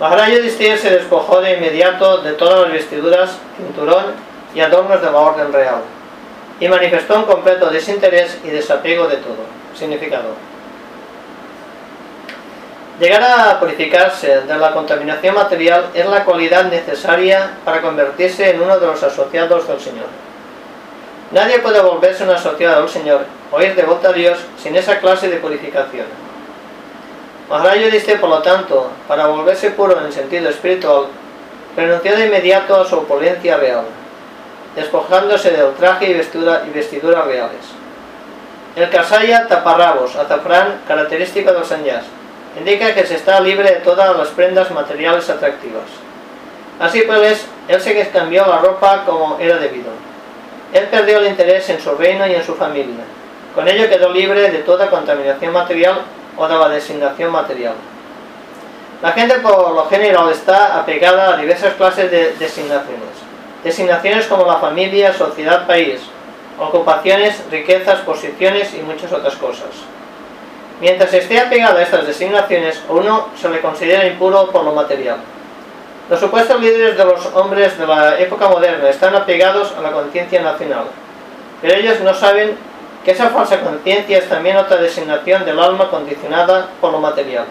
Maharaj 0.00 0.30
Yudhishthira 0.30 0.78
se 0.78 0.90
despojó 0.90 1.42
de 1.42 1.58
inmediato 1.58 2.22
de 2.22 2.32
todas 2.32 2.62
las 2.62 2.72
vestiduras, 2.72 3.36
cinturón 3.58 4.14
y 4.54 4.60
adornos 4.60 5.02
de 5.02 5.10
la 5.10 5.18
orden 5.18 5.52
real 5.52 5.82
y 6.58 6.68
manifestó 6.68 7.16
un 7.16 7.24
completo 7.24 7.68
desinterés 7.68 8.38
y 8.42 8.48
desapego 8.48 9.06
de 9.06 9.16
todo. 9.18 9.44
Significado. 9.74 10.30
Llegar 12.98 13.22
a 13.22 13.60
purificarse 13.60 14.40
de 14.40 14.58
la 14.58 14.72
contaminación 14.72 15.34
material 15.34 15.90
es 15.92 16.06
la 16.06 16.24
cualidad 16.24 16.64
necesaria 16.64 17.58
para 17.64 17.82
convertirse 17.82 18.50
en 18.50 18.62
uno 18.62 18.78
de 18.78 18.86
los 18.86 19.02
asociados 19.02 19.68
del 19.68 19.80
Señor. 19.80 20.06
Nadie 21.30 21.58
puede 21.58 21.80
volverse 21.80 22.24
un 22.24 22.30
asociado 22.30 22.82
al 22.82 22.88
Señor 22.88 23.20
o 23.52 23.60
ir 23.60 23.74
de 23.74 23.82
vuelta 23.82 24.08
a 24.08 24.12
Dios 24.12 24.38
sin 24.62 24.76
esa 24.76 24.98
clase 24.98 25.28
de 25.28 25.36
purificación. 25.36 26.29
Maharaj 27.50 27.90
dice, 27.90 28.14
por 28.14 28.30
lo 28.30 28.38
tanto, 28.42 28.92
para 29.08 29.26
volverse 29.26 29.72
puro 29.72 29.98
en 29.98 30.06
el 30.06 30.12
sentido 30.12 30.48
espiritual, 30.48 31.06
renunció 31.76 32.16
de 32.16 32.26
inmediato 32.26 32.80
a 32.80 32.84
su 32.86 32.96
opulencia 32.96 33.56
real, 33.56 33.86
despojándose 34.76 35.50
del 35.50 35.74
traje 35.74 36.10
y 36.10 36.14
vestidura, 36.14 36.62
y 36.64 36.70
vestiduras 36.70 37.26
reales. 37.26 37.64
El 38.76 38.88
kasaya 38.88 39.48
taparrabos, 39.48 40.14
azafrán, 40.14 40.82
característico 40.86 41.50
de 41.50 41.58
los 41.58 41.66
sanyas, 41.66 42.04
indica 42.56 42.94
que 42.94 43.04
se 43.04 43.16
está 43.16 43.40
libre 43.40 43.68
de 43.68 43.80
todas 43.80 44.16
las 44.16 44.28
prendas 44.28 44.70
materiales 44.70 45.28
atractivas. 45.28 45.90
Así 46.78 47.02
pues, 47.02 47.46
él 47.66 47.80
se 47.80 48.08
cambió 48.10 48.46
la 48.46 48.58
ropa 48.58 49.02
como 49.04 49.38
era 49.40 49.56
debido. 49.56 49.90
Él 50.72 50.86
perdió 50.88 51.18
el 51.18 51.26
interés 51.26 51.68
en 51.68 51.80
su 51.80 51.96
reino 51.96 52.28
y 52.28 52.34
en 52.36 52.44
su 52.44 52.54
familia. 52.54 53.02
Con 53.56 53.66
ello 53.66 53.88
quedó 53.88 54.08
libre 54.10 54.52
de 54.52 54.58
toda 54.58 54.88
contaminación 54.88 55.52
material 55.52 56.02
o 56.40 56.48
de 56.48 56.56
la 56.56 56.68
designación 56.70 57.30
material. 57.30 57.74
La 59.02 59.12
gente 59.12 59.34
por 59.40 59.72
lo 59.72 59.84
general 59.86 60.30
está 60.30 60.78
apegada 60.80 61.34
a 61.34 61.36
diversas 61.36 61.74
clases 61.74 62.10
de 62.10 62.34
designaciones. 62.38 63.12
Designaciones 63.62 64.26
como 64.26 64.46
la 64.46 64.56
familia, 64.56 65.12
sociedad, 65.12 65.66
país, 65.66 66.00
ocupaciones, 66.58 67.42
riquezas, 67.50 68.00
posiciones 68.00 68.72
y 68.74 68.78
muchas 68.80 69.12
otras 69.12 69.36
cosas. 69.36 69.68
Mientras 70.80 71.12
esté 71.12 71.38
apegado 71.38 71.76
a 71.76 71.82
estas 71.82 72.06
designaciones, 72.06 72.82
a 72.88 72.92
uno 72.92 73.28
se 73.38 73.50
le 73.50 73.60
considera 73.60 74.06
impuro 74.06 74.50
por 74.50 74.64
lo 74.64 74.72
material. 74.72 75.18
Los 76.08 76.20
supuestos 76.20 76.58
líderes 76.58 76.96
de 76.96 77.04
los 77.04 77.26
hombres 77.34 77.78
de 77.78 77.86
la 77.86 78.18
época 78.18 78.48
moderna 78.48 78.88
están 78.88 79.14
apegados 79.14 79.74
a 79.76 79.82
la 79.82 79.92
conciencia 79.92 80.40
nacional, 80.40 80.84
pero 81.60 81.74
ellos 81.74 82.00
no 82.00 82.14
saben 82.14 82.56
que 83.04 83.12
esa 83.12 83.30
falsa 83.30 83.60
conciencia 83.60 84.18
es 84.18 84.28
también 84.28 84.56
otra 84.56 84.76
designación 84.76 85.44
del 85.44 85.58
alma 85.58 85.88
condicionada 85.90 86.68
por 86.80 86.92
lo 86.92 87.00
material. 87.00 87.44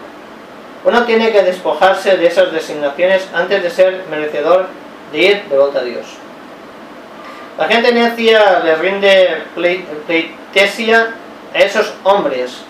Uno 0.84 1.04
tiene 1.04 1.30
que 1.32 1.42
despojarse 1.42 2.16
de 2.16 2.26
esas 2.26 2.52
designaciones 2.52 3.28
antes 3.34 3.62
de 3.62 3.70
ser 3.70 4.04
merecedor 4.08 4.66
de 5.12 5.18
ir 5.18 5.44
de 5.44 5.58
vuelta 5.58 5.80
a 5.80 5.82
Dios. 5.84 6.06
La 7.58 7.66
gente 7.66 7.92
necia 7.92 8.60
le 8.60 8.76
rinde 8.76 9.42
pleitesia 9.54 11.14
a 11.54 11.58
esos 11.58 11.92
hombres 12.04 12.62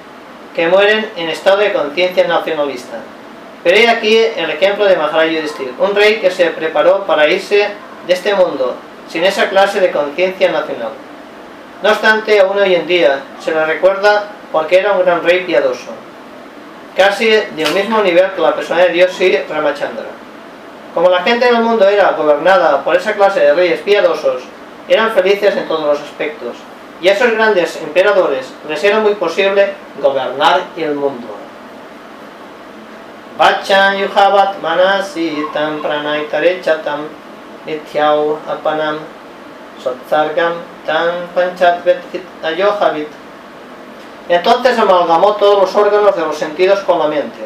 que 0.55 0.67
mueren 0.67 1.11
en 1.17 1.29
estado 1.29 1.59
de 1.59 1.73
conciencia 1.73 2.27
nacionalista. 2.27 2.99
Pero 3.63 3.77
hay 3.77 3.87
aquí 3.87 4.17
el 4.17 4.51
ejemplo 4.51 4.87
de 4.87 4.97
Maharaj 4.97 5.29
Yudhishthir, 5.29 5.75
un 5.79 5.95
rey 5.95 6.17
que 6.17 6.31
se 6.31 6.47
preparó 6.47 7.05
para 7.05 7.29
irse 7.29 7.69
de 8.07 8.13
este 8.13 8.35
mundo 8.35 8.75
sin 9.09 9.23
esa 9.25 9.49
clase 9.51 9.81
de 9.81 9.91
conciencia 9.91 10.51
nacional. 10.51 10.93
No 11.83 11.91
obstante, 11.91 12.39
aún 12.41 12.59
hoy 12.59 12.75
en 12.75 12.87
día 12.87 13.21
se 13.43 13.53
le 13.53 13.65
recuerda 13.65 14.25
porque 14.53 14.79
era 14.79 14.93
un 14.93 15.01
gran 15.01 15.23
rey 15.23 15.45
piadoso, 15.45 15.91
casi 16.95 17.27
de 17.27 17.65
un 17.65 17.73
mismo 17.73 18.03
nivel 18.03 18.33
que 18.33 18.41
la 18.43 18.55
persona 18.55 18.83
de 18.83 18.91
Dios 18.91 19.13
Sri 19.13 19.37
Ramachandra. 19.49 20.05
Como 20.95 21.09
la 21.09 21.23
gente 21.23 21.49
en 21.49 21.57
el 21.57 21.63
mundo 21.63 21.89
era 21.89 22.11
gobernada 22.11 22.85
por 22.85 22.97
esa 22.97 23.15
clase 23.15 23.41
de 23.41 23.55
reyes 23.55 23.81
piadosos, 23.81 24.43
eran 24.89 25.13
felices 25.13 25.57
en 25.57 25.69
todos 25.69 25.87
los 25.87 26.01
aspectos, 26.01 26.57
y 27.01 27.09
a 27.09 27.13
esos 27.13 27.31
grandes 27.31 27.77
emperadores 27.77 28.53
les 28.69 28.85
era 28.85 28.99
muy 28.99 29.15
posible 29.15 29.73
gobernar 30.03 30.61
el 30.77 30.95
mundo. 30.95 31.29
Bachan 33.39 33.97
yuhavat 33.97 34.61
manasitam 34.61 35.81
pranaytarechatam 35.81 37.07
nityau 37.65 38.39
apanam 38.47 38.99
sotsargam 39.83 40.55
Entonces 44.29 44.79
amalgamó 44.79 45.33
todos 45.37 45.61
los 45.61 45.75
órganos 45.75 46.15
de 46.15 46.23
los 46.23 46.37
sentidos 46.37 46.81
con 46.81 46.99
la 46.99 47.09
mente, 47.09 47.41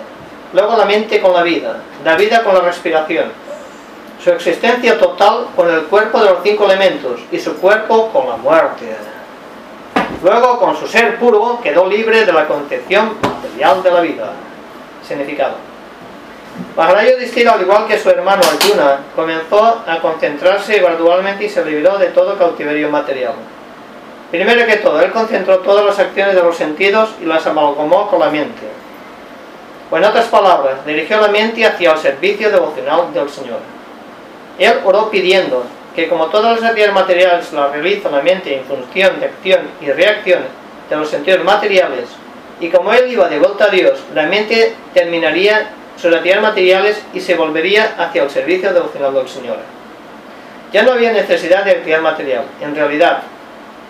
luego 0.52 0.76
la 0.76 0.84
mente 0.84 1.20
con 1.20 1.32
la 1.32 1.42
vida, 1.42 1.76
la 2.04 2.16
vida 2.16 2.44
con 2.44 2.54
la 2.54 2.60
respiración, 2.60 3.32
su 4.22 4.30
existencia 4.30 4.98
total 4.98 5.46
con 5.56 5.72
el 5.72 5.84
cuerpo 5.84 6.18
de 6.20 6.30
los 6.30 6.38
cinco 6.42 6.64
elementos 6.64 7.20
y 7.30 7.38
su 7.38 7.56
cuerpo 7.56 8.10
con 8.12 8.28
la 8.28 8.36
muerte. 8.36 8.96
Luego, 10.22 10.58
con 10.58 10.76
su 10.76 10.86
ser 10.86 11.18
puro, 11.18 11.58
quedó 11.62 11.86
libre 11.86 12.24
de 12.24 12.32
la 12.32 12.46
concepción 12.46 13.18
material 13.20 13.82
de 13.82 13.90
la 13.90 14.00
vida. 14.00 14.32
Significado. 15.06 15.73
Maharaj 16.76 17.10
Yudhishthira, 17.10 17.52
al 17.52 17.62
igual 17.62 17.86
que 17.86 17.98
su 17.98 18.10
hermano 18.10 18.42
Arjuna, 18.42 19.00
comenzó 19.14 19.82
a 19.86 19.98
concentrarse 20.00 20.78
gradualmente 20.78 21.44
y 21.44 21.48
se 21.48 21.64
liberó 21.64 21.98
de 21.98 22.08
todo 22.08 22.38
cautiverio 22.38 22.90
material. 22.90 23.34
Primero 24.30 24.66
que 24.66 24.76
todo, 24.76 25.00
él 25.00 25.12
concentró 25.12 25.58
todas 25.60 25.84
las 25.84 25.98
acciones 25.98 26.34
de 26.34 26.42
los 26.42 26.56
sentidos 26.56 27.10
y 27.20 27.24
las 27.24 27.46
amalgamó 27.46 28.08
con 28.08 28.20
la 28.20 28.30
mente. 28.30 28.66
O 29.90 29.96
en 29.96 30.04
otras 30.04 30.26
palabras, 30.26 30.84
dirigió 30.86 31.20
la 31.20 31.28
mente 31.28 31.64
hacia 31.64 31.92
el 31.92 31.98
servicio 31.98 32.50
devocional 32.50 33.12
del 33.12 33.28
Señor. 33.28 33.58
Él 34.58 34.74
oró 34.84 35.10
pidiendo 35.10 35.64
que 35.94 36.08
como 36.08 36.26
todas 36.26 36.60
las 36.60 36.70
actividades 36.70 36.94
materiales 36.94 37.52
las 37.52 37.70
realiza 37.70 38.10
la 38.10 38.22
mente 38.22 38.56
en 38.56 38.64
función 38.64 39.20
de 39.20 39.26
acción 39.26 39.60
y 39.80 39.90
reacción 39.90 40.42
de 40.90 40.96
los 40.96 41.08
sentidos 41.08 41.44
materiales, 41.44 42.08
y 42.60 42.68
como 42.68 42.92
él 42.92 43.12
iba 43.12 43.28
de 43.28 43.38
vuelta 43.38 43.64
a 43.64 43.70
Dios, 43.70 44.00
la 44.14 44.26
mente 44.26 44.74
terminaría 44.92 45.70
actividades 45.96 46.42
materiales 46.42 47.02
y 47.12 47.20
se 47.20 47.34
volvería 47.34 47.94
hacia 47.98 48.22
el 48.22 48.30
servicio 48.30 48.72
devocional 48.72 49.14
del 49.14 49.28
Señor. 49.28 49.56
Ya 50.72 50.82
no 50.82 50.92
había 50.92 51.12
necesidad 51.12 51.64
de 51.64 51.72
actividad 51.72 52.00
material. 52.00 52.44
En 52.60 52.74
realidad, 52.74 53.22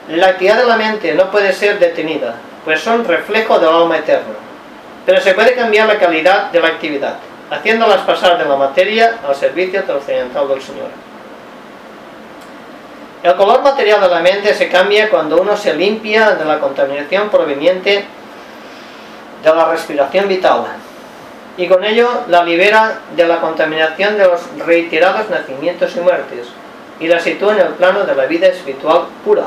la 0.09 0.29
actividad 0.29 0.59
de 0.59 0.67
la 0.67 0.77
mente 0.77 1.15
no 1.15 1.31
puede 1.31 1.53
ser 1.53 1.79
detenida, 1.79 2.37
pues 2.65 2.81
son 2.81 3.05
reflejo 3.05 3.59
del 3.59 3.71
alma 3.71 3.99
eterna. 3.99 4.35
Pero 5.07 5.21
se 5.21 5.35
puede 5.35 5.55
cambiar 5.55 5.87
la 5.87 5.99
calidad 5.99 6.51
de 6.51 6.61
la 6.61 6.69
actividad, 6.69 7.17
haciéndolas 7.51 8.03
pasar 8.03 8.39
de 8.39 8.45
la 8.45 8.57
materia 8.57 9.19
al 9.27 9.35
servicio 9.35 9.83
trascendental 9.85 10.49
del 10.49 10.63
Señor. 10.63 10.89
El 13.23 13.35
color 13.37 13.63
material 13.63 14.03
de 14.03 14.09
la 14.09 14.21
mente 14.21 14.53
se 14.53 14.69
cambia 14.69 15.09
cuando 15.09 15.41
uno 15.41 15.57
se 15.57 15.75
limpia 15.75 16.33
de 16.33 16.45
la 16.45 16.61
contaminación 16.61 17.31
proveniente 17.31 18.05
de 19.43 19.55
la 19.55 19.71
respiración 19.71 20.29
vital 20.29 20.67
y 21.57 21.69
con 21.69 21.85
ello 21.85 22.09
la 22.29 22.45
libera 22.45 23.01
de 23.17 23.27
la 23.27 23.41
contaminación 23.41 24.19
de 24.19 24.25
los 24.25 24.41
reiterados 24.67 25.31
nacimientos 25.31 25.95
y 25.97 26.01
muertes 26.01 26.49
y 26.99 27.07
la 27.07 27.21
sitúa 27.21 27.55
en 27.55 27.61
el 27.61 27.75
plano 27.75 28.05
de 28.05 28.15
la 28.15 28.27
vida 28.27 28.49
espiritual 28.49 29.03
pura. 29.25 29.47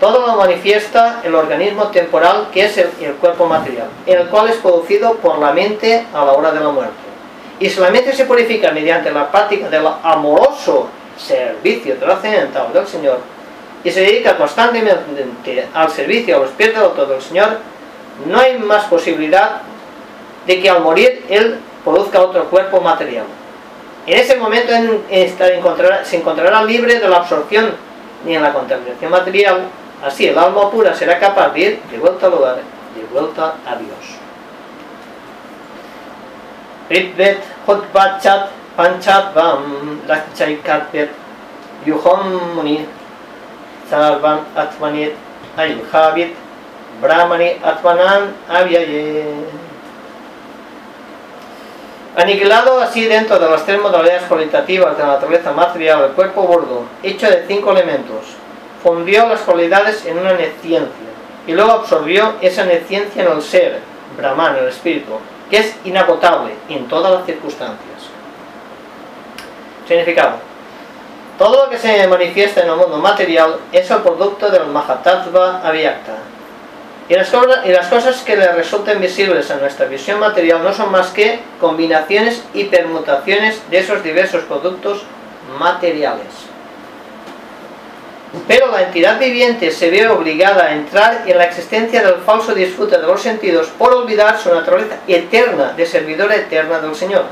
Todo 0.00 0.26
lo 0.26 0.36
manifiesta 0.36 1.20
el 1.22 1.34
organismo 1.34 1.88
temporal 1.88 2.48
que 2.52 2.64
es 2.64 2.76
el, 2.76 2.90
el 3.00 3.14
cuerpo 3.14 3.46
material, 3.46 3.86
el 4.06 4.26
cual 4.28 4.48
es 4.48 4.56
producido 4.56 5.14
por 5.14 5.38
la 5.38 5.52
mente 5.52 6.06
a 6.12 6.24
la 6.24 6.32
hora 6.32 6.50
de 6.50 6.60
la 6.60 6.70
muerte. 6.70 6.94
Y 7.60 7.70
si 7.70 7.78
la 7.78 7.90
mente 7.90 8.12
se 8.12 8.24
purifica 8.24 8.72
mediante 8.72 9.12
la 9.12 9.30
práctica 9.30 9.68
del 9.68 9.86
amoroso 10.02 10.88
servicio 11.16 11.96
trascendental 11.96 12.72
del 12.72 12.86
Señor 12.86 13.20
y 13.84 13.90
se 13.90 14.00
dedica 14.00 14.36
constantemente 14.36 15.68
al 15.72 15.88
servicio 15.90 16.36
a 16.36 16.40
los 16.40 16.50
pies 16.50 16.74
del 16.74 16.82
autor 16.82 17.08
del 17.08 17.22
Señor, 17.22 17.58
no 18.26 18.40
hay 18.40 18.58
más 18.58 18.84
posibilidad 18.84 19.62
de 20.46 20.60
que 20.60 20.70
al 20.70 20.80
morir 20.80 21.24
él 21.28 21.58
produzca 21.84 22.20
otro 22.20 22.44
cuerpo 22.48 22.80
material. 22.80 23.24
En 24.06 24.18
ese 24.18 24.36
momento 24.36 24.72
se 25.08 26.16
encontrará 26.16 26.64
libre 26.64 26.98
de 26.98 27.08
la 27.08 27.18
absorción 27.18 27.74
ni 28.24 28.34
en 28.34 28.42
la 28.42 28.52
contaminación 28.52 29.10
material, 29.10 29.62
así 30.04 30.26
el 30.26 30.38
alma 30.38 30.70
pura 30.70 30.94
será 30.94 31.18
capaz 31.18 31.50
de 31.50 31.60
ir 31.60 31.82
de 31.90 31.98
vuelta 31.98 32.26
al 32.26 32.32
lugar, 32.32 32.56
de 32.56 33.04
vuelta 33.12 33.54
a 33.66 33.76
Dios. 33.76 34.22
Ritvet 36.88 37.42
Hotbachat 37.66 38.50
Panchatvam 38.76 40.00
Lakchaikatvet 40.06 41.10
Yuhom 41.86 42.54
Muni 42.54 42.86
Sarvam 43.88 44.40
Atmanit 44.56 45.14
Ayuhavit 45.56 46.34
Brahmani 47.00 47.56
Atmanan 47.62 48.34
Avyaye 48.48 49.24
Aniquilado 52.14 52.78
así 52.78 53.06
dentro 53.06 53.38
de 53.38 53.48
las 53.48 53.64
tres 53.64 53.80
modalidades 53.80 54.24
cualitativas 54.24 54.98
de 54.98 55.02
la 55.02 55.14
naturaleza 55.14 55.50
material, 55.52 56.04
el 56.04 56.10
cuerpo 56.10 56.42
gordo, 56.42 56.82
hecho 57.02 57.26
de 57.26 57.46
cinco 57.48 57.72
elementos, 57.72 58.36
fundió 58.82 59.26
las 59.26 59.40
cualidades 59.40 60.04
en 60.04 60.18
una 60.18 60.34
neciencia 60.34 61.08
y 61.46 61.52
luego 61.52 61.72
absorbió 61.72 62.34
esa 62.42 62.66
neciencia 62.66 63.24
en 63.24 63.32
el 63.32 63.40
ser, 63.40 63.78
Brahman, 64.18 64.56
el 64.56 64.68
espíritu, 64.68 65.12
que 65.48 65.56
es 65.56 65.76
inagotable 65.84 66.52
en 66.68 66.86
todas 66.86 67.12
las 67.12 67.24
circunstancias. 67.24 67.78
Significado. 69.88 70.34
Todo 71.38 71.64
lo 71.64 71.70
que 71.70 71.78
se 71.78 72.06
manifiesta 72.08 72.60
en 72.60 72.68
el 72.68 72.76
mundo 72.76 72.98
material 72.98 73.56
es 73.72 73.90
el 73.90 74.02
producto 74.02 74.50
del 74.50 74.66
Mahatattva 74.66 75.62
Avyakta. 75.64 76.12
Y 77.12 77.14
las, 77.14 77.30
y 77.66 77.68
las 77.68 77.88
cosas 77.88 78.22
que 78.22 78.38
le 78.38 78.50
resulten 78.52 78.98
visibles 78.98 79.50
a 79.50 79.58
nuestra 79.58 79.84
visión 79.84 80.18
material 80.18 80.62
no 80.62 80.72
son 80.72 80.90
más 80.90 81.10
que 81.10 81.40
combinaciones 81.60 82.42
y 82.54 82.64
permutaciones 82.64 83.60
de 83.68 83.80
esos 83.80 84.02
diversos 84.02 84.44
productos 84.44 85.02
materiales. 85.58 86.24
Pero 88.48 88.68
la 88.68 88.84
entidad 88.84 89.20
viviente 89.20 89.70
se 89.70 89.90
ve 89.90 90.08
obligada 90.08 90.64
a 90.64 90.72
entrar 90.72 91.24
en 91.26 91.36
la 91.36 91.44
existencia 91.44 92.02
del 92.02 92.22
falso 92.22 92.54
disfrute 92.54 92.96
de 92.96 93.06
los 93.06 93.20
sentidos 93.20 93.66
por 93.76 93.92
olvidar 93.92 94.38
su 94.38 94.48
naturaleza 94.48 94.96
eterna 95.06 95.74
de 95.76 95.84
servidora 95.84 96.34
eterna 96.34 96.78
del 96.78 96.94
Señor. 96.94 97.24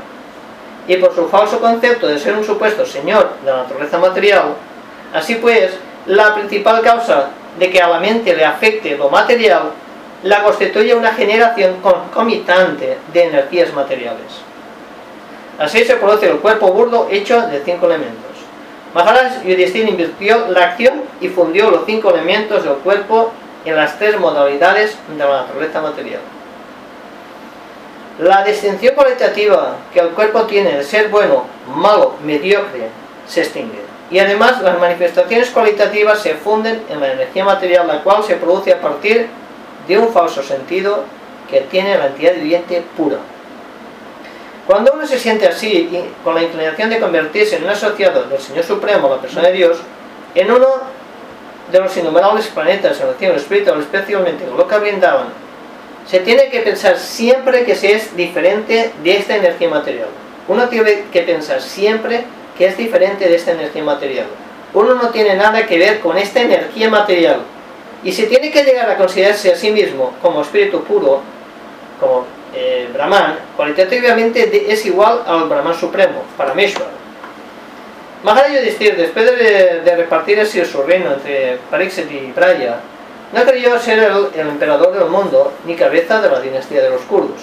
Y 0.87 0.97
por 0.97 1.15
su 1.15 1.27
falso 1.27 1.59
concepto 1.59 2.05
de 2.05 2.19
ser 2.19 2.35
un 2.35 2.45
supuesto 2.45 2.85
Señor 2.85 3.31
de 3.43 3.49
la 3.49 3.63
naturaleza 3.63 3.97
material, 3.97 4.53
así 5.11 5.33
pues, 5.33 5.71
la 6.05 6.35
principal 6.35 6.83
causa 6.83 7.29
de 7.59 7.69
que 7.69 7.81
a 7.81 7.89
la 7.89 7.99
mente 7.99 8.35
le 8.35 8.45
afecte 8.45 8.97
lo 8.97 9.09
material 9.09 9.71
la 10.23 10.43
constituye 10.43 10.93
una 10.93 11.13
generación 11.13 11.77
concomitante 11.81 12.97
de 13.11 13.23
energías 13.23 13.73
materiales. 13.73 14.27
Así 15.57 15.83
se 15.83 15.95
produce 15.95 16.29
el 16.29 16.37
cuerpo 16.37 16.71
burdo 16.71 17.07
hecho 17.09 17.41
de 17.47 17.61
cinco 17.63 17.87
elementos. 17.87 18.31
Maharaj 18.93 19.43
Yudhishthira 19.43 19.89
invirtió 19.89 20.47
la 20.47 20.65
acción 20.65 21.03
y 21.19 21.29
fundió 21.29 21.71
los 21.71 21.85
cinco 21.85 22.11
elementos 22.11 22.63
del 22.63 22.75
cuerpo 22.75 23.31
en 23.65 23.75
las 23.75 23.97
tres 23.97 24.19
modalidades 24.19 24.97
de 25.09 25.23
la 25.23 25.41
naturaleza 25.41 25.81
material. 25.81 26.21
La 28.19 28.43
distinción 28.43 28.93
cualitativa 28.93 29.77
que 29.93 29.99
el 29.99 30.09
cuerpo 30.09 30.43
tiene 30.43 30.77
de 30.77 30.83
ser 30.83 31.09
bueno, 31.09 31.45
malo, 31.73 32.15
mediocre, 32.23 32.89
se 33.25 33.41
extingue. 33.41 33.90
Y 34.11 34.19
además 34.19 34.61
las 34.61 34.77
manifestaciones 34.77 35.49
cualitativas 35.49 36.21
se 36.21 36.35
funden 36.35 36.83
en 36.89 36.99
la 36.99 37.13
energía 37.13 37.45
material, 37.45 37.87
la 37.87 38.03
cual 38.03 38.23
se 38.23 38.35
produce 38.35 38.73
a 38.73 38.81
partir 38.81 39.27
de 39.87 39.97
un 39.97 40.11
falso 40.11 40.43
sentido 40.43 41.05
que 41.49 41.61
tiene 41.61 41.97
la 41.97 42.07
entidad 42.07 42.33
viviente 42.35 42.83
pura. 42.97 43.17
Cuando 44.67 44.93
uno 44.93 45.07
se 45.07 45.17
siente 45.17 45.47
así, 45.47 45.89
con 46.23 46.35
la 46.35 46.43
inclinación 46.43 46.89
de 46.89 46.99
convertirse 46.99 47.55
en 47.55 47.63
un 47.63 47.69
asociado 47.69 48.23
del 48.23 48.39
Señor 48.39 48.63
Supremo, 48.63 49.09
la 49.09 49.21
persona 49.21 49.47
de 49.47 49.53
Dios, 49.53 49.77
en 50.35 50.51
uno 50.51 50.67
de 51.71 51.79
los 51.79 51.95
innumerables 51.95 52.47
planetas 52.47 52.99
en 52.99 53.07
el 53.07 53.15
cielo 53.15 53.35
espiritual, 53.35 53.79
especialmente 53.79 54.45
lo 54.45 54.67
que 54.67 54.77
brindaban, 54.77 55.27
se 56.05 56.19
tiene 56.19 56.49
que 56.49 56.59
pensar 56.59 56.97
siempre 56.97 57.63
que 57.63 57.75
se 57.75 57.93
es 57.93 58.15
diferente 58.15 58.91
de 59.03 59.17
esta 59.17 59.37
energía 59.37 59.69
material. 59.69 60.07
Uno 60.47 60.67
tiene 60.67 61.05
que 61.11 61.21
pensar 61.21 61.61
siempre 61.61 62.25
es 62.59 62.77
diferente 62.77 63.27
de 63.27 63.35
esta 63.35 63.51
energía 63.51 63.83
material. 63.83 64.27
Uno 64.73 64.95
no 64.95 65.09
tiene 65.09 65.35
nada 65.35 65.65
que 65.65 65.77
ver 65.77 65.99
con 65.99 66.17
esta 66.17 66.41
energía 66.41 66.89
material. 66.89 67.41
Y 68.03 68.11
si 68.11 68.25
tiene 68.25 68.51
que 68.51 68.63
llegar 68.63 68.89
a 68.89 68.97
considerarse 68.97 69.51
a 69.51 69.55
sí 69.55 69.71
mismo 69.71 70.13
como 70.21 70.41
espíritu 70.41 70.83
puro, 70.83 71.21
como 71.99 72.25
eh, 72.53 72.89
Brahman, 72.93 73.37
cualitativamente 73.55 74.71
es 74.71 74.85
igual 74.85 75.21
al 75.25 75.47
Brahman 75.47 75.75
supremo, 75.75 76.23
Parameshwar. 76.37 77.01
Maharaj 78.23 78.51
Yudhishthir, 78.51 78.97
después 78.97 79.25
de, 79.25 79.81
de 79.81 79.95
repartir 79.95 80.39
así 80.39 80.63
su 80.63 80.83
reino 80.83 81.13
entre 81.13 81.57
Pariksit 81.71 82.11
y 82.11 82.31
Praya, 82.31 82.79
no 83.33 83.43
creyó 83.43 83.79
ser 83.79 83.99
el, 83.99 84.27
el, 84.39 84.47
emperador 84.47 84.93
del 84.93 85.09
mundo 85.09 85.53
ni 85.65 85.75
cabeza 85.75 86.21
de 86.21 86.29
la 86.29 86.39
dinastía 86.39 86.83
de 86.83 86.89
los 86.89 87.01
kurdos. 87.01 87.41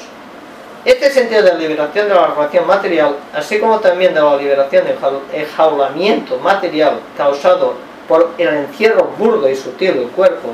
Este 0.84 1.10
sentido 1.10 1.42
de 1.42 1.52
la 1.52 1.58
liberación 1.58 2.08
de 2.08 2.14
la 2.14 2.28
relación 2.28 2.66
material, 2.66 3.16
así 3.34 3.58
como 3.58 3.80
también 3.80 4.14
de 4.14 4.20
la 4.20 4.36
liberación 4.36 4.84
del 4.84 4.96
enjaulamiento 5.32 6.38
material 6.38 7.00
causado 7.16 7.74
por 8.06 8.30
el 8.38 8.48
encierro 8.48 9.10
burdo 9.18 9.48
y 9.48 9.56
sutil 9.56 9.94
del 9.94 10.08
cuerpo, 10.10 10.48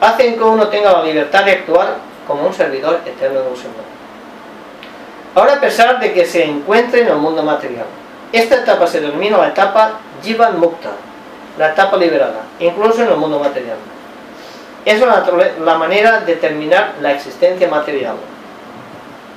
hacen 0.00 0.36
que 0.36 0.42
uno 0.42 0.68
tenga 0.68 0.92
la 0.92 1.02
libertad 1.02 1.44
de 1.44 1.52
actuar 1.52 1.96
como 2.26 2.46
un 2.46 2.52
servidor 2.52 3.00
eterno 3.06 3.40
del 3.40 3.56
Señor. 3.56 3.86
Ahora, 5.34 5.54
a 5.54 5.60
pesar 5.60 6.00
de 6.00 6.12
que 6.12 6.26
se 6.26 6.44
encuentre 6.44 7.00
en 7.02 7.08
el 7.08 7.16
mundo 7.16 7.42
material, 7.42 7.86
esta 8.32 8.56
etapa 8.56 8.86
se 8.86 9.00
denomina 9.00 9.38
la 9.38 9.48
etapa 9.48 9.92
Jivan 10.22 10.58
Mukta, 10.58 10.90
la 11.58 11.70
etapa 11.70 11.96
liberada, 11.96 12.42
incluso 12.58 13.02
en 13.02 13.08
el 13.08 13.16
mundo 13.16 13.38
material. 13.38 13.76
Es 14.84 15.00
la, 15.00 15.24
la 15.64 15.78
manera 15.78 16.20
de 16.20 16.36
terminar 16.36 16.94
la 17.00 17.12
existencia 17.12 17.68
material. 17.68 18.16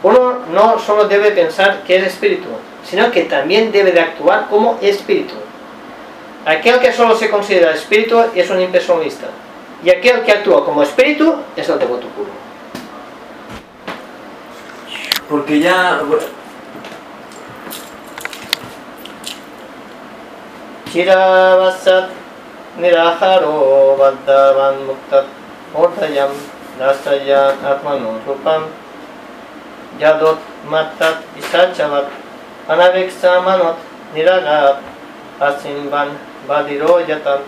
Uno 0.01 0.39
no 0.51 0.79
solo 0.79 1.07
debe 1.07 1.31
pensar 1.31 1.83
que 1.83 1.97
es 1.97 2.07
espíritu, 2.07 2.47
sino 2.83 3.11
que 3.11 3.23
también 3.23 3.71
debe 3.71 3.91
de 3.91 3.99
actuar 3.99 4.47
como 4.49 4.77
espíritu. 4.81 5.35
Aquel 6.45 6.79
que 6.79 6.93
solo 6.93 7.15
se 7.15 7.29
considera 7.29 7.73
espíritu 7.73 8.17
es 8.33 8.49
un 8.49 8.61
impersonalista, 8.61 9.27
y 9.83 9.89
aquel 9.89 10.23
que 10.23 10.31
actúa 10.31 10.63
como 10.63 10.83
espíritu 10.83 11.35
es 11.55 11.67
el 11.67 11.79
devoto 11.79 12.07
puro. 12.07 12.29
Porque 15.27 15.59
ya 15.59 16.01
Chiravasat 20.91 22.09
Niraharo 22.79 23.95
Yadot 29.99 30.39
Matat 30.69 31.17
Isachavat 31.37 32.05
Anaviksa 32.67 33.41
Manot 33.41 33.77
Niragat 34.13 34.77
Asimban 35.39 36.09
Badiro 36.47 37.05
Yatat 37.05 37.41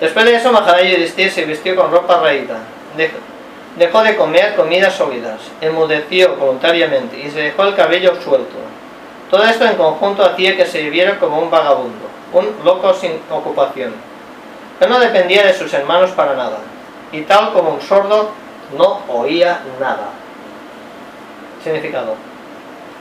Después 0.00 0.24
de 0.24 0.34
eso 0.34 0.52
Maharaj 0.52 0.82
Yudhisthira 0.82 1.30
se 1.30 1.44
vistió 1.44 1.76
con 1.76 1.90
ropa 1.90 2.20
raída 2.20 2.58
Dejó 3.76 4.02
de 4.02 4.16
comer 4.16 4.54
comidas 4.54 4.94
sólidas, 4.94 5.40
enmudeció 5.62 6.36
voluntariamente 6.36 7.18
y 7.18 7.30
se 7.30 7.40
dejó 7.40 7.62
el 7.62 7.74
cabello 7.74 8.20
suelto. 8.20 8.56
Todo 9.30 9.44
esto 9.44 9.64
en 9.64 9.76
conjunto 9.76 10.22
hacía 10.22 10.54
que 10.58 10.66
se 10.66 10.82
viviera 10.82 11.18
como 11.18 11.38
un 11.38 11.50
vagabundo 11.50 12.12
un 12.32 12.54
loco 12.64 12.94
sin 12.94 13.20
ocupación. 13.30 13.92
Él 14.80 14.88
no 14.88 14.98
dependía 14.98 15.46
de 15.46 15.54
sus 15.54 15.72
hermanos 15.72 16.10
para 16.12 16.34
nada, 16.34 16.58
y 17.12 17.22
tal 17.22 17.52
como 17.52 17.70
un 17.70 17.80
sordo 17.80 18.30
no 18.76 19.00
oía 19.08 19.60
nada. 19.78 20.08
Significado. 21.62 22.14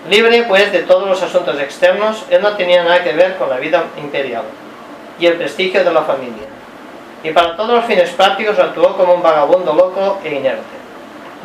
Libre 0.10 0.44
pues 0.48 0.72
de 0.72 0.80
todos 0.84 1.08
los 1.08 1.22
asuntos 1.22 1.60
externos, 1.60 2.26
él 2.30 2.42
no 2.42 2.56
tenía 2.56 2.84
nada 2.84 3.04
que 3.04 3.14
ver 3.14 3.36
con 3.38 3.50
la 3.50 3.58
vida 3.58 3.84
imperial 3.98 4.44
y 5.20 5.28
el 5.28 5.36
prestigio 5.36 5.84
de 5.84 5.94
la 5.94 6.02
familia. 6.02 6.48
Y 7.24 7.30
para 7.32 7.56
todos 7.56 7.70
los 7.70 7.86
fines 7.86 8.10
prácticos 8.10 8.58
actuó 8.58 8.98
como 8.98 9.14
un 9.14 9.22
vagabundo 9.22 9.74
loco 9.74 10.20
e 10.24 10.34
inerte. 10.34 10.82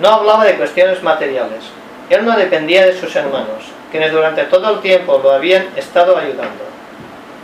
No 0.00 0.08
hablaba 0.08 0.44
de 0.44 0.56
cuestiones 0.56 1.02
materiales. 1.02 1.64
Él 2.08 2.24
no 2.24 2.36
dependía 2.36 2.86
de 2.86 2.98
sus 2.98 3.14
hermanos, 3.14 3.64
quienes 3.90 4.12
durante 4.12 4.44
todo 4.44 4.70
el 4.70 4.80
tiempo 4.80 5.20
lo 5.22 5.32
habían 5.32 5.66
estado 5.76 6.16
ayudando. 6.16 6.64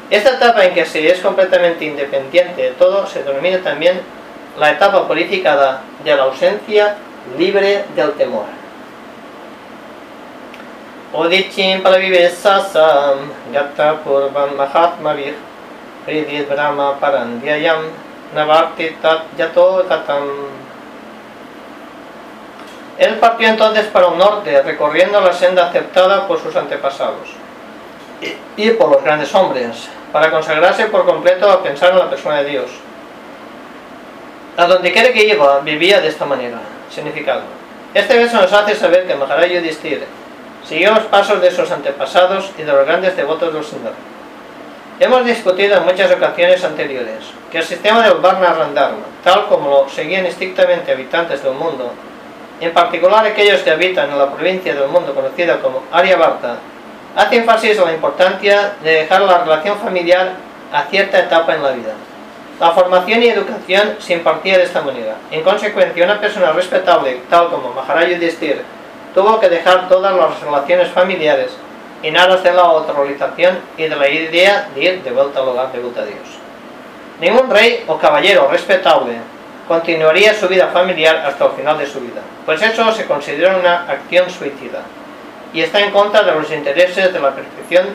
Esta 0.09 0.37
etapa 0.37 0.65
en 0.65 0.75
que 0.75 0.87
se 0.87 1.11
es 1.11 1.21
completamente 1.21 1.85
independiente 1.85 2.63
de 2.63 2.71
todo 2.71 3.07
se 3.07 3.23
denomina 3.23 3.59
también 3.59 4.01
la 4.59 4.71
etapa 4.71 5.07
purificada 5.07 5.83
de 6.05 6.17
la 6.17 6.25
ausencia 6.25 6.97
libre 7.39 7.85
del 7.97 8.13
temor. 8.13 8.62
Hridid 16.07 16.49
brahma 16.49 16.99
parandyayam 16.99 17.85
navarti 18.35 18.97
tat 19.03 19.29
yato 19.37 19.85
tatam 19.85 20.49
Él 22.99 23.19
partió 23.21 23.49
entonces 23.49 23.87
para 23.87 24.09
un 24.09 24.19
norte, 24.19 24.63
recorriendo 24.63 25.21
la 25.21 25.33
senda 25.33 25.69
aceptada 25.69 26.27
por 26.27 26.41
sus 26.41 26.57
antepasados 26.57 27.29
y 28.57 28.71
por 28.71 28.91
los 28.91 29.05
grandes 29.05 29.35
hombres, 29.35 29.89
para 30.13 30.31
consagrarse 30.31 30.87
por 30.87 31.05
completo 31.05 31.51
a 31.51 31.63
pensar 31.63 31.93
en 31.93 31.99
la 31.99 32.09
persona 32.09 32.43
de 32.43 32.51
Dios. 32.51 32.71
A 34.57 34.67
donde 34.67 34.93
quiera 34.93 35.13
que 35.13 35.25
iba, 35.25 35.61
vivía 35.61 36.01
de 36.01 36.09
esta 36.09 36.25
manera. 36.25 36.59
Significado. 36.91 37.43
Este 37.95 38.17
verso 38.17 38.41
nos 38.41 38.53
hace 38.53 38.77
saber 38.77 39.07
que 39.07 39.15
Maharaj 39.15 39.51
Yudhishthira 39.51 40.07
siguió 40.65 40.95
los 40.95 41.05
pasos 41.05 41.41
de 41.41 41.51
sus 41.51 41.71
antepasados 41.71 42.51
y 42.59 42.63
de 42.63 42.73
los 42.73 42.87
grandes 42.87 43.17
devotos 43.17 43.53
del 43.53 43.65
Señor. 43.65 43.93
Hemos 45.01 45.25
discutido 45.25 45.79
en 45.79 45.85
muchas 45.85 46.13
ocasiones 46.13 46.63
anteriores 46.65 47.25
que 47.51 47.59
el 47.59 47.65
sistema 47.65 48.03
del 48.03 48.19
Varna 48.19 48.55
Randharma, 48.55 49.05
tal 49.25 49.47
como 49.47 49.69
lo 49.69 49.89
seguían 49.89 50.27
estrictamente 50.27 50.93
habitantes 50.93 51.43
del 51.43 51.55
mundo, 51.55 51.93
en 52.61 52.73
particular 52.73 53.27
aquellos 53.27 53.61
que 53.63 53.71
habitan 53.71 54.11
en 54.11 54.19
la 54.19 54.31
provincia 54.31 54.75
del 54.75 54.89
mundo 54.89 55.15
conocida 55.15 55.61
como 55.61 55.83
Aryavarta, 55.91 56.57
hace 57.17 57.37
énfasis 57.37 57.79
en 57.79 57.85
la 57.85 57.93
importancia 57.95 58.75
de 58.83 58.93
dejar 58.93 59.23
la 59.23 59.39
relación 59.39 59.79
familiar 59.79 60.35
a 60.73 60.83
cierta 60.85 61.19
etapa 61.19 61.55
en 61.55 61.63
la 61.63 61.73
vida. 61.73 61.93
La 62.61 62.71
formación 62.71 63.23
y 63.23 63.29
educación 63.29 63.97
se 63.99 64.13
impartía 64.13 64.59
de 64.59 64.65
esta 64.65 64.83
manera. 64.83 65.17
En 65.31 65.43
consecuencia, 65.43 66.05
una 66.05 66.21
persona 66.21 66.53
respetable, 66.53 67.23
tal 67.29 67.49
como 67.49 67.71
Maharaj 67.71 68.11
Yudhishthir, 68.11 68.63
tuvo 69.15 69.39
que 69.41 69.49
dejar 69.49 69.89
todas 69.89 70.15
las 70.17 70.41
relaciones 70.41 70.89
familiares 70.89 71.51
en 72.03 72.17
aras 72.17 72.43
de 72.43 72.53
la 72.53 72.63
autorización 72.63 73.59
y 73.77 73.85
de 73.85 73.97
la 73.97 74.09
idea 74.09 74.69
de 74.75 74.83
ir 74.83 75.03
de 75.03 75.11
vuelta 75.11 75.41
al 75.41 75.49
hogar 75.49 75.73
de 75.73 75.79
vuelta 75.79 76.03
a 76.03 76.07
Dios. 76.07 76.19
Ningún 77.21 77.51
rey 77.51 77.85
o 77.87 77.99
caballero 77.99 78.49
respetable 78.51 79.15
continuaría 79.69 80.35
su 80.35 80.49
vida 80.49 80.69
familiar 80.69 81.17
hasta 81.25 81.45
el 81.45 81.53
final 81.53 81.79
de 81.79 81.87
su 81.87 82.01
vida, 82.01 82.21
pues 82.45 82.61
eso 82.61 82.93
se 82.93 83.07
considera 83.07 83.57
una 83.57 83.83
acción 83.83 84.29
suicida 84.29 84.83
y 85.53 85.61
está 85.61 85.81
en 85.81 85.93
contra 85.93 86.23
de 86.23 86.33
los 86.33 86.51
intereses 86.51 87.13
de 87.13 87.21
la 87.21 87.35
perfección 87.35 87.87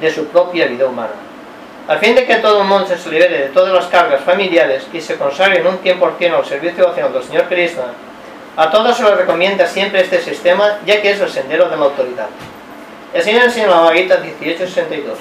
de 0.00 0.10
su 0.10 0.26
propia 0.28 0.66
vida 0.66 0.86
humana. 0.86 1.12
A 1.88 1.96
fin 1.96 2.14
de 2.14 2.24
que 2.24 2.36
todo 2.36 2.62
el 2.62 2.68
mundo 2.68 2.86
se 2.86 3.10
libere 3.10 3.36
de 3.36 3.48
todas 3.48 3.74
las 3.74 3.86
cargas 3.86 4.22
familiares 4.22 4.86
y 4.92 5.00
se 5.00 5.16
consagre 5.16 5.58
en 5.58 5.66
un 5.66 5.82
100% 5.82 6.34
al 6.34 6.46
servicio 6.46 6.84
devocional 6.84 7.12
del 7.12 7.22
Señor 7.22 7.44
Krishna, 7.48 7.84
a 8.60 8.70
todos 8.70 8.94
se 8.94 9.02
les 9.02 9.16
recomienda 9.16 9.66
siempre 9.66 10.02
este 10.02 10.20
sistema, 10.20 10.80
ya 10.84 11.00
que 11.00 11.12
es 11.12 11.20
el 11.20 11.30
sendero 11.30 11.70
de 11.70 11.78
la 11.78 11.84
autoridad. 11.84 12.26
El 13.14 13.22
Señor 13.22 13.44
enseña 13.44 13.64
en 13.64 13.70
la 13.70 13.76
Bhagavad 13.76 13.94
1862 13.94 15.18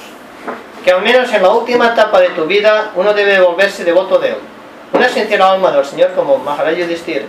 que 0.84 0.92
al 0.92 1.02
menos 1.02 1.32
en 1.34 1.42
la 1.42 1.50
última 1.50 1.88
etapa 1.88 2.20
de 2.20 2.30
tu 2.30 2.46
vida 2.46 2.92
uno 2.96 3.14
debe 3.14 3.40
volverse 3.40 3.86
devoto 3.86 4.20
de 4.20 4.30
Él. 4.30 4.38
Una 4.92 5.08
sincera 5.08 5.52
alma 5.52 5.72
del 5.72 5.86
Señor 5.86 6.12
como 6.16 6.38
Maharaj 6.38 6.76
Yudhishthir 6.76 7.28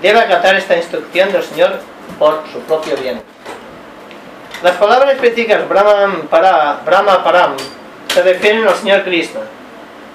debe 0.00 0.18
acatar 0.18 0.56
esta 0.56 0.76
instrucción 0.76 1.30
del 1.30 1.44
Señor 1.44 1.78
por 2.18 2.42
su 2.52 2.58
propio 2.60 2.96
bien. 2.96 3.22
Las 4.64 4.76
palabras 4.76 5.14
específicas 5.14 5.68
Brahman 5.68 6.22
para, 6.28 6.80
Brahma 6.84 7.22
Param 7.22 7.54
se 8.08 8.22
refieren 8.22 8.66
al 8.66 8.74
Señor 8.74 9.04
Krishna. 9.04 9.42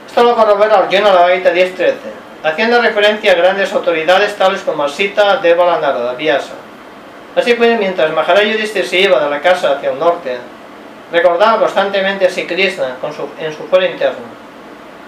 Esto 0.08 0.24
lo 0.24 0.36
corrobora 0.36 0.80
Arjuna 0.80 1.14
la 1.14 1.28
Gaita 1.28 1.54
10.13, 1.54 1.94
haciendo 2.44 2.82
referencia 2.82 3.32
a 3.32 3.36
grandes 3.36 3.72
autoridades 3.74 4.36
tales 4.36 4.62
como 4.62 4.88
Sita, 4.88 5.38
Deva, 5.38 5.80
Narada, 5.80 6.14
Vyasa. 6.14 6.54
Así 7.36 7.54
pues, 7.54 7.78
mientras 7.78 8.12
Maharaj 8.12 8.46
Yudhishthir 8.46 8.88
se 8.88 9.00
iba 9.00 9.20
de 9.20 9.30
la 9.30 9.42
casa 9.42 9.74
hacia 9.74 9.92
el 9.92 10.00
norte, 10.00 10.38
recordaba 11.12 11.60
constantemente 11.60 12.26
a 12.26 12.30
Sri 12.30 12.48
Krishna 12.48 12.98
su, 13.16 13.30
en 13.40 13.54
su 13.54 13.64
fuero 13.68 13.86
interno, 13.86 14.26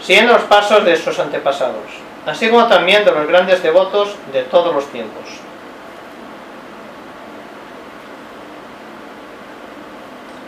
siguiendo 0.01 0.33
los 0.33 0.43
pasos 0.43 0.85
de 0.85 0.95
sus 0.95 1.17
antepasados, 1.19 1.85
así 2.25 2.49
como 2.49 2.67
también 2.67 3.03
de 3.03 3.11
los 3.11 3.27
grandes 3.27 3.63
devotos 3.63 4.15
de 4.31 4.43
todos 4.43 4.73
los 4.73 4.85
tiempos. 4.91 5.23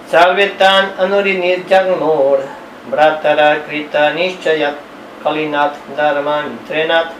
Salvetan 0.09 0.93
anurinir 0.99 1.65
jagmor, 1.67 2.41
bratara 2.89 3.63
krita 3.63 4.11
nishchayat, 4.11 4.75
kalinat 5.23 5.75
dharman 5.95 6.59
trenat. 6.67 7.13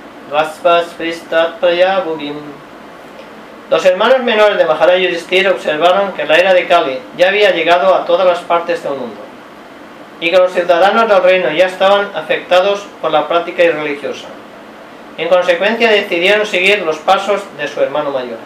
Los 3.70 3.86
hermanos 3.86 4.20
menores 4.24 4.58
de 4.58 4.66
Maharaj 4.66 4.98
Yudhishthira 4.98 5.52
observaron 5.52 6.14
que 6.14 6.26
la 6.26 6.38
era 6.38 6.54
de 6.54 6.68
Kali 6.68 7.00
ya 7.18 7.28
había 7.28 7.52
llegado 7.52 7.94
a 7.94 8.06
todas 8.06 8.26
las 8.26 8.40
partes 8.40 8.82
del 8.82 8.94
mundo 8.94 9.20
y 10.22 10.32
que 10.32 10.38
los 10.38 10.54
ciudadanos 10.54 11.10
del 11.10 11.22
reino 11.22 11.52
ya 11.52 11.66
estaban 11.66 12.12
afectados 12.16 12.86
por 13.02 13.12
la 13.12 13.28
práctica 13.28 13.64
irreligiosa. 13.64 14.28
En 15.18 15.28
consecuencia 15.28 15.92
decidieron 15.92 16.46
seguir 16.46 16.82
los 16.84 16.98
pasos 17.00 17.42
de 17.58 17.68
su 17.68 17.82
hermano 17.82 18.12
mayor. 18.12 18.38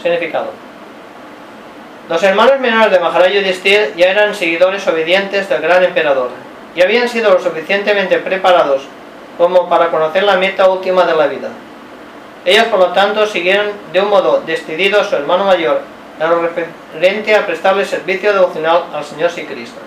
Significado. 0.00 0.50
Los 2.08 2.22
hermanos 2.22 2.60
menores 2.60 2.92
de 2.92 3.00
Maharaja 3.00 3.32
Yudhishthir 3.32 3.94
ya 3.96 4.10
eran 4.10 4.34
seguidores 4.36 4.86
obedientes 4.86 5.48
del 5.48 5.62
gran 5.62 5.82
emperador 5.82 6.30
y 6.74 6.82
habían 6.82 7.08
sido 7.08 7.30
lo 7.30 7.40
suficientemente 7.40 8.18
preparados 8.18 8.82
como 9.38 9.68
para 9.68 9.90
conocer 9.90 10.22
la 10.22 10.36
meta 10.36 10.68
última 10.68 11.04
de 11.04 11.14
la 11.14 11.26
vida. 11.26 11.48
Ellos, 12.44 12.64
por 12.64 12.80
lo 12.80 12.88
tanto, 12.88 13.26
siguieron 13.26 13.72
de 13.92 14.00
un 14.00 14.08
modo 14.08 14.42
decidido 14.44 15.00
a 15.00 15.04
su 15.04 15.14
hermano 15.16 15.44
mayor 15.44 15.80
en 16.18 16.30
lo 16.30 16.42
referente 16.42 17.34
a 17.34 17.46
prestarle 17.46 17.84
servicio 17.84 18.32
devocional 18.32 18.84
al 18.92 19.04
Señor 19.04 19.30
Krishna. 19.30 19.80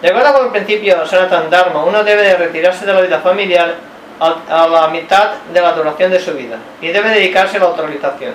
De 0.00 0.08
acuerdo 0.08 0.32
con 0.32 0.46
el 0.46 0.52
principio 0.52 0.98
de 0.98 1.06
Sanatan 1.06 1.48
Dharma, 1.48 1.84
uno 1.84 2.02
debe 2.02 2.22
de 2.22 2.36
retirarse 2.36 2.84
de 2.84 2.92
la 2.92 3.00
vida 3.00 3.20
familiar 3.20 3.74
a 4.20 4.68
la 4.68 4.88
mitad 4.88 5.34
de 5.52 5.60
la 5.60 5.72
duración 5.72 6.10
de 6.10 6.20
su 6.20 6.32
vida 6.32 6.56
y 6.80 6.88
debe 6.88 7.10
dedicarse 7.10 7.56
a 7.56 7.60
la 7.60 7.66
autorización. 7.66 8.34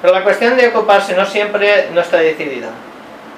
Pero 0.00 0.14
la 0.14 0.22
cuestión 0.22 0.56
de 0.56 0.68
ocuparse 0.68 1.14
no 1.14 1.26
siempre 1.26 1.88
no 1.92 2.00
está 2.00 2.18
decidida. 2.18 2.68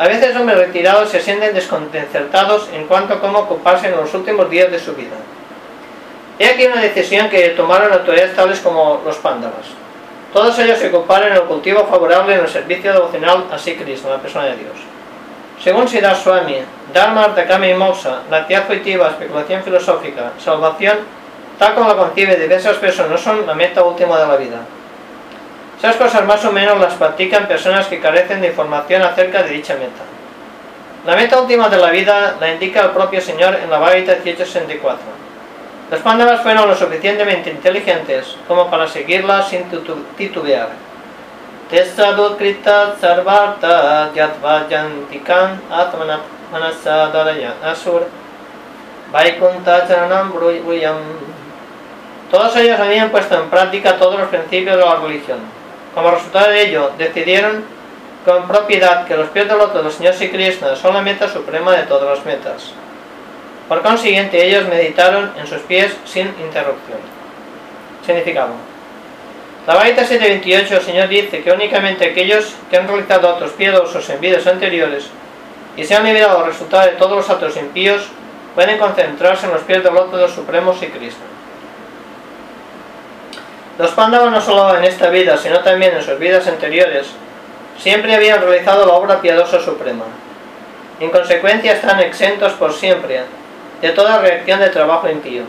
A 0.01 0.09
veces 0.09 0.35
hombres 0.35 0.57
retirados 0.57 1.11
se 1.11 1.21
sienten 1.21 1.53
desconcertados 1.53 2.71
en 2.73 2.87
cuanto 2.87 3.13
a 3.13 3.21
cómo 3.21 3.41
ocuparse 3.41 3.89
en 3.89 3.97
los 3.97 4.15
últimos 4.15 4.49
días 4.49 4.73
de 4.73 4.79
su 4.79 4.95
vida. 4.95 5.17
He 6.39 6.47
aquí 6.47 6.65
una 6.65 6.81
decisión 6.81 7.29
que 7.29 7.51
tomaron 7.51 7.93
autoridades 7.93 8.35
tales 8.35 8.61
como 8.61 9.03
los 9.05 9.17
pándavas. 9.19 9.67
Todos 10.33 10.59
ellos 10.59 10.79
se 10.79 10.89
ocuparon 10.89 11.29
en 11.29 11.35
el 11.35 11.43
cultivo 11.43 11.85
favorable 11.85 12.33
en 12.33 12.41
el 12.41 12.49
servicio 12.49 12.95
devocional 12.95 13.45
a 13.53 13.59
Sri 13.59 13.77
Krishna, 13.77 14.13
la 14.13 14.23
persona 14.23 14.47
de 14.47 14.57
Dios. 14.57 14.73
Según 15.63 15.87
Siddhar 15.87 16.17
Swami, 16.17 16.63
Dharma, 16.95 17.25
Artakama 17.25 17.67
y 17.67 17.75
Moksha, 17.75 18.23
la 18.31 18.39
actividad 18.39 18.69
coitiva, 18.69 19.09
especulación 19.09 19.63
filosófica, 19.63 20.33
salvación, 20.43 20.97
tal 21.59 21.75
como 21.75 21.89
la 21.89 21.97
concibe 21.97 22.37
diversas 22.37 22.79
personas, 22.79 23.11
no 23.11 23.19
son 23.19 23.47
la 23.47 23.53
meta 23.53 23.83
última 23.83 24.19
de 24.19 24.27
la 24.27 24.37
vida. 24.39 24.61
Esas 25.81 25.97
cosas 25.97 26.27
más 26.27 26.45
o 26.45 26.53
menos 26.53 26.79
las 26.79 26.93
practican 26.93 27.49
personas 27.49 27.87
que 27.87 28.01
carecen 28.01 28.43
de 28.43 28.49
información 28.49 29.01
acerca 29.01 29.43
de 29.43 29.49
dicha 29.49 29.75
meta. 29.77 30.05
La 31.07 31.17
meta 31.17 31.41
última 31.41 31.71
de 31.71 31.79
la 31.79 31.89
vida 31.89 32.37
la 32.39 32.53
indica 32.53 32.83
el 32.83 32.91
propio 32.91 33.19
Señor 33.23 33.55
en 33.55 33.71
la 33.71 33.79
Bhagavad 33.79 33.97
1864. 33.97 34.99
Los 35.91 36.01
pándavas 36.01 36.43
fueron 36.43 36.69
lo 36.69 36.77
suficientemente 36.77 37.49
inteligentes 37.49 38.37
como 38.47 38.69
para 38.69 38.87
seguirla 38.87 39.43
sin 39.43 39.65
titubear. 40.19 40.69
Todos 52.31 52.57
ellos 52.57 52.79
habían 52.79 53.09
puesto 53.11 53.35
en 53.35 53.49
práctica 53.49 53.97
todos 53.97 54.21
los 54.21 54.29
principios 54.29 54.77
de 54.77 54.85
la 54.85 54.97
religión. 54.97 55.60
Como 55.95 56.11
resultado 56.11 56.51
de 56.51 56.69
ello, 56.69 56.93
decidieron 56.97 57.65
con 58.25 58.47
propiedad 58.47 59.07
que 59.07 59.17
los 59.17 59.29
pies 59.31 59.49
del 59.49 59.59
loto 59.59 59.83
del 59.83 59.93
Señor 59.93 60.15
Krishna 60.15 60.77
son 60.77 60.95
la 60.95 61.03
meta 61.03 61.29
suprema 61.29 61.73
de 61.73 61.85
todas 61.85 62.17
las 62.17 62.25
metas. 62.25 62.73
Por 63.69 63.83
consiguiente, 63.83 64.47
ellos 64.47 64.69
meditaron 64.69 65.33
en 65.39 65.47
sus 65.47 65.61
pies 65.63 65.97
sin 66.05 66.27
interrupción. 66.41 66.99
Significado. 68.05 68.51
La 69.67 69.75
Baita 69.75 70.05
728, 70.05 70.77
el 70.77 70.83
Señor 70.83 71.09
dice 71.09 71.43
que 71.43 71.53
únicamente 71.53 72.07
aquellos 72.07 72.55
que 72.71 72.77
han 72.77 72.89
realizado 72.89 73.29
actos 73.29 73.53
piadosos 73.53 74.09
en 74.11 74.21
vidas 74.21 74.47
anteriores 74.47 75.09
y 75.77 75.85
se 75.85 75.95
han 75.95 76.05
librado 76.05 76.39
los 76.39 76.49
resultados 76.49 76.87
de 76.87 76.97
todos 76.97 77.17
los 77.17 77.31
actos 77.31 77.57
impíos 77.57 78.09
pueden 78.55 78.79
concentrarse 78.79 79.47
en 79.47 79.53
los 79.53 79.63
pies 79.63 79.85
del 79.85 79.95
loto 79.95 80.17
del 80.17 80.31
Supremo 80.31 80.73
Cristo. 80.73 81.23
Los 83.81 83.93
Pándavas 83.93 84.31
no 84.31 84.43
solo 84.43 84.77
en 84.77 84.85
esta 84.85 85.09
vida, 85.09 85.39
sino 85.39 85.61
también 85.61 85.97
en 85.97 86.03
sus 86.03 86.19
vidas 86.19 86.47
anteriores, 86.47 87.07
siempre 87.79 88.15
habían 88.15 88.43
realizado 88.43 88.85
la 88.85 88.93
obra 88.93 89.23
piadosa 89.23 89.59
suprema. 89.59 90.05
En 91.01 91.09
consecuencia 91.09 91.73
están 91.73 91.99
exentos 92.01 92.53
por 92.53 92.75
siempre 92.75 93.23
de 93.81 93.89
toda 93.93 94.19
reacción 94.19 94.61
de 94.61 94.69
trabajo 94.69 95.09
impío. 95.09 95.45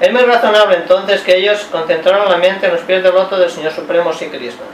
Es 0.00 0.12
muy 0.12 0.22
razonable 0.22 0.78
entonces 0.78 1.20
que 1.20 1.36
ellos 1.36 1.64
concentraron 1.70 2.28
la 2.28 2.38
mente 2.38 2.66
en 2.66 2.72
los 2.72 2.80
pies 2.80 3.04
del 3.04 3.14
loto 3.14 3.38
del 3.38 3.50
Señor 3.50 3.72
Supremo 3.72 4.12
Sri 4.12 4.26
Krishna. 4.26 4.64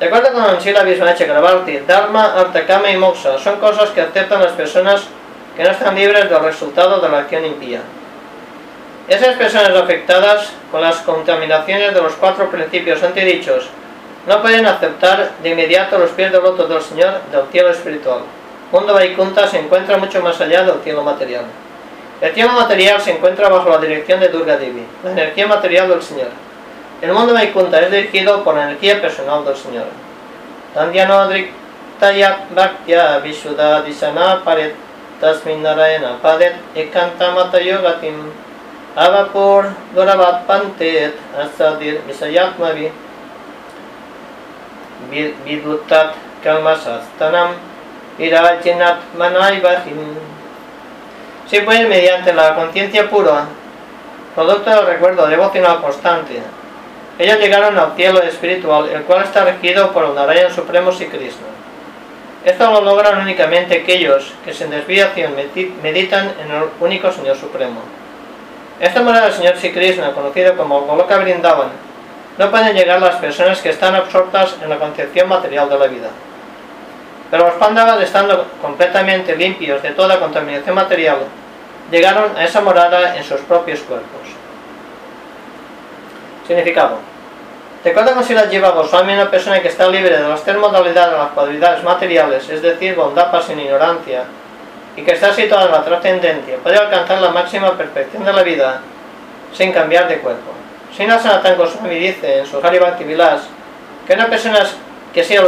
De 0.00 0.06
acuerdo 0.06 0.32
con 0.32 0.42
Ansila 0.42 0.82
Vishwanath 0.82 1.18
Chakrabarti, 1.18 1.78
Dharma, 1.86 2.40
Artakama 2.40 2.90
y 2.90 2.96
Moksha 2.96 3.38
son 3.38 3.60
cosas 3.60 3.90
que 3.90 4.00
aceptan 4.00 4.42
las 4.42 4.52
personas 4.54 5.04
que 5.56 5.62
no 5.62 5.70
están 5.70 5.94
libres 5.94 6.28
del 6.28 6.40
resultado 6.40 6.98
de 6.98 7.08
la 7.08 7.18
acción 7.18 7.46
impía. 7.46 7.82
Esas 9.08 9.36
personas 9.36 9.70
afectadas 9.70 10.50
con 10.70 10.80
las 10.80 10.96
contaminaciones 10.98 11.94
de 11.94 12.02
los 12.02 12.12
cuatro 12.14 12.50
principios 12.50 13.02
antedichos 13.02 13.68
no 14.26 14.40
pueden 14.40 14.66
aceptar 14.66 15.32
de 15.42 15.48
inmediato 15.48 15.98
los 15.98 16.10
pies 16.10 16.30
del 16.30 16.42
loto 16.42 16.66
del 16.66 16.80
Señor 16.80 17.20
del 17.30 17.46
cielo 17.50 17.70
espiritual 17.70 18.20
mundo 18.72 18.94
Vaikunta 18.94 19.46
se 19.46 19.58
encuentra 19.58 19.98
mucho 19.98 20.22
más 20.22 20.40
allá 20.40 20.64
del 20.64 20.80
cielo 20.82 21.02
material. 21.02 21.44
El 22.22 22.32
cielo 22.32 22.52
material 22.52 23.00
se 23.00 23.12
encuentra 23.12 23.50
bajo 23.50 23.68
la 23.68 23.78
dirección 23.78 24.18
de 24.18 24.28
Durga 24.28 24.56
Devi, 24.56 24.84
la 25.04 25.10
energía 25.10 25.46
material 25.46 25.88
del 25.88 26.02
Señor. 26.02 26.28
El 27.02 27.12
mundo 27.12 27.34
Vaikunta 27.34 27.80
es 27.80 27.90
dirigido 27.90 28.42
por 28.42 28.54
la 28.54 28.64
energía 28.64 29.00
personal 29.00 29.44
del 29.44 29.56
Señor. 29.56 29.84
Bhaktya 30.74 31.06
Padet 36.22 36.54
Ekantamata 36.74 37.60
Yogatim 37.60 38.14
Avapur 38.96 39.66
Doravat 39.94 40.46
Pantet 40.46 41.14
Asadir 41.36 42.02
Visayatmavi 42.06 42.90
Vidutat 45.44 46.14
Kalmasastanam 46.42 47.72
si 51.46 51.60
puede 51.60 51.88
mediante 51.88 52.34
la 52.34 52.54
conciencia 52.54 53.08
pura, 53.08 53.46
producto 54.34 54.70
del 54.70 54.86
recuerdo 54.86 55.26
devocional 55.26 55.80
constante, 55.80 56.42
ellos 57.18 57.38
llegaron 57.38 57.78
al 57.78 57.94
cielo 57.96 58.22
espiritual, 58.22 58.88
el 58.90 59.02
cual 59.04 59.24
está 59.24 59.44
regido 59.44 59.92
por 59.92 60.04
el 60.04 60.14
Narayan 60.14 60.52
Supremo 60.52 60.90
y 60.92 61.06
Krishna. 61.06 61.46
Esto 62.44 62.70
lo 62.70 62.80
logran 62.82 63.20
únicamente 63.20 63.80
aquellos 63.80 64.34
que 64.44 64.52
sin 64.52 64.70
desviación 64.70 65.34
meditan 65.82 66.34
en 66.42 66.50
el 66.50 66.64
único 66.80 67.10
Señor 67.12 67.36
Supremo. 67.36 67.80
Esta 68.80 69.02
morada 69.02 69.26
del 69.26 69.34
Señor 69.34 69.56
Sri 69.56 69.72
Krishna, 69.72 70.12
conocido 70.12 70.56
como 70.56 70.82
Goloka 70.82 71.18
Vrindavan, 71.18 71.68
no 72.38 72.50
pueden 72.50 72.74
llegar 72.74 73.00
las 73.00 73.16
personas 73.16 73.60
que 73.60 73.70
están 73.70 73.94
absortas 73.94 74.56
en 74.62 74.70
la 74.70 74.78
concepción 74.78 75.28
material 75.28 75.68
de 75.68 75.78
la 75.78 75.86
vida. 75.86 76.08
Pero 77.30 77.46
los 77.46 77.54
pándavas, 77.54 78.00
estando 78.00 78.46
completamente 78.60 79.36
limpios 79.36 79.82
de 79.82 79.90
toda 79.90 80.18
contaminación 80.18 80.74
material, 80.74 81.18
llegaron 81.90 82.36
a 82.36 82.44
esa 82.44 82.60
morada 82.60 83.16
en 83.16 83.24
sus 83.24 83.40
propios 83.42 83.80
cuerpos. 83.80 84.28
Significado. 86.46 86.98
Recuerda 87.84 88.14
con 88.14 88.24
si 88.24 88.34
la 88.34 88.46
lleva 88.46 88.70
Goswami 88.70 89.14
una 89.14 89.30
persona 89.30 89.60
que 89.60 89.68
está 89.68 89.88
libre 89.88 90.16
de 90.16 90.28
las 90.28 90.42
tres 90.44 90.56
modalidades 90.56 91.12
de 91.12 91.18
las 91.18 91.30
cualidades 91.30 91.82
materiales, 91.82 92.48
es 92.48 92.62
decir, 92.62 92.94
bondad, 92.94 93.32
sin 93.42 93.58
ignorancia, 93.58 94.24
y 94.96 95.02
que 95.02 95.12
está 95.12 95.32
situada 95.32 95.66
en 95.66 95.72
la 95.72 95.84
trascendencia, 95.84 96.56
puede 96.62 96.76
alcanzar 96.76 97.20
la 97.20 97.30
máxima 97.30 97.76
perfección 97.76 98.24
de 98.24 98.32
la 98.32 98.42
vida 98.42 98.80
sin 99.52 99.72
cambiar 99.72 100.08
de 100.08 100.18
cuerpo. 100.18 100.52
Sina 100.96 101.18
Sanatan 101.18 101.56
Goswami 101.56 101.94
dice 101.94 102.40
en 102.40 102.46
su 102.46 102.58
Hari 102.64 102.78
Bhakti 102.78 103.04
Vilas 103.04 103.42
que 104.06 104.12
una 104.12 104.28
persona 104.28 104.60
que 105.12 105.24
sea 105.24 105.42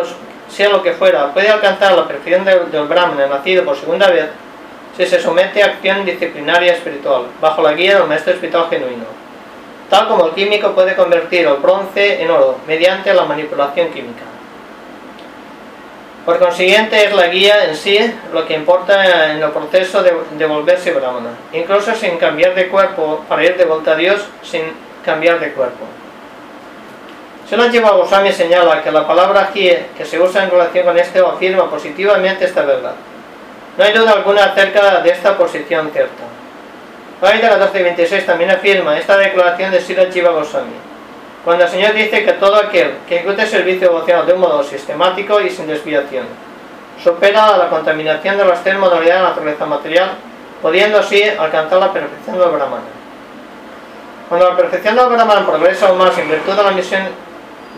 sea 0.48 0.68
lo 0.68 0.82
que 0.82 0.92
fuera, 0.92 1.32
puede 1.32 1.48
alcanzar 1.48 1.92
la 1.92 2.06
perfección 2.06 2.44
del, 2.44 2.70
del 2.70 2.86
Brahman 2.86 3.28
nacido 3.28 3.64
por 3.64 3.76
segunda 3.76 4.08
vez 4.08 4.28
si 4.96 5.06
se 5.06 5.20
somete 5.20 5.62
a 5.62 5.66
acción 5.66 6.04
disciplinaria 6.04 6.72
espiritual, 6.74 7.24
bajo 7.40 7.62
la 7.62 7.72
guía 7.72 7.98
del 7.98 8.06
maestro 8.06 8.34
espiritual 8.34 8.68
genuino. 8.70 9.04
Tal 9.90 10.06
como 10.06 10.26
el 10.26 10.32
químico 10.32 10.70
puede 10.72 10.94
convertir 10.94 11.46
el 11.46 11.54
bronce 11.54 12.22
en 12.22 12.30
oro 12.30 12.58
mediante 12.66 13.12
la 13.12 13.24
manipulación 13.24 13.88
química. 13.88 14.22
Por 16.24 16.38
consiguiente, 16.38 17.04
es 17.04 17.12
la 17.14 17.26
guía 17.26 17.66
en 17.66 17.76
sí 17.76 17.98
lo 18.32 18.46
que 18.46 18.54
importa 18.54 19.30
en 19.30 19.42
el 19.42 19.50
proceso 19.50 20.02
de, 20.02 20.14
de 20.38 20.46
volverse 20.46 20.92
brahmana, 20.92 21.30
incluso 21.52 21.94
sin 21.94 22.16
cambiar 22.16 22.54
de 22.54 22.68
cuerpo, 22.68 23.22
para 23.28 23.44
ir 23.44 23.56
de 23.58 23.66
vuelta 23.66 23.92
a 23.92 23.96
Dios 23.96 24.26
sin 24.42 24.62
cambiar 25.04 25.38
de 25.38 25.52
cuerpo. 25.52 25.84
Sela 27.48 27.70
Jiva 27.70 27.90
Goswami 27.90 28.32
señala 28.32 28.82
que 28.82 28.90
la 28.90 29.06
palabra 29.06 29.50
hier 29.52 29.88
que 29.96 30.06
se 30.06 30.18
usa 30.18 30.44
en 30.44 30.50
relación 30.50 30.86
con 30.86 30.98
este 30.98 31.20
afirma 31.20 31.68
positivamente 31.68 32.46
esta 32.46 32.62
verdad. 32.62 32.94
No 33.76 33.84
hay 33.84 33.92
duda 33.92 34.12
alguna 34.12 34.44
acerca 34.44 35.00
de 35.02 35.10
esta 35.10 35.36
posición 35.36 35.90
cierta. 35.92 36.24
Vaida 37.20 37.50
1426 37.50 38.24
también 38.24 38.50
afirma 38.50 38.98
esta 38.98 39.18
declaración 39.18 39.70
de 39.72 39.80
Sila 39.80 40.06
Jiva 40.10 40.30
Goswami. 40.30 40.72
Cuando 41.44 41.64
el 41.64 41.70
Señor 41.70 41.92
dice 41.92 42.24
que 42.24 42.32
todo 42.32 42.56
aquel 42.56 42.94
que 43.06 43.16
ejecute 43.16 43.46
servicio 43.46 43.88
devocional 43.88 44.26
de 44.26 44.32
un 44.32 44.40
modo 44.40 44.64
sistemático 44.64 45.40
y 45.42 45.50
sin 45.50 45.66
desviación 45.66 46.24
supera 47.02 47.58
la 47.58 47.68
contaminación 47.68 48.38
de 48.38 48.46
las 48.46 48.64
tres 48.64 48.78
modalidades 48.78 49.20
de 49.20 49.22
la 49.22 49.28
naturaleza 49.30 49.66
material, 49.66 50.10
pudiendo 50.62 50.98
así 51.00 51.22
alcanzar 51.22 51.78
la 51.78 51.92
perfección 51.92 52.38
del 52.38 52.48
Brahmana. 52.48 52.84
Cuando 54.28 54.48
la 54.48 54.56
perfección 54.56 54.96
del 54.96 55.08
Brahman 55.08 55.44
progresa 55.44 55.88
aún 55.88 55.98
más 55.98 56.16
en 56.16 56.30
virtud 56.30 56.54
de 56.54 56.62
la 56.62 56.70
misión 56.70 57.02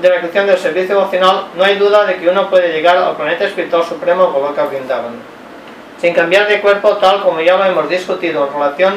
de 0.00 0.08
la 0.10 0.16
ejecución 0.16 0.46
del 0.46 0.58
servicio 0.58 0.94
devocional, 0.94 1.46
no 1.56 1.64
hay 1.64 1.76
duda 1.76 2.04
de 2.04 2.18
que 2.18 2.28
uno 2.28 2.48
puede 2.48 2.72
llegar 2.72 2.98
al 2.98 3.16
planeta 3.16 3.46
espiritual 3.46 3.82
supremo 3.82 4.30
Goloka 4.30 4.64
Vrindavan, 4.66 5.16
sin 6.00 6.14
cambiar 6.14 6.46
de 6.46 6.60
cuerpo 6.60 6.98
tal 6.98 7.22
como 7.22 7.40
ya 7.40 7.56
lo 7.56 7.64
hemos 7.64 7.88
discutido 7.88 8.46
en 8.46 8.52
relación 8.52 8.94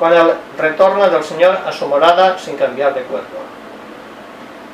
con 0.00 0.12
el 0.12 0.32
retorno 0.58 1.08
del 1.08 1.22
Señor 1.22 1.58
a 1.64 1.70
su 1.70 1.86
morada 1.86 2.36
sin 2.38 2.56
cambiar 2.56 2.92
de 2.94 3.02
cuerpo. 3.02 3.49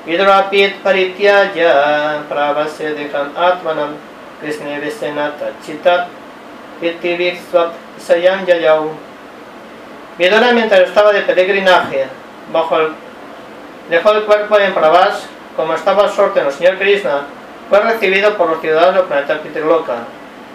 Parityaya 0.07 2.23
pravase 2.29 2.95
dekan 2.95 3.35
atmanam 3.35 3.99
krishne 4.41 4.79
vesenata 4.79 5.51
chitat 5.67 6.07
vitiviksvat 6.81 7.75
sayam 7.99 8.47
yayau. 8.47 8.95
Vidura 10.19 10.53
mientras 10.53 10.89
estaba 10.89 11.13
de 11.13 11.23
peregrinaje 11.23 12.07
bajo 12.53 12.79
el 12.79 12.93
dejó 13.91 14.13
el 14.13 14.25
cuerpo 14.25 14.59
en 14.59 14.75
Pravas 14.75 15.27
como 15.57 15.75
estaba 15.75 16.05
absorto 16.05 16.39
en 16.39 16.47
el 16.47 16.53
Señor 16.53 16.77
Krishna, 16.77 17.23
fue 17.71 17.81
recibido 17.81 18.37
por 18.37 18.51
los 18.51 18.61
ciudadanos 18.61 18.95
del 18.95 19.05
planeta 19.05 19.41
Pitriloka, 19.41 20.05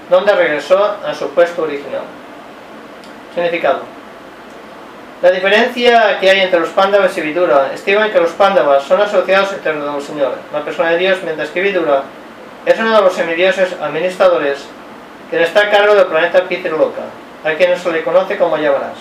donde 0.10 0.34
regresó 0.34 0.96
a 1.04 1.14
su 1.14 1.28
puesto 1.30 1.64
original. 1.64 2.04
Significado. 3.34 4.01
La 5.22 5.30
diferencia 5.30 6.20
que 6.20 6.32
hay 6.32 6.40
entre 6.40 6.60
los 6.60 6.70
Pándavas 6.70 7.16
y 7.16 7.22
Vidura 7.22 7.70
estiman 7.72 8.10
que 8.10 8.20
los 8.20 8.32
Pándavas 8.32 8.82
son 8.82 9.00
asociados 9.02 9.54
eternos 9.54 9.94
del 9.94 10.02
Señor, 10.02 10.34
la 10.52 10.62
persona 10.62 10.90
de 10.90 10.98
Dios, 10.98 11.20
mientras 11.24 11.50
que 11.50 11.62
Vidura 11.62 12.02
es 12.66 12.80
uno 12.80 12.96
de 12.96 13.02
los 13.04 13.14
semidioses 13.14 13.76
administradores 13.80 14.66
que 15.30 15.44
está 15.44 15.62
a 15.62 15.70
cargo 15.70 15.94
del 15.94 16.08
planeta 16.08 16.42
Pitriloka, 16.46 17.04
a 17.46 17.52
quien 17.52 17.78
se 17.78 17.92
le 17.92 18.04
conoce 18.04 18.36
como 18.36 18.58
Yamaras. 18.58 18.98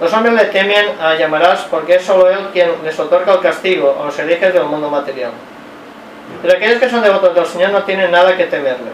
Los 0.00 0.10
hombres 0.14 0.36
le 0.36 0.44
temen 0.46 0.86
a 0.98 1.14
Yamarás 1.16 1.66
porque 1.70 1.96
es 1.96 2.02
solo 2.02 2.30
él 2.30 2.48
quien 2.54 2.70
les 2.82 2.98
otorga 2.98 3.34
el 3.34 3.40
castigo 3.40 3.98
a 4.00 4.06
los 4.06 4.18
herejes 4.18 4.54
del 4.54 4.64
mundo 4.64 4.88
material. 4.88 5.32
Pero 6.40 6.56
aquellos 6.56 6.80
que 6.80 6.88
son 6.88 7.02
devotos 7.02 7.34
del 7.34 7.44
Señor 7.44 7.72
no 7.72 7.82
tienen 7.82 8.10
nada 8.10 8.34
que 8.38 8.44
temerle. 8.44 8.90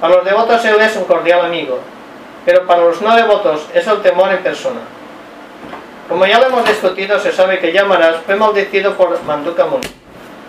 Para 0.00 0.14
los 0.14 0.24
devotos 0.24 0.64
él 0.64 0.80
es 0.80 0.94
un 0.94 1.04
cordial 1.04 1.46
amigo, 1.46 1.80
pero 2.44 2.64
para 2.64 2.82
los 2.82 3.02
no 3.02 3.16
devotos 3.16 3.66
es 3.74 3.84
el 3.88 4.00
temor 4.02 4.30
en 4.30 4.38
persona. 4.38 4.78
Como 6.10 6.26
ya 6.26 6.40
lo 6.40 6.48
hemos 6.48 6.66
discutido, 6.66 7.20
se 7.20 7.30
sabe 7.30 7.60
que 7.60 7.72
Yamarás 7.72 8.16
fue 8.26 8.34
maldecido 8.34 8.96
por 8.96 9.22
Manduka 9.22 9.64
Muni, 9.66 9.86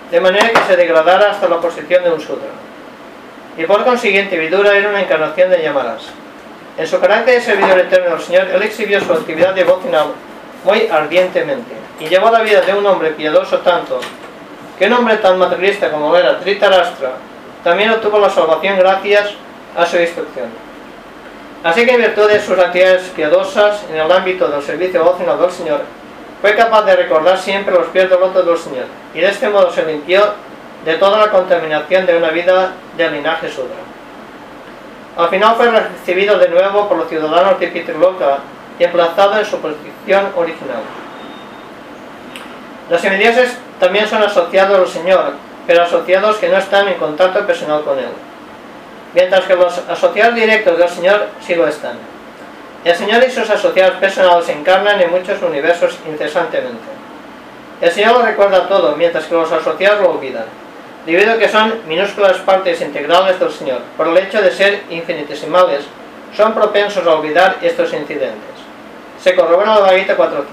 de 0.10 0.20
manera 0.20 0.50
que 0.50 0.60
se 0.68 0.76
degradara 0.76 1.30
hasta 1.30 1.48
la 1.48 1.62
posición 1.62 2.04
de 2.04 2.10
un 2.10 2.20
sudra. 2.20 2.50
Y 3.56 3.66
por 3.66 3.86
consiguiente, 3.86 4.40
Vidura 4.40 4.76
era 4.76 4.90
una 4.90 5.02
encarnación 5.02 5.52
de 5.52 5.62
Yamarás. 5.62 6.02
En 6.80 6.88
su 6.88 7.00
carácter 7.00 7.36
de 7.36 7.42
servidor 7.42 7.78
eterno 7.78 8.10
del 8.10 8.22
Señor, 8.22 8.48
él 8.50 8.64
exhibió 8.64 9.00
su 9.02 9.14
actividad 9.14 9.54
devocional 9.54 10.08
muy 10.64 10.88
ardientemente 10.88 11.76
y 12.00 12.08
llevó 12.08 12.32
la 12.32 12.42
vida 12.42 12.62
de 12.62 12.74
un 12.74 12.86
hombre 12.88 13.12
piadoso 13.12 13.60
tanto 13.60 14.00
que 14.80 14.88
un 14.88 14.94
hombre 14.94 15.18
tan 15.18 15.38
materialista 15.38 15.92
como 15.92 16.18
era 16.18 16.40
Tritarastra 16.40 17.12
también 17.64 17.92
obtuvo 17.92 18.18
la 18.18 18.32
salvación 18.32 18.80
gracias 18.80 19.30
a 19.78 19.86
su 19.86 19.98
instrucción. 19.98 20.71
Así 21.64 21.86
que 21.86 21.94
en 21.94 22.02
virtud 22.02 22.28
de 22.28 22.40
sus 22.40 22.58
actividades 22.58 23.04
piadosas 23.16 23.84
en 23.92 23.98
el 23.98 24.12
ámbito 24.12 24.48
del 24.48 24.64
servicio 24.64 25.02
devocional 25.02 25.40
del 25.40 25.52
Señor, 25.52 25.82
fue 26.42 26.56
capaz 26.56 26.82
de 26.84 26.96
recordar 26.96 27.38
siempre 27.38 27.76
los 27.76 27.88
pies 27.88 28.10
del 28.10 28.20
del 28.20 28.58
Señor 28.58 28.86
y 29.14 29.20
de 29.20 29.30
este 29.30 29.48
modo 29.48 29.72
se 29.72 29.86
limpió 29.86 30.34
de 30.84 30.96
toda 30.96 31.20
la 31.20 31.32
contaminación 31.32 32.08
de 32.08 32.18
una 32.18 32.30
vida 32.30 32.72
de 32.98 33.12
linaje 33.12 33.48
sudra. 33.48 33.76
Al 35.16 35.30
final 35.30 35.56
fue 35.56 35.70
recibido 35.70 36.40
de 36.40 36.50
nuevo 36.50 36.88
por 36.88 36.98
los 36.98 37.10
ciudadanos 37.10 37.60
de 37.60 37.68
Pitriloka 37.68 38.40
y 38.80 38.84
emplazado 38.84 39.38
en 39.38 39.46
su 39.46 39.60
posición 39.60 40.30
original. 40.36 40.82
Los 42.90 43.02
semidioses 43.02 43.58
también 43.80 44.08
son 44.08 44.24
asociados 44.24 44.80
al 44.80 44.88
Señor, 44.88 45.34
pero 45.68 45.84
asociados 45.84 46.38
que 46.38 46.50
no 46.50 46.58
están 46.58 46.88
en 46.88 46.96
contacto 46.96 47.46
personal 47.46 47.84
con 47.84 48.00
Él, 48.00 48.10
mientras 49.14 49.46
que 49.46 49.56
los 49.56 49.78
asociados 49.90 50.36
directos 50.36 50.78
del 50.78 50.90
Señor 50.90 51.28
sí 51.46 51.56
lo 51.56 51.68
están. 51.68 51.98
El 52.84 52.96
Señor 52.96 53.24
y 53.24 53.32
sus 53.32 53.50
asociados 53.50 53.98
personales 53.98 54.46
se 54.46 54.54
encarnan 54.54 55.00
en 55.02 55.12
muchos 55.12 55.42
universos 55.42 55.98
incesantemente. 56.10 56.90
El 57.80 57.92
Señor 57.92 58.14
lo 58.14 58.22
recuerda 58.24 58.68
todo, 58.68 58.96
mientras 58.96 59.26
que 59.26 59.36
los 59.36 59.52
asociados 59.52 60.02
lo 60.02 60.12
olvidan 60.12 60.46
debido 61.06 61.34
a 61.34 61.38
que 61.38 61.50
son 61.50 61.82
minúsculas 61.88 62.38
partes 62.38 62.82
integrales 62.82 63.40
del 63.40 63.52
Señor, 63.52 63.82
por 63.98 64.08
el 64.08 64.18
hecho 64.18 64.42
de 64.42 64.52
ser 64.52 64.84
infinitesimales, 64.90 65.86
son 66.36 66.54
propensos 66.54 67.06
a 67.06 67.16
olvidar 67.16 67.58
estos 67.62 67.92
incidentes. 67.94 68.56
Se 69.20 69.36
corrobora 69.36 69.76
la 69.76 69.82
Bhagavata 69.82 70.18
4.5. 70.18 70.44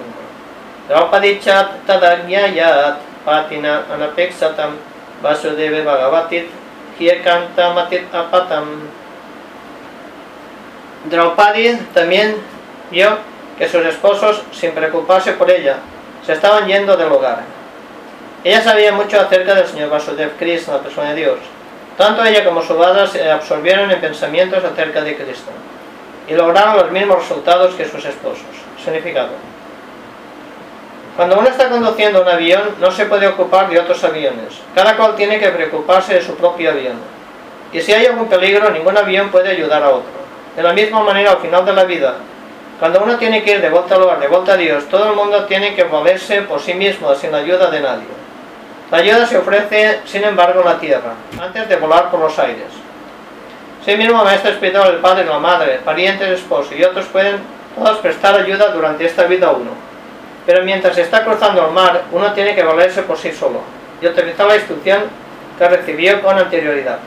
Draupadichat 0.89 1.87
tadagyayat 1.87 2.99
patina 3.25 3.85
anapexatam 3.93 4.77
vasudeve 5.23 5.83
bhagavatit 5.83 6.49
matit 7.75 8.15
apatam. 8.15 8.89
Draupadi 11.11 11.77
también 11.95 12.37
vio 12.91 13.19
que 13.59 13.69
sus 13.69 13.85
esposos, 13.85 14.43
sin 14.53 14.73
preocuparse 14.73 15.33
por 15.33 15.51
ella, 15.51 15.77
se 16.25 16.33
estaban 16.33 16.67
yendo 16.67 16.97
del 16.97 17.11
hogar, 17.13 17.43
ella 18.45 18.63
sabía 18.63 18.93
mucho 18.93 19.21
acerca 19.21 19.55
del 19.55 19.67
señor 19.67 19.91
Vasudev 19.91 20.37
Krishna, 20.39 20.75
la 20.75 20.83
persona 20.83 21.11
de 21.11 21.17
Dios. 21.17 21.39
Tanto 21.97 22.25
ella 22.25 22.45
como 22.45 22.63
su 22.63 22.75
madre 22.75 23.09
se 23.09 23.29
absorbieron 23.29 23.91
en 23.91 24.01
pensamientos 24.01 24.63
acerca 24.63 25.03
de 25.03 25.17
Cristo 25.17 25.51
y 26.29 26.35
lograron 26.35 26.77
los 26.77 26.93
mismos 26.93 27.19
resultados 27.19 27.75
que 27.75 27.85
sus 27.85 28.05
esposos. 28.05 28.47
Significado. 28.83 29.31
Cuando 31.19 31.37
uno 31.37 31.49
está 31.49 31.69
conduciendo 31.69 32.23
un 32.23 32.29
avión, 32.29 32.77
no 32.79 32.93
se 32.93 33.07
puede 33.07 33.27
ocupar 33.27 33.69
de 33.69 33.81
otros 33.81 34.05
aviones. 34.05 34.61
Cada 34.73 34.97
cual 34.97 35.17
tiene 35.17 35.41
que 35.41 35.49
preocuparse 35.49 36.15
de 36.15 36.23
su 36.23 36.37
propio 36.37 36.71
avión. 36.71 36.95
Y 37.73 37.81
si 37.81 37.93
hay 37.93 38.07
algún 38.07 38.29
peligro, 38.29 38.71
ningún 38.71 38.97
avión 38.97 39.29
puede 39.29 39.51
ayudar 39.51 39.83
a 39.83 39.89
otro. 39.89 40.13
De 40.55 40.63
la 40.63 40.73
misma 40.73 41.03
manera, 41.03 41.33
al 41.33 41.39
final 41.39 41.65
de 41.65 41.73
la 41.73 41.83
vida, 41.83 42.15
cuando 42.79 43.03
uno 43.03 43.17
tiene 43.17 43.43
que 43.43 43.51
ir 43.51 43.61
de 43.61 43.69
vuelta 43.69 43.97
al 43.97 44.03
hogar, 44.03 44.21
de 44.21 44.29
vuelta 44.29 44.53
a 44.53 44.57
Dios, 44.57 44.89
todo 44.89 45.11
el 45.11 45.17
mundo 45.17 45.45
tiene 45.47 45.75
que 45.75 45.83
valerse 45.83 46.43
por 46.43 46.61
sí 46.61 46.75
mismo 46.75 47.13
sin 47.17 47.33
la 47.33 47.39
ayuda 47.39 47.69
de 47.69 47.81
nadie. 47.81 48.07
La 48.93 48.99
ayuda 48.99 49.27
se 49.27 49.39
ofrece, 49.39 49.99
sin 50.05 50.23
embargo, 50.23 50.61
en 50.61 50.67
la 50.67 50.79
tierra, 50.79 51.15
antes 51.43 51.69
de 51.69 51.77
volar 51.79 52.13
por 52.13 52.21
los 52.21 52.39
aires. 52.39 52.71
Sí 53.85 53.97
mismo 53.97 54.23
maestro 54.23 54.53
espiritual, 54.53 54.95
el 54.95 55.01
padre, 55.01 55.25
la 55.25 55.41
madre, 55.41 55.81
parientes, 55.85 56.29
esposo 56.29 56.77
y 56.77 56.85
otros 56.85 57.07
pueden 57.07 57.41
todos 57.77 57.99
prestar 57.99 58.37
ayuda 58.37 58.69
durante 58.69 59.05
esta 59.05 59.25
vida 59.25 59.49
a 59.49 59.51
uno. 59.51 59.88
Pero 60.49 60.65
mientras 60.65 60.97
está 60.97 61.27
cruzando 61.27 61.67
el 61.67 61.73
mar, 61.73 62.05
uno 62.11 62.33
tiene 62.33 62.55
que 62.55 62.63
valerse 62.63 63.03
por 63.03 63.19
sí 63.19 63.33
solo 63.33 63.61
y 64.01 64.07
utilizar 64.07 64.47
la 64.47 64.57
instrucción 64.57 65.03
que 65.59 65.69
recibió 65.69 66.23
con 66.23 66.39
anterioridad. 66.39 67.01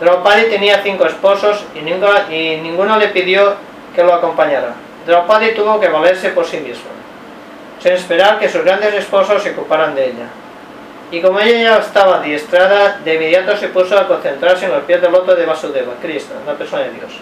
Draupadi 0.00 0.46
tenía 0.46 0.82
cinco 0.82 1.06
esposos 1.06 1.64
y, 1.72 1.82
ninguno 1.82 2.98
le 2.98 3.08
pidió 3.10 3.54
que 3.94 4.02
lo 4.02 4.12
acompañara. 4.12 4.74
Draupadi 5.06 5.52
tuvo 5.54 5.78
que 5.78 5.86
valerse 5.86 6.30
por 6.30 6.44
sí 6.44 6.56
mismo 6.56 6.90
sin 7.80 7.92
esperar 7.92 8.40
que 8.40 8.48
sus 8.48 8.64
grandes 8.64 8.92
esposos 8.92 9.40
se 9.40 9.52
ocuparan 9.52 9.94
de 9.94 10.06
ella. 10.06 10.26
Y 11.12 11.22
como 11.22 11.38
ella 11.38 11.62
ya 11.62 11.78
estaba 11.78 12.20
diestrada, 12.22 12.98
de 13.04 13.14
inmediato 13.14 13.56
se 13.56 13.68
puso 13.68 13.96
a 13.96 14.08
concentrarse 14.08 14.64
en 14.64 14.72
los 14.72 14.82
pies 14.82 15.00
del 15.00 15.12
loto 15.12 15.36
de 15.36 15.46
Vasudeva, 15.46 15.92
Krishna, 16.02 16.34
la 16.44 16.54
persona 16.54 16.82
de 16.82 16.90
Dios. 16.90 17.12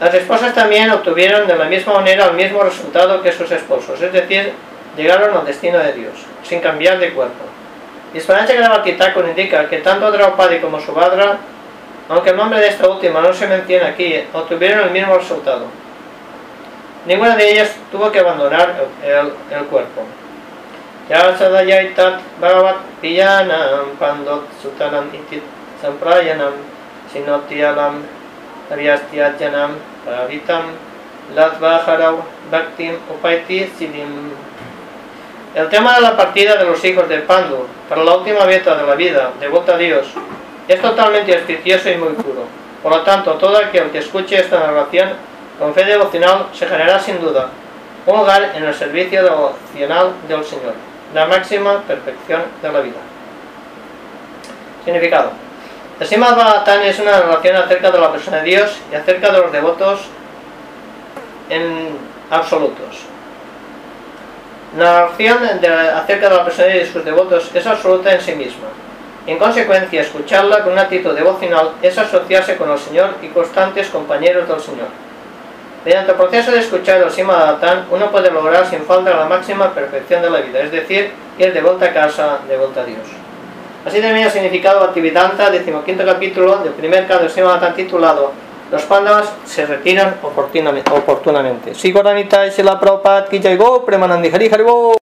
Las 0.00 0.14
esposas 0.14 0.54
también 0.54 0.90
obtuvieron 0.90 1.46
de 1.46 1.56
la 1.56 1.66
misma 1.66 1.92
manera 1.94 2.24
el 2.26 2.32
mismo 2.32 2.62
resultado 2.62 3.22
que 3.22 3.32
sus 3.32 3.50
esposos, 3.50 4.00
es 4.00 4.10
decir, 4.10 4.54
llegaron 4.96 5.36
al 5.36 5.44
destino 5.44 5.78
de 5.78 5.92
Dios, 5.92 6.14
sin 6.42 6.60
cambiar 6.60 6.98
de 6.98 7.12
cuerpo. 7.12 7.44
Y 8.14 8.18
Espanacha 8.18 8.54
Gravakitakun 8.54 9.28
indica 9.28 9.68
que 9.68 9.76
tanto 9.78 10.10
Draupadi 10.10 10.58
como 10.58 10.80
Subhadra, 10.80 11.36
aunque 12.08 12.30
el 12.30 12.36
nombre 12.38 12.60
de 12.60 12.68
esta 12.68 12.88
última 12.88 13.20
no 13.20 13.32
se 13.34 13.46
menciona 13.46 13.88
aquí, 13.88 14.24
obtuvieron 14.32 14.84
el 14.84 14.90
mismo 14.90 15.18
resultado. 15.18 15.66
Ninguna 17.06 17.36
de 17.36 17.52
ellas 17.52 17.76
tuvo 17.92 18.10
que 18.10 18.20
abandonar 18.20 18.86
el, 19.04 19.32
el 19.54 19.64
cuerpo. 19.66 20.02
Ya 21.10 21.36
sadayaitat 21.36 22.20
bhagavat 22.40 22.76
piyanam 23.00 23.98
pandot 23.98 24.46
itit 25.12 25.42
samprayanam 25.82 26.54
pravitam 30.04 30.62
latvaharau 31.34 32.22
bhaktim 32.50 32.96
upaiti 33.10 33.70
siddhim. 33.78 34.32
El 35.54 35.68
tema 35.68 35.94
de 35.96 36.00
la 36.02 36.16
partida 36.16 36.56
de 36.56 36.64
los 36.64 36.84
hijos 36.84 37.08
de 37.08 37.18
Pandu 37.18 37.66
para 37.88 38.04
la 38.04 38.16
última 38.16 38.44
beta 38.44 38.76
de 38.76 38.86
la 38.86 38.94
vida, 38.94 39.32
de 39.40 39.48
vuelta 39.48 39.74
a 39.74 39.78
Dios, 39.78 40.06
es 40.68 40.80
totalmente 40.80 41.34
auspicioso 41.34 41.90
y 41.90 41.96
muy 41.96 42.12
puro. 42.12 42.44
Por 42.82 42.92
lo 42.92 43.02
tanto, 43.02 43.32
todo 43.34 43.58
aquel 43.58 43.90
que 43.90 43.98
escuche 43.98 44.36
esta 44.36 44.60
narración 44.60 45.10
con 45.58 45.74
fe 45.74 45.84
devocional 45.84 46.46
se 46.52 46.66
generará 46.66 46.98
sin 47.00 47.20
duda 47.20 47.50
un 48.06 48.20
hogar 48.20 48.52
en 48.54 48.64
el 48.64 48.74
servicio 48.74 49.22
devocional 49.22 50.12
del 50.28 50.44
Señor, 50.44 50.74
la 51.14 51.26
máxima 51.26 51.82
perfección 51.82 52.42
de 52.62 52.72
la 52.72 52.80
vida. 52.80 52.96
Significado. 54.84 55.49
El 56.00 56.06
Srimad 56.06 56.34
Bhagavatam 56.34 56.80
es 56.80 56.98
una 56.98 57.10
narración 57.10 57.56
acerca 57.56 57.90
de 57.90 58.00
la 58.00 58.10
persona 58.10 58.38
de 58.38 58.44
Dios 58.44 58.80
y 58.90 58.94
acerca 58.94 59.30
de 59.30 59.38
los 59.38 59.52
devotos 59.52 60.00
en 61.50 61.88
absolutos. 62.30 63.00
La 64.78 64.92
narración 64.92 65.44
acerca 65.44 66.30
de 66.30 66.36
la 66.36 66.44
personalidad 66.44 66.80
de 66.80 66.90
sus 66.90 67.04
devotos 67.04 67.50
es 67.52 67.66
absoluta 67.66 68.14
en 68.14 68.20
sí 68.22 68.34
misma. 68.34 68.68
En 69.26 69.36
consecuencia, 69.36 70.00
escucharla 70.00 70.62
con 70.62 70.72
una 70.72 70.82
actitud 70.82 71.14
devocional 71.14 71.72
es 71.82 71.98
asociarse 71.98 72.56
con 72.56 72.70
el 72.70 72.78
Señor 72.78 73.16
y 73.20 73.28
constantes 73.28 73.90
compañeros 73.90 74.48
del 74.48 74.60
Señor. 74.60 74.88
Mediante 75.84 76.12
el 76.12 76.16
proceso 76.16 76.50
de 76.50 76.60
escuchar 76.60 77.02
el 77.02 77.10
Simadatan, 77.10 77.84
uno 77.90 78.10
puede 78.10 78.30
lograr 78.30 78.66
sin 78.66 78.86
falta 78.86 79.14
la 79.14 79.26
máxima 79.26 79.74
perfección 79.74 80.22
de 80.22 80.30
la 80.30 80.40
vida, 80.40 80.60
es 80.60 80.72
decir, 80.72 81.12
ir 81.36 81.52
de 81.52 81.60
vuelta 81.60 81.84
a 81.84 81.92
casa, 81.92 82.38
de 82.48 82.56
vuelta 82.56 82.80
a 82.80 82.84
Dios. 82.84 83.19
Así 83.84 83.98
termina 84.00 84.26
el 84.26 84.32
significado 84.32 84.80
Bhaktivedanta, 84.80 85.50
decimoquinto 85.50 86.04
capítulo 86.04 86.58
del 86.58 86.74
primer 86.74 87.06
canto 87.06 87.24
del 87.24 87.32
Simadatan 87.32 87.74
titulado 87.74 88.32
Los 88.70 88.82
pándavas 88.82 89.32
se 89.46 89.66
retiran 89.66 90.16
oportunamente. 90.22 90.90
oportunamente. 90.92 91.74
Sigoranita 91.74 92.46
y 92.46 92.62
la 92.62 92.78
Prabhupada 92.78 93.26
ki 93.26 93.40
jai 93.40 93.56
go, 93.56 93.84
premanandi 93.84 94.30
hari 94.30 94.48
hari 94.48 94.62
go. 94.62 94.99